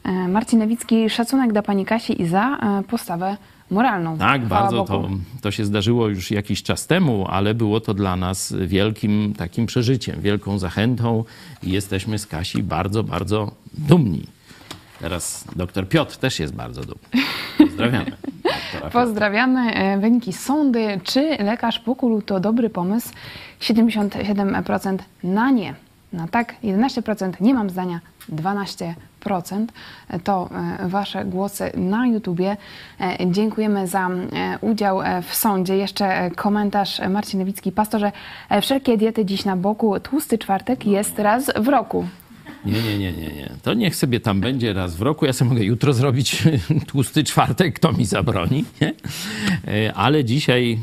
[0.09, 3.37] E, Marcin Nowicki, szacunek dla pani Kasi i za e, postawę
[3.71, 4.17] moralną.
[4.17, 5.09] Tak, bardzo to,
[5.41, 10.21] to się zdarzyło już jakiś czas temu, ale było to dla nas wielkim takim przeżyciem,
[10.21, 11.23] wielką zachętą
[11.63, 14.25] i jesteśmy z Kasi bardzo, bardzo dumni.
[14.99, 17.25] Teraz doktor Piotr też jest bardzo dumny.
[17.57, 18.11] Pozdrawiamy.
[18.91, 19.73] Pozdrawiamy.
[19.73, 20.99] E, wyniki sądy.
[21.03, 23.09] Czy lekarz pokuluł to dobry pomysł?
[23.61, 25.73] 77% na nie.
[26.13, 27.99] Na tak 11% nie mam zdania,
[28.29, 28.93] 12%
[30.23, 32.57] to e, Wasze głosy na YouTubie.
[33.01, 35.77] E, dziękujemy za e, udział w sądzie.
[35.77, 37.71] Jeszcze komentarz Marcin Nowicki.
[37.71, 38.11] Pastorze,
[38.61, 39.99] wszelkie diety dziś na boku.
[39.99, 42.05] Tłusty czwartek jest raz w roku.
[42.65, 43.49] Nie, nie, nie, nie, nie.
[43.63, 45.25] To niech sobie tam będzie raz w roku.
[45.25, 46.43] Ja sobie mogę jutro zrobić
[46.91, 48.65] tłusty czwartek, kto mi zabroni.
[48.81, 48.93] Nie?
[49.95, 50.79] Ale dzisiaj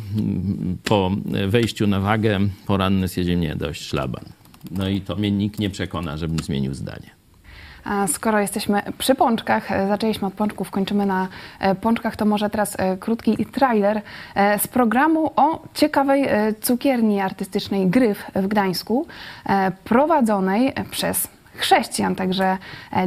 [0.85, 1.11] po
[1.49, 4.25] wejściu na wagę poranny stwierdziłem, nie, dość szlaban.
[4.71, 7.16] No i to mnie nikt nie przekona, żebym zmienił zdanie.
[8.07, 11.29] Skoro jesteśmy przy pączkach, e, zaczęliśmy od pączków, kończymy na
[11.61, 14.03] e, pączkach, to może teraz e, krótki trailer
[14.59, 16.29] z programu o ciekawej
[16.61, 19.07] cukierni artystycznej Gryf w Gdańsku,
[19.85, 22.15] prowadzonej przez chrześcijan.
[22.15, 22.59] Także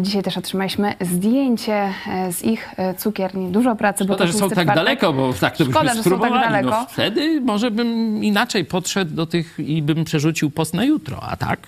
[0.01, 1.93] dzisiaj też otrzymaliśmy zdjęcie
[2.31, 3.51] z ich cukierni.
[3.51, 4.03] Dużo pracy.
[4.03, 4.75] Szkoda, bo to że są tak czwartek.
[4.75, 6.33] daleko, bo tak to Szkoda, byśmy spróbowali.
[6.33, 6.69] Że są tak daleko.
[6.69, 11.37] No, wtedy może bym inaczej podszedł do tych i bym przerzucił post na jutro, a
[11.37, 11.59] tak?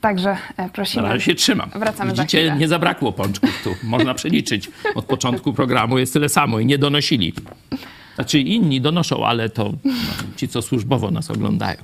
[0.00, 1.08] Także e, prosimy.
[1.08, 1.70] Ale się trzymam.
[1.74, 3.74] Wracamy Widzicie, nie zabrakło pączków tu.
[3.82, 4.70] Można przeliczyć.
[4.94, 7.32] Od początku programu jest tyle samo i nie donosili.
[8.14, 9.92] Znaczy inni donoszą, ale to no,
[10.36, 11.78] ci, co służbowo nas oglądają.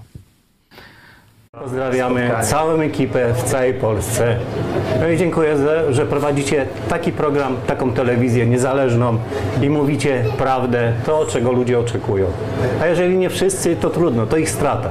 [1.61, 4.37] Pozdrawiamy całą ekipę w całej Polsce.
[5.01, 5.57] No i dziękuję,
[5.91, 9.19] że prowadzicie taki program, taką telewizję niezależną
[9.63, 12.27] i mówicie prawdę, to czego ludzie oczekują.
[12.83, 14.91] A jeżeli nie wszyscy, to trudno, to ich strata.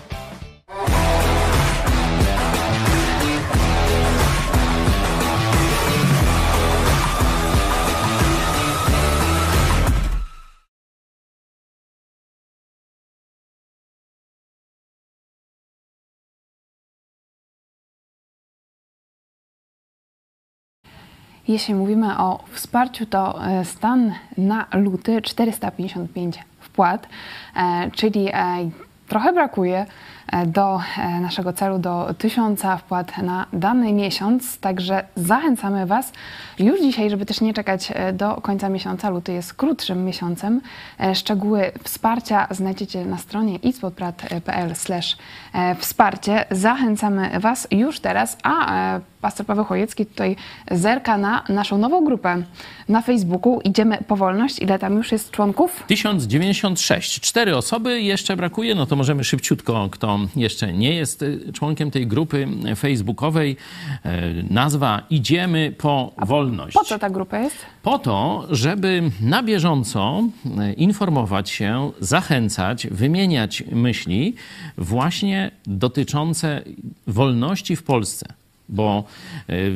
[21.47, 27.07] Jeśli mówimy o wsparciu, to e, stan na luty 455 wpłat,
[27.55, 28.69] e, czyli e,
[29.07, 29.85] trochę brakuje.
[30.31, 34.59] E, do e, naszego celu, do tysiąca wpłat na dany miesiąc.
[34.59, 36.11] Także zachęcamy Was
[36.59, 39.09] już dzisiaj, żeby też nie czekać e, do końca miesiąca.
[39.09, 40.61] Luty jest krótszym miesiącem.
[41.13, 44.73] Szczegóły wsparcia znajdziecie na stronie itspodprat.pl
[45.79, 46.45] wsparcie.
[46.51, 50.35] Zachęcamy Was już teraz, a pastor Paweł Chojecki tutaj
[50.71, 52.43] zerka na naszą nową grupę
[52.89, 53.61] na Facebooku.
[53.63, 54.59] Idziemy po wolność.
[54.59, 55.83] Ile tam już jest członków?
[55.87, 57.19] 1096.
[57.19, 62.07] Cztery osoby jeszcze brakuje, no to możemy szybciutko, kto jeszcze nie jest y, członkiem tej
[62.07, 63.57] grupy facebookowej.
[64.05, 66.73] E, nazwa Idziemy po wolność.
[66.73, 67.55] Po co ta grupa jest?
[67.83, 70.23] Po to, żeby na bieżąco
[70.57, 74.35] e, informować się, zachęcać, wymieniać myśli
[74.77, 76.61] właśnie dotyczące
[77.07, 78.40] wolności w Polsce
[78.71, 79.03] bo
[79.47, 79.71] e,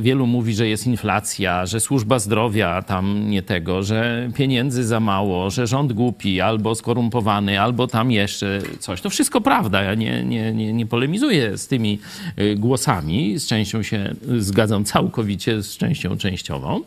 [0.00, 5.50] wielu mówi, że jest inflacja, że służba zdrowia tam nie tego, że pieniędzy za mało,
[5.50, 9.00] że rząd głupi, albo skorumpowany, albo tam jeszcze coś.
[9.00, 9.82] To wszystko prawda.
[9.82, 11.98] Ja nie, nie, nie, nie polemizuję z tymi
[12.36, 13.38] e, głosami.
[13.38, 16.80] Z częścią się zgadzam całkowicie, z częścią częściową.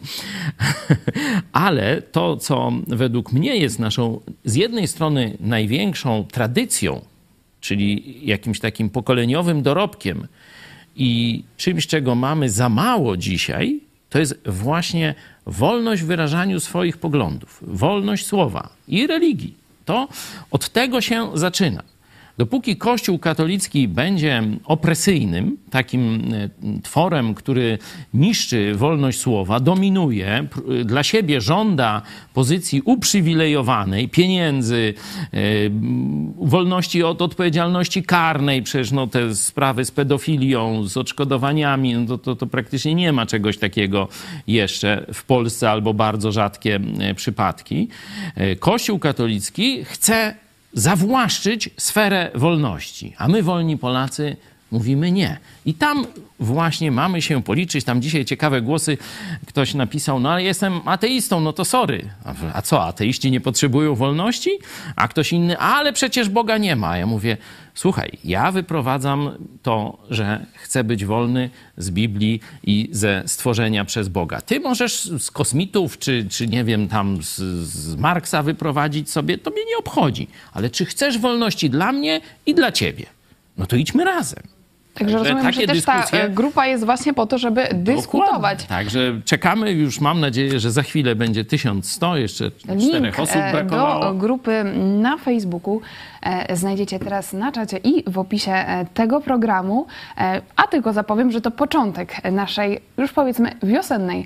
[1.52, 7.02] Ale to, co według mnie jest naszą z jednej strony największą tradycją,
[7.62, 10.28] czyli jakimś takim pokoleniowym dorobkiem,
[11.00, 15.16] i czymś, czego mamy za mało dzisiaj, to jest właśnie
[15.46, 19.54] wolność w wyrażaniu swoich poglądów, wolność słowa i religii.
[19.86, 20.08] To
[20.52, 21.84] od tego się zaczyna.
[22.40, 27.78] Dopóki Kościół katolicki będzie opresyjnym, takim e, tworem, który
[28.14, 30.48] niszczy wolność słowa, dominuje,
[30.86, 32.02] dla siebie żąda
[32.34, 34.94] pozycji uprzywilejowanej, pieniędzy,
[35.34, 35.40] e,
[36.38, 42.36] wolności od odpowiedzialności karnej, przecież no, te sprawy z pedofilią, z odszkodowaniami, no to, to,
[42.36, 44.08] to praktycznie nie ma czegoś takiego
[44.48, 47.88] jeszcze w Polsce albo bardzo rzadkie e, przypadki.
[48.60, 54.38] Kościół katolicki chce zawłaszczyć sferę wolności, a my, wolni Polacy,
[54.72, 55.38] mówimy nie.
[55.66, 56.06] I tam
[56.40, 57.86] właśnie mamy się policzyć.
[57.86, 58.98] Tam dzisiaj ciekawe głosy.
[59.46, 62.10] Ktoś napisał, no ale jestem ateistą, no to sorry.
[62.54, 64.50] A co, ateiści nie potrzebują wolności?
[64.96, 66.98] A ktoś inny, ale przecież Boga nie ma.
[66.98, 67.38] Ja mówię,
[67.76, 69.32] słuchaj, ja wyprowadzam
[69.64, 74.42] to, że chcę być wolny z Biblii i ze stworzenia przez Boga.
[74.42, 77.36] Ty możesz z kosmitów, czy, czy nie wiem, tam z,
[77.68, 80.28] z Marksa wyprowadzić sobie, to mnie nie obchodzi.
[80.54, 83.06] Ale czy chcesz wolności dla mnie i dla ciebie?
[83.58, 84.59] No to idźmy razem.
[85.00, 86.20] Także rozumiem, takie że też dyskusje...
[86.20, 88.66] ta grupa jest właśnie po to, żeby dyskutować.
[88.66, 94.06] Także czekamy już, mam nadzieję, że za chwilę będzie 1100, jeszcze czterech osób e, brakowało.
[94.06, 94.64] do grupy
[95.02, 95.82] na Facebooku
[96.22, 99.88] e, znajdziecie teraz na czacie i w opisie e, tego programu,
[100.56, 104.26] a tylko zapowiem, że to początek naszej już powiedzmy wiosennej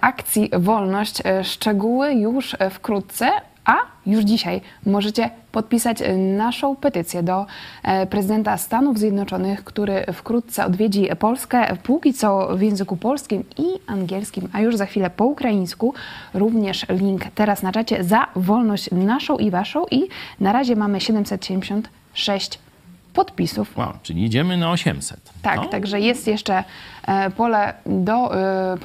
[0.00, 1.22] akcji Wolność.
[1.42, 3.30] Szczegóły już wkrótce,
[3.64, 3.76] a
[4.06, 7.46] już dzisiaj możecie podpisać naszą petycję do
[7.82, 14.48] e, prezydenta Stanów Zjednoczonych, który wkrótce odwiedzi Polskę, póki co w języku polskim i angielskim,
[14.52, 15.94] a już za chwilę po ukraińsku.
[16.34, 20.08] Również link teraz na czacie za wolność naszą i waszą i
[20.40, 22.58] na razie mamy 776
[23.18, 23.76] podpisów.
[23.76, 25.32] Wow, czyli idziemy na 800.
[25.42, 25.68] Tak, no.
[25.68, 26.64] także jest jeszcze
[27.06, 28.76] e, pole do e,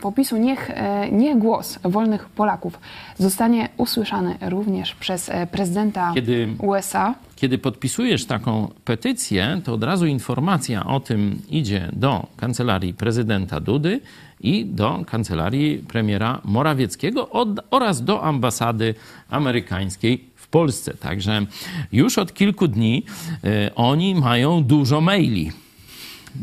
[0.00, 0.36] popisu.
[0.36, 2.80] Niech, e, niech głos wolnych Polaków
[3.18, 7.14] zostanie usłyszany również przez prezydenta kiedy, USA.
[7.36, 14.00] Kiedy podpisujesz taką petycję, to od razu informacja o tym idzie do kancelarii prezydenta Dudy
[14.40, 18.94] i do kancelarii premiera Morawieckiego od, oraz do ambasady
[19.30, 20.94] amerykańskiej w Polsce.
[20.94, 21.46] Także
[21.92, 23.02] już od kilku dni
[23.44, 25.52] y, oni mają dużo maili.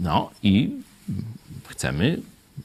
[0.02, 0.70] No i
[1.68, 2.22] chcemy,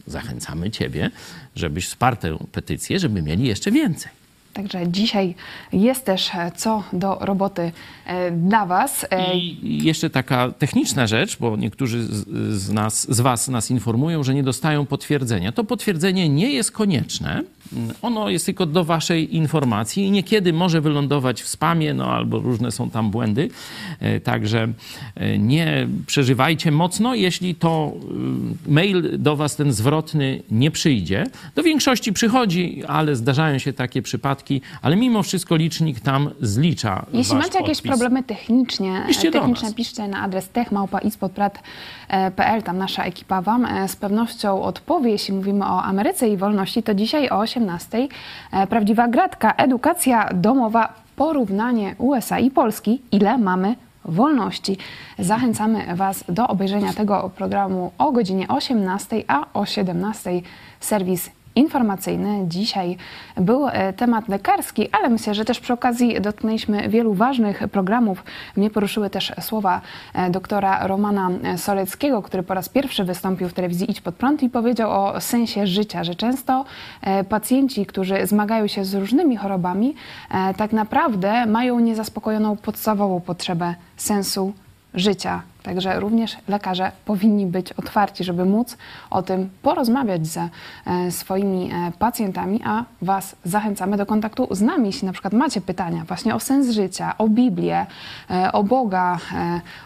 [0.06, 1.10] zachęcamy Ciebie,
[1.56, 4.12] żebyś wsparł tę petycję, żeby mieli jeszcze więcej.
[4.52, 5.34] Także dzisiaj
[5.72, 7.72] jest też e, co do roboty
[8.06, 9.06] e, dla Was.
[9.10, 12.04] E, I jeszcze taka techniczna rzecz, bo niektórzy
[12.58, 15.52] z, nas, z Was nas informują, że nie dostają potwierdzenia.
[15.52, 17.42] To potwierdzenie nie jest konieczne.
[18.02, 22.70] Ono jest tylko do waszej informacji i niekiedy może wylądować w spamie, no albo różne
[22.70, 23.48] są tam błędy.
[24.01, 24.68] E, także
[25.14, 27.92] e, nie przeżywajcie mocno, jeśli to
[28.66, 31.26] e, mail do was ten zwrotny nie przyjdzie.
[31.55, 37.06] Do większości przychodzi, ale zdarzają się takie przypadki, ale mimo wszystko licznik tam zlicza.
[37.12, 43.66] Jeśli macie jakieś problemy technicznie, Piszcie techniczne, piszcie na adres techmałpaispodprat.pl, tam nasza ekipa wam
[43.88, 45.10] z pewnością odpowie.
[45.10, 48.08] Jeśli mówimy o Ameryce i wolności, to dzisiaj o 18 18.
[48.52, 53.02] E, prawdziwa gratka, edukacja domowa, porównanie USA i Polski.
[53.12, 53.74] Ile mamy
[54.04, 54.76] wolności.
[55.18, 60.30] Zachęcamy Was do obejrzenia tego programu o godzinie 18, a o 17
[60.80, 61.30] serwis
[61.60, 62.44] informacyjny.
[62.48, 62.96] Dzisiaj
[63.36, 68.24] był e, temat lekarski, ale myślę, że też przy okazji dotknęliśmy wielu ważnych programów.
[68.56, 69.80] Mnie poruszyły też słowa
[70.14, 74.50] e, doktora Romana Soleckiego, który po raz pierwszy wystąpił w telewizji Idź Pod Prąd i
[74.50, 76.64] powiedział o sensie życia, że często
[77.02, 79.94] e, pacjenci, którzy zmagają się z różnymi chorobami,
[80.56, 84.52] tak naprawdę mają niezaspokojoną podstawową potrzebę sensu
[84.94, 85.42] życia.
[85.62, 88.76] Także również lekarze powinni być otwarci, żeby móc
[89.10, 90.48] o tym porozmawiać ze
[90.86, 95.60] e, swoimi e, pacjentami, a Was zachęcamy do kontaktu z nami, jeśli na przykład macie
[95.60, 97.86] pytania właśnie o sens życia, o Biblię,
[98.30, 99.18] e, o Boga,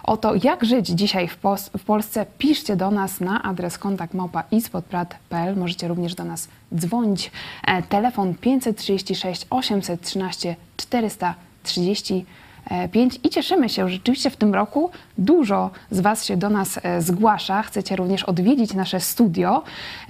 [0.03, 4.15] o to, jak żyć dzisiaj w, Polsce, piszcie do nas na adres kontakt
[5.57, 7.31] Możecie również do nas dzwonić.
[7.89, 12.27] Telefon 536 813 430
[12.93, 16.81] 5 i cieszymy się, że rzeczywiście w tym roku dużo z Was się do nas
[16.83, 17.63] e, zgłasza.
[17.63, 19.63] Chcecie również odwiedzić nasze studio,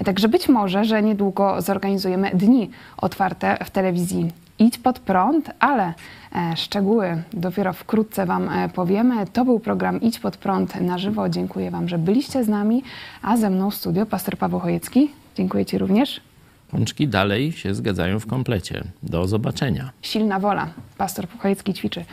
[0.05, 5.95] także być może, że niedługo zorganizujemy dni otwarte w telewizji Idź pod prąd, ale
[6.35, 9.27] e, szczegóły dopiero wkrótce Wam e, powiemy.
[9.27, 11.29] To był program Idź pod prąd na żywo.
[11.29, 12.83] Dziękuję Wam, że byliście z nami,
[13.23, 15.11] a ze mną studio pastor Paweł Chojecki.
[15.37, 16.34] Dziękuję Ci również.
[16.75, 18.85] Pączki dalej się zgadzają w komplecie.
[19.03, 19.91] Do zobaczenia.
[20.03, 20.69] Silna wola.
[20.99, 22.05] Pastor Puchajecki ćwiczy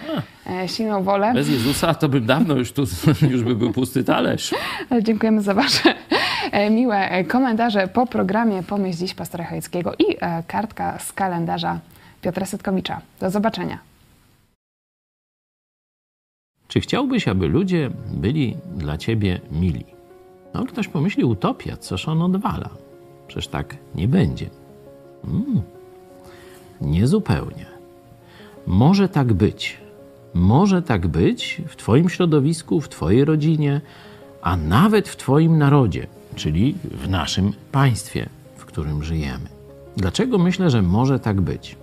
[0.46, 0.52] A.
[0.52, 1.34] E, silną wolę.
[1.34, 2.84] Bez Jezusa to bym dawno już tu
[3.32, 4.54] już by był pusty talerz.
[5.02, 5.96] Dziękujemy za wasze
[6.52, 11.80] e, miłe komentarze po programie Pomyśl dziś pastora Chojeckiego i e, kartka z kalendarza
[12.22, 13.02] Piotra Setkowicza.
[13.20, 13.80] Do zobaczenia.
[16.68, 19.86] Czy chciałbyś, aby ludzie byli dla ciebie mili?
[20.54, 22.70] No, ktoś pomyśli utopia, coż on odwala.
[23.32, 24.50] Przecież tak nie będzie.
[25.26, 25.62] Hmm.
[26.82, 27.66] Niezupełnie.
[28.68, 29.78] Może tak być.
[30.34, 33.82] Może tak być w Twoim środowisku, w Twojej rodzinie,
[34.42, 39.50] a nawet w Twoim narodzie, czyli w naszym państwie, w którym żyjemy.
[39.98, 41.78] Dlaczego myślę, że może tak być?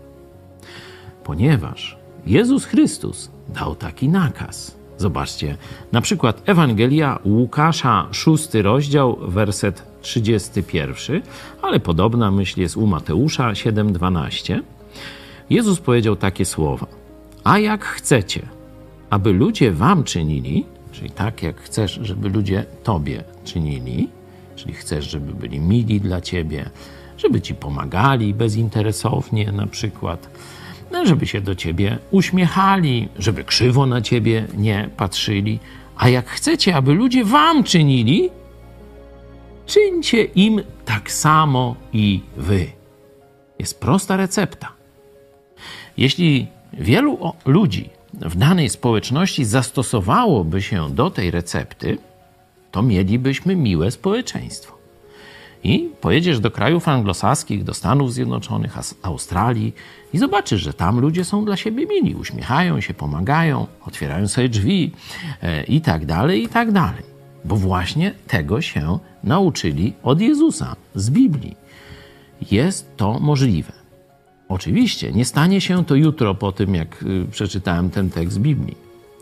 [1.25, 4.77] Ponieważ Jezus Chrystus dał taki nakaz.
[4.99, 5.57] Zobaczcie,
[5.93, 11.23] na przykład Ewangelia Łukasza, szósty rozdział, werset 31,
[11.63, 14.61] ale podobna myśl jest u Mateusza 7:12.
[15.51, 16.87] Jezus powiedział takie słowa:
[17.45, 18.43] A jak chcecie,
[19.11, 24.09] aby ludzie wam czynili, czyli tak jak chcesz, żeby ludzie tobie czynili,
[24.57, 26.71] czyli chcesz, żeby byli mili dla ciebie,
[27.19, 30.29] żeby ci pomagali bezinteresownie na przykład,
[30.93, 35.59] no, żeby się do ciebie uśmiechali, żeby krzywo na ciebie nie patrzyli.
[35.97, 38.31] A jak chcecie, aby ludzie wam czynili,
[39.69, 42.67] czyńcie im tak samo i wy.
[43.59, 44.73] Jest prosta recepta.
[45.97, 51.99] Jeśli wielu ludzi w danej społeczności zastosowałoby się do tej recepty,
[52.71, 54.79] to mielibyśmy miłe społeczeństwo.
[55.65, 59.75] I pojedziesz do krajów anglosaskich, do Stanów Zjednoczonych, Australii
[60.13, 64.93] i zobaczysz, że tam ludzie są dla siebie mili, uśmiechają się, pomagają, otwierają sobie drzwi
[65.43, 67.03] e, i tak dalej, i tak dalej.
[67.45, 71.57] Bo właśnie tego się nauczyli od Jezusa z Biblii.
[72.51, 73.73] Jest to możliwe.
[74.49, 78.77] Oczywiście nie stanie się to jutro po tym, jak y, przeczytałem ten tekst Biblii.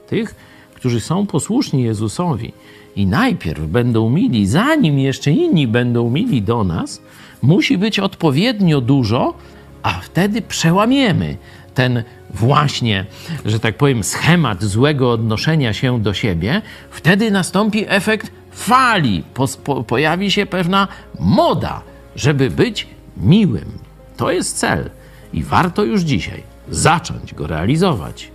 [0.08, 0.34] Tych,
[0.74, 2.52] którzy są posłuszni Jezusowi
[2.96, 7.02] i najpierw będą mili, zanim jeszcze inni będą mili do nas,
[7.42, 9.34] musi być odpowiednio dużo,
[9.82, 11.36] a wtedy przełamiemy
[11.74, 13.06] ten właśnie,
[13.44, 19.82] że tak powiem, schemat złego odnoszenia się do siebie, wtedy nastąpi efekt fali, po, po,
[19.82, 20.88] pojawi się pewna
[21.20, 21.82] moda,
[22.16, 23.78] żeby być miłym.
[24.16, 24.90] To jest cel
[25.32, 28.30] i warto już dzisiaj zacząć go realizować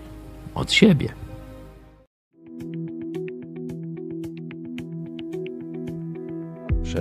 [0.56, 1.21] od siebie.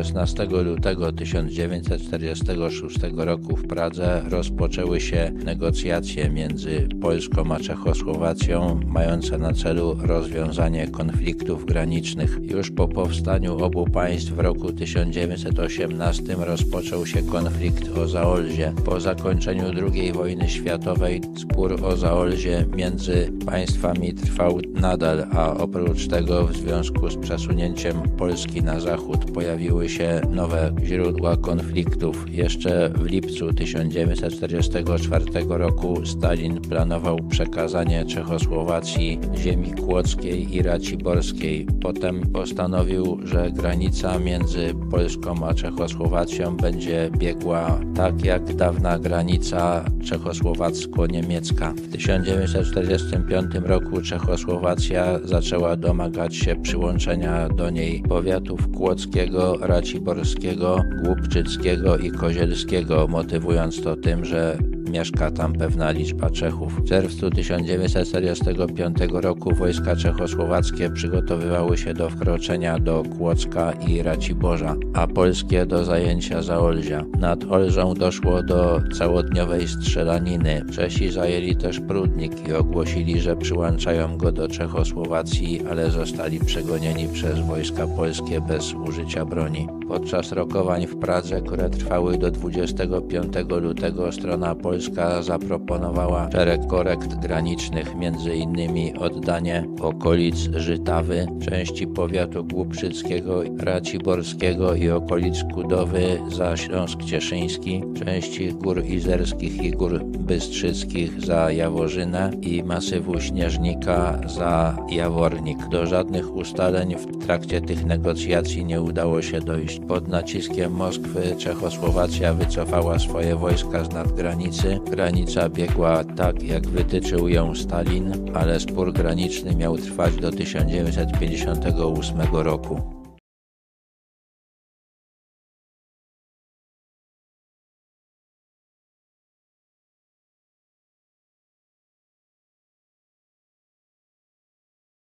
[0.04, 9.52] 16 lutego 1946 roku w Pradze rozpoczęły się negocjacje między Polską a Czechosłowacją, mające na
[9.52, 12.38] celu rozwiązanie konfliktów granicznych.
[12.42, 18.72] Już po powstaniu obu państw w roku 1918 rozpoczął się konflikt o Zaolzie.
[18.84, 19.64] Po zakończeniu
[19.94, 27.10] II wojny światowej spór o Zaolzie między państwami trwał nadal, a oprócz tego w związku
[27.10, 32.24] z przesunięciem Polski na zachód pojawiły się nowe źródła konfliktów.
[32.32, 41.66] Jeszcze w lipcu 1944 roku Stalin planował przekazanie Czechosłowacji ziemi kłodzkiej i raciborskiej.
[41.82, 51.72] Potem postanowił, że granica między Polską a Czechosłowacją będzie biegła tak jak dawna granica czechosłowacko-niemiecka.
[51.72, 62.10] W 1945 roku Czechosłowacja zaczęła domagać się przyłączenia do niej powiatów kłodzkiego, Raciborskiego, Głupczyckiego i
[62.10, 64.58] Kozielskiego, motywując to tym, że
[64.90, 66.80] mieszka tam pewna liczba Czechów.
[66.80, 75.06] W czerwcu 1945 roku wojska czechosłowackie przygotowywały się do wkroczenia do Kłodzka i Raciborza, a
[75.06, 77.04] polskie do zajęcia Zaolzia.
[77.18, 80.62] Nad Olżą doszło do całodniowej strzelaniny.
[80.72, 87.40] Czesi zajęli też Prudnik i ogłosili, że przyłączają go do Czechosłowacji, ale zostali przegonieni przez
[87.40, 89.59] wojska polskie bez użycia broni.
[89.88, 93.32] Podczas rokowań w Pradze, które trwały do 25
[93.62, 98.98] lutego, strona polska zaproponowała szereg korekt granicznych, m.in.
[98.98, 108.84] oddanie okolic Żytawy, części powiatu głupszyckiego, raciborskiego i okolic Kudowy za Śląsk Cieszyński, części gór
[108.84, 115.68] izerskich i gór bystrzyckich za Jaworzynę i masywu Śnieżnika za Jawornik.
[115.68, 119.80] Do żadnych ustaleń w trakcie tych negocjacji nie udało się dojść.
[119.88, 124.78] Pod naciskiem Moskwy Czechosłowacja wycofała swoje wojska z nadgranicy.
[124.90, 132.99] Granica biegła tak, jak wytyczył ją Stalin, ale spór graniczny miał trwać do 1958 roku.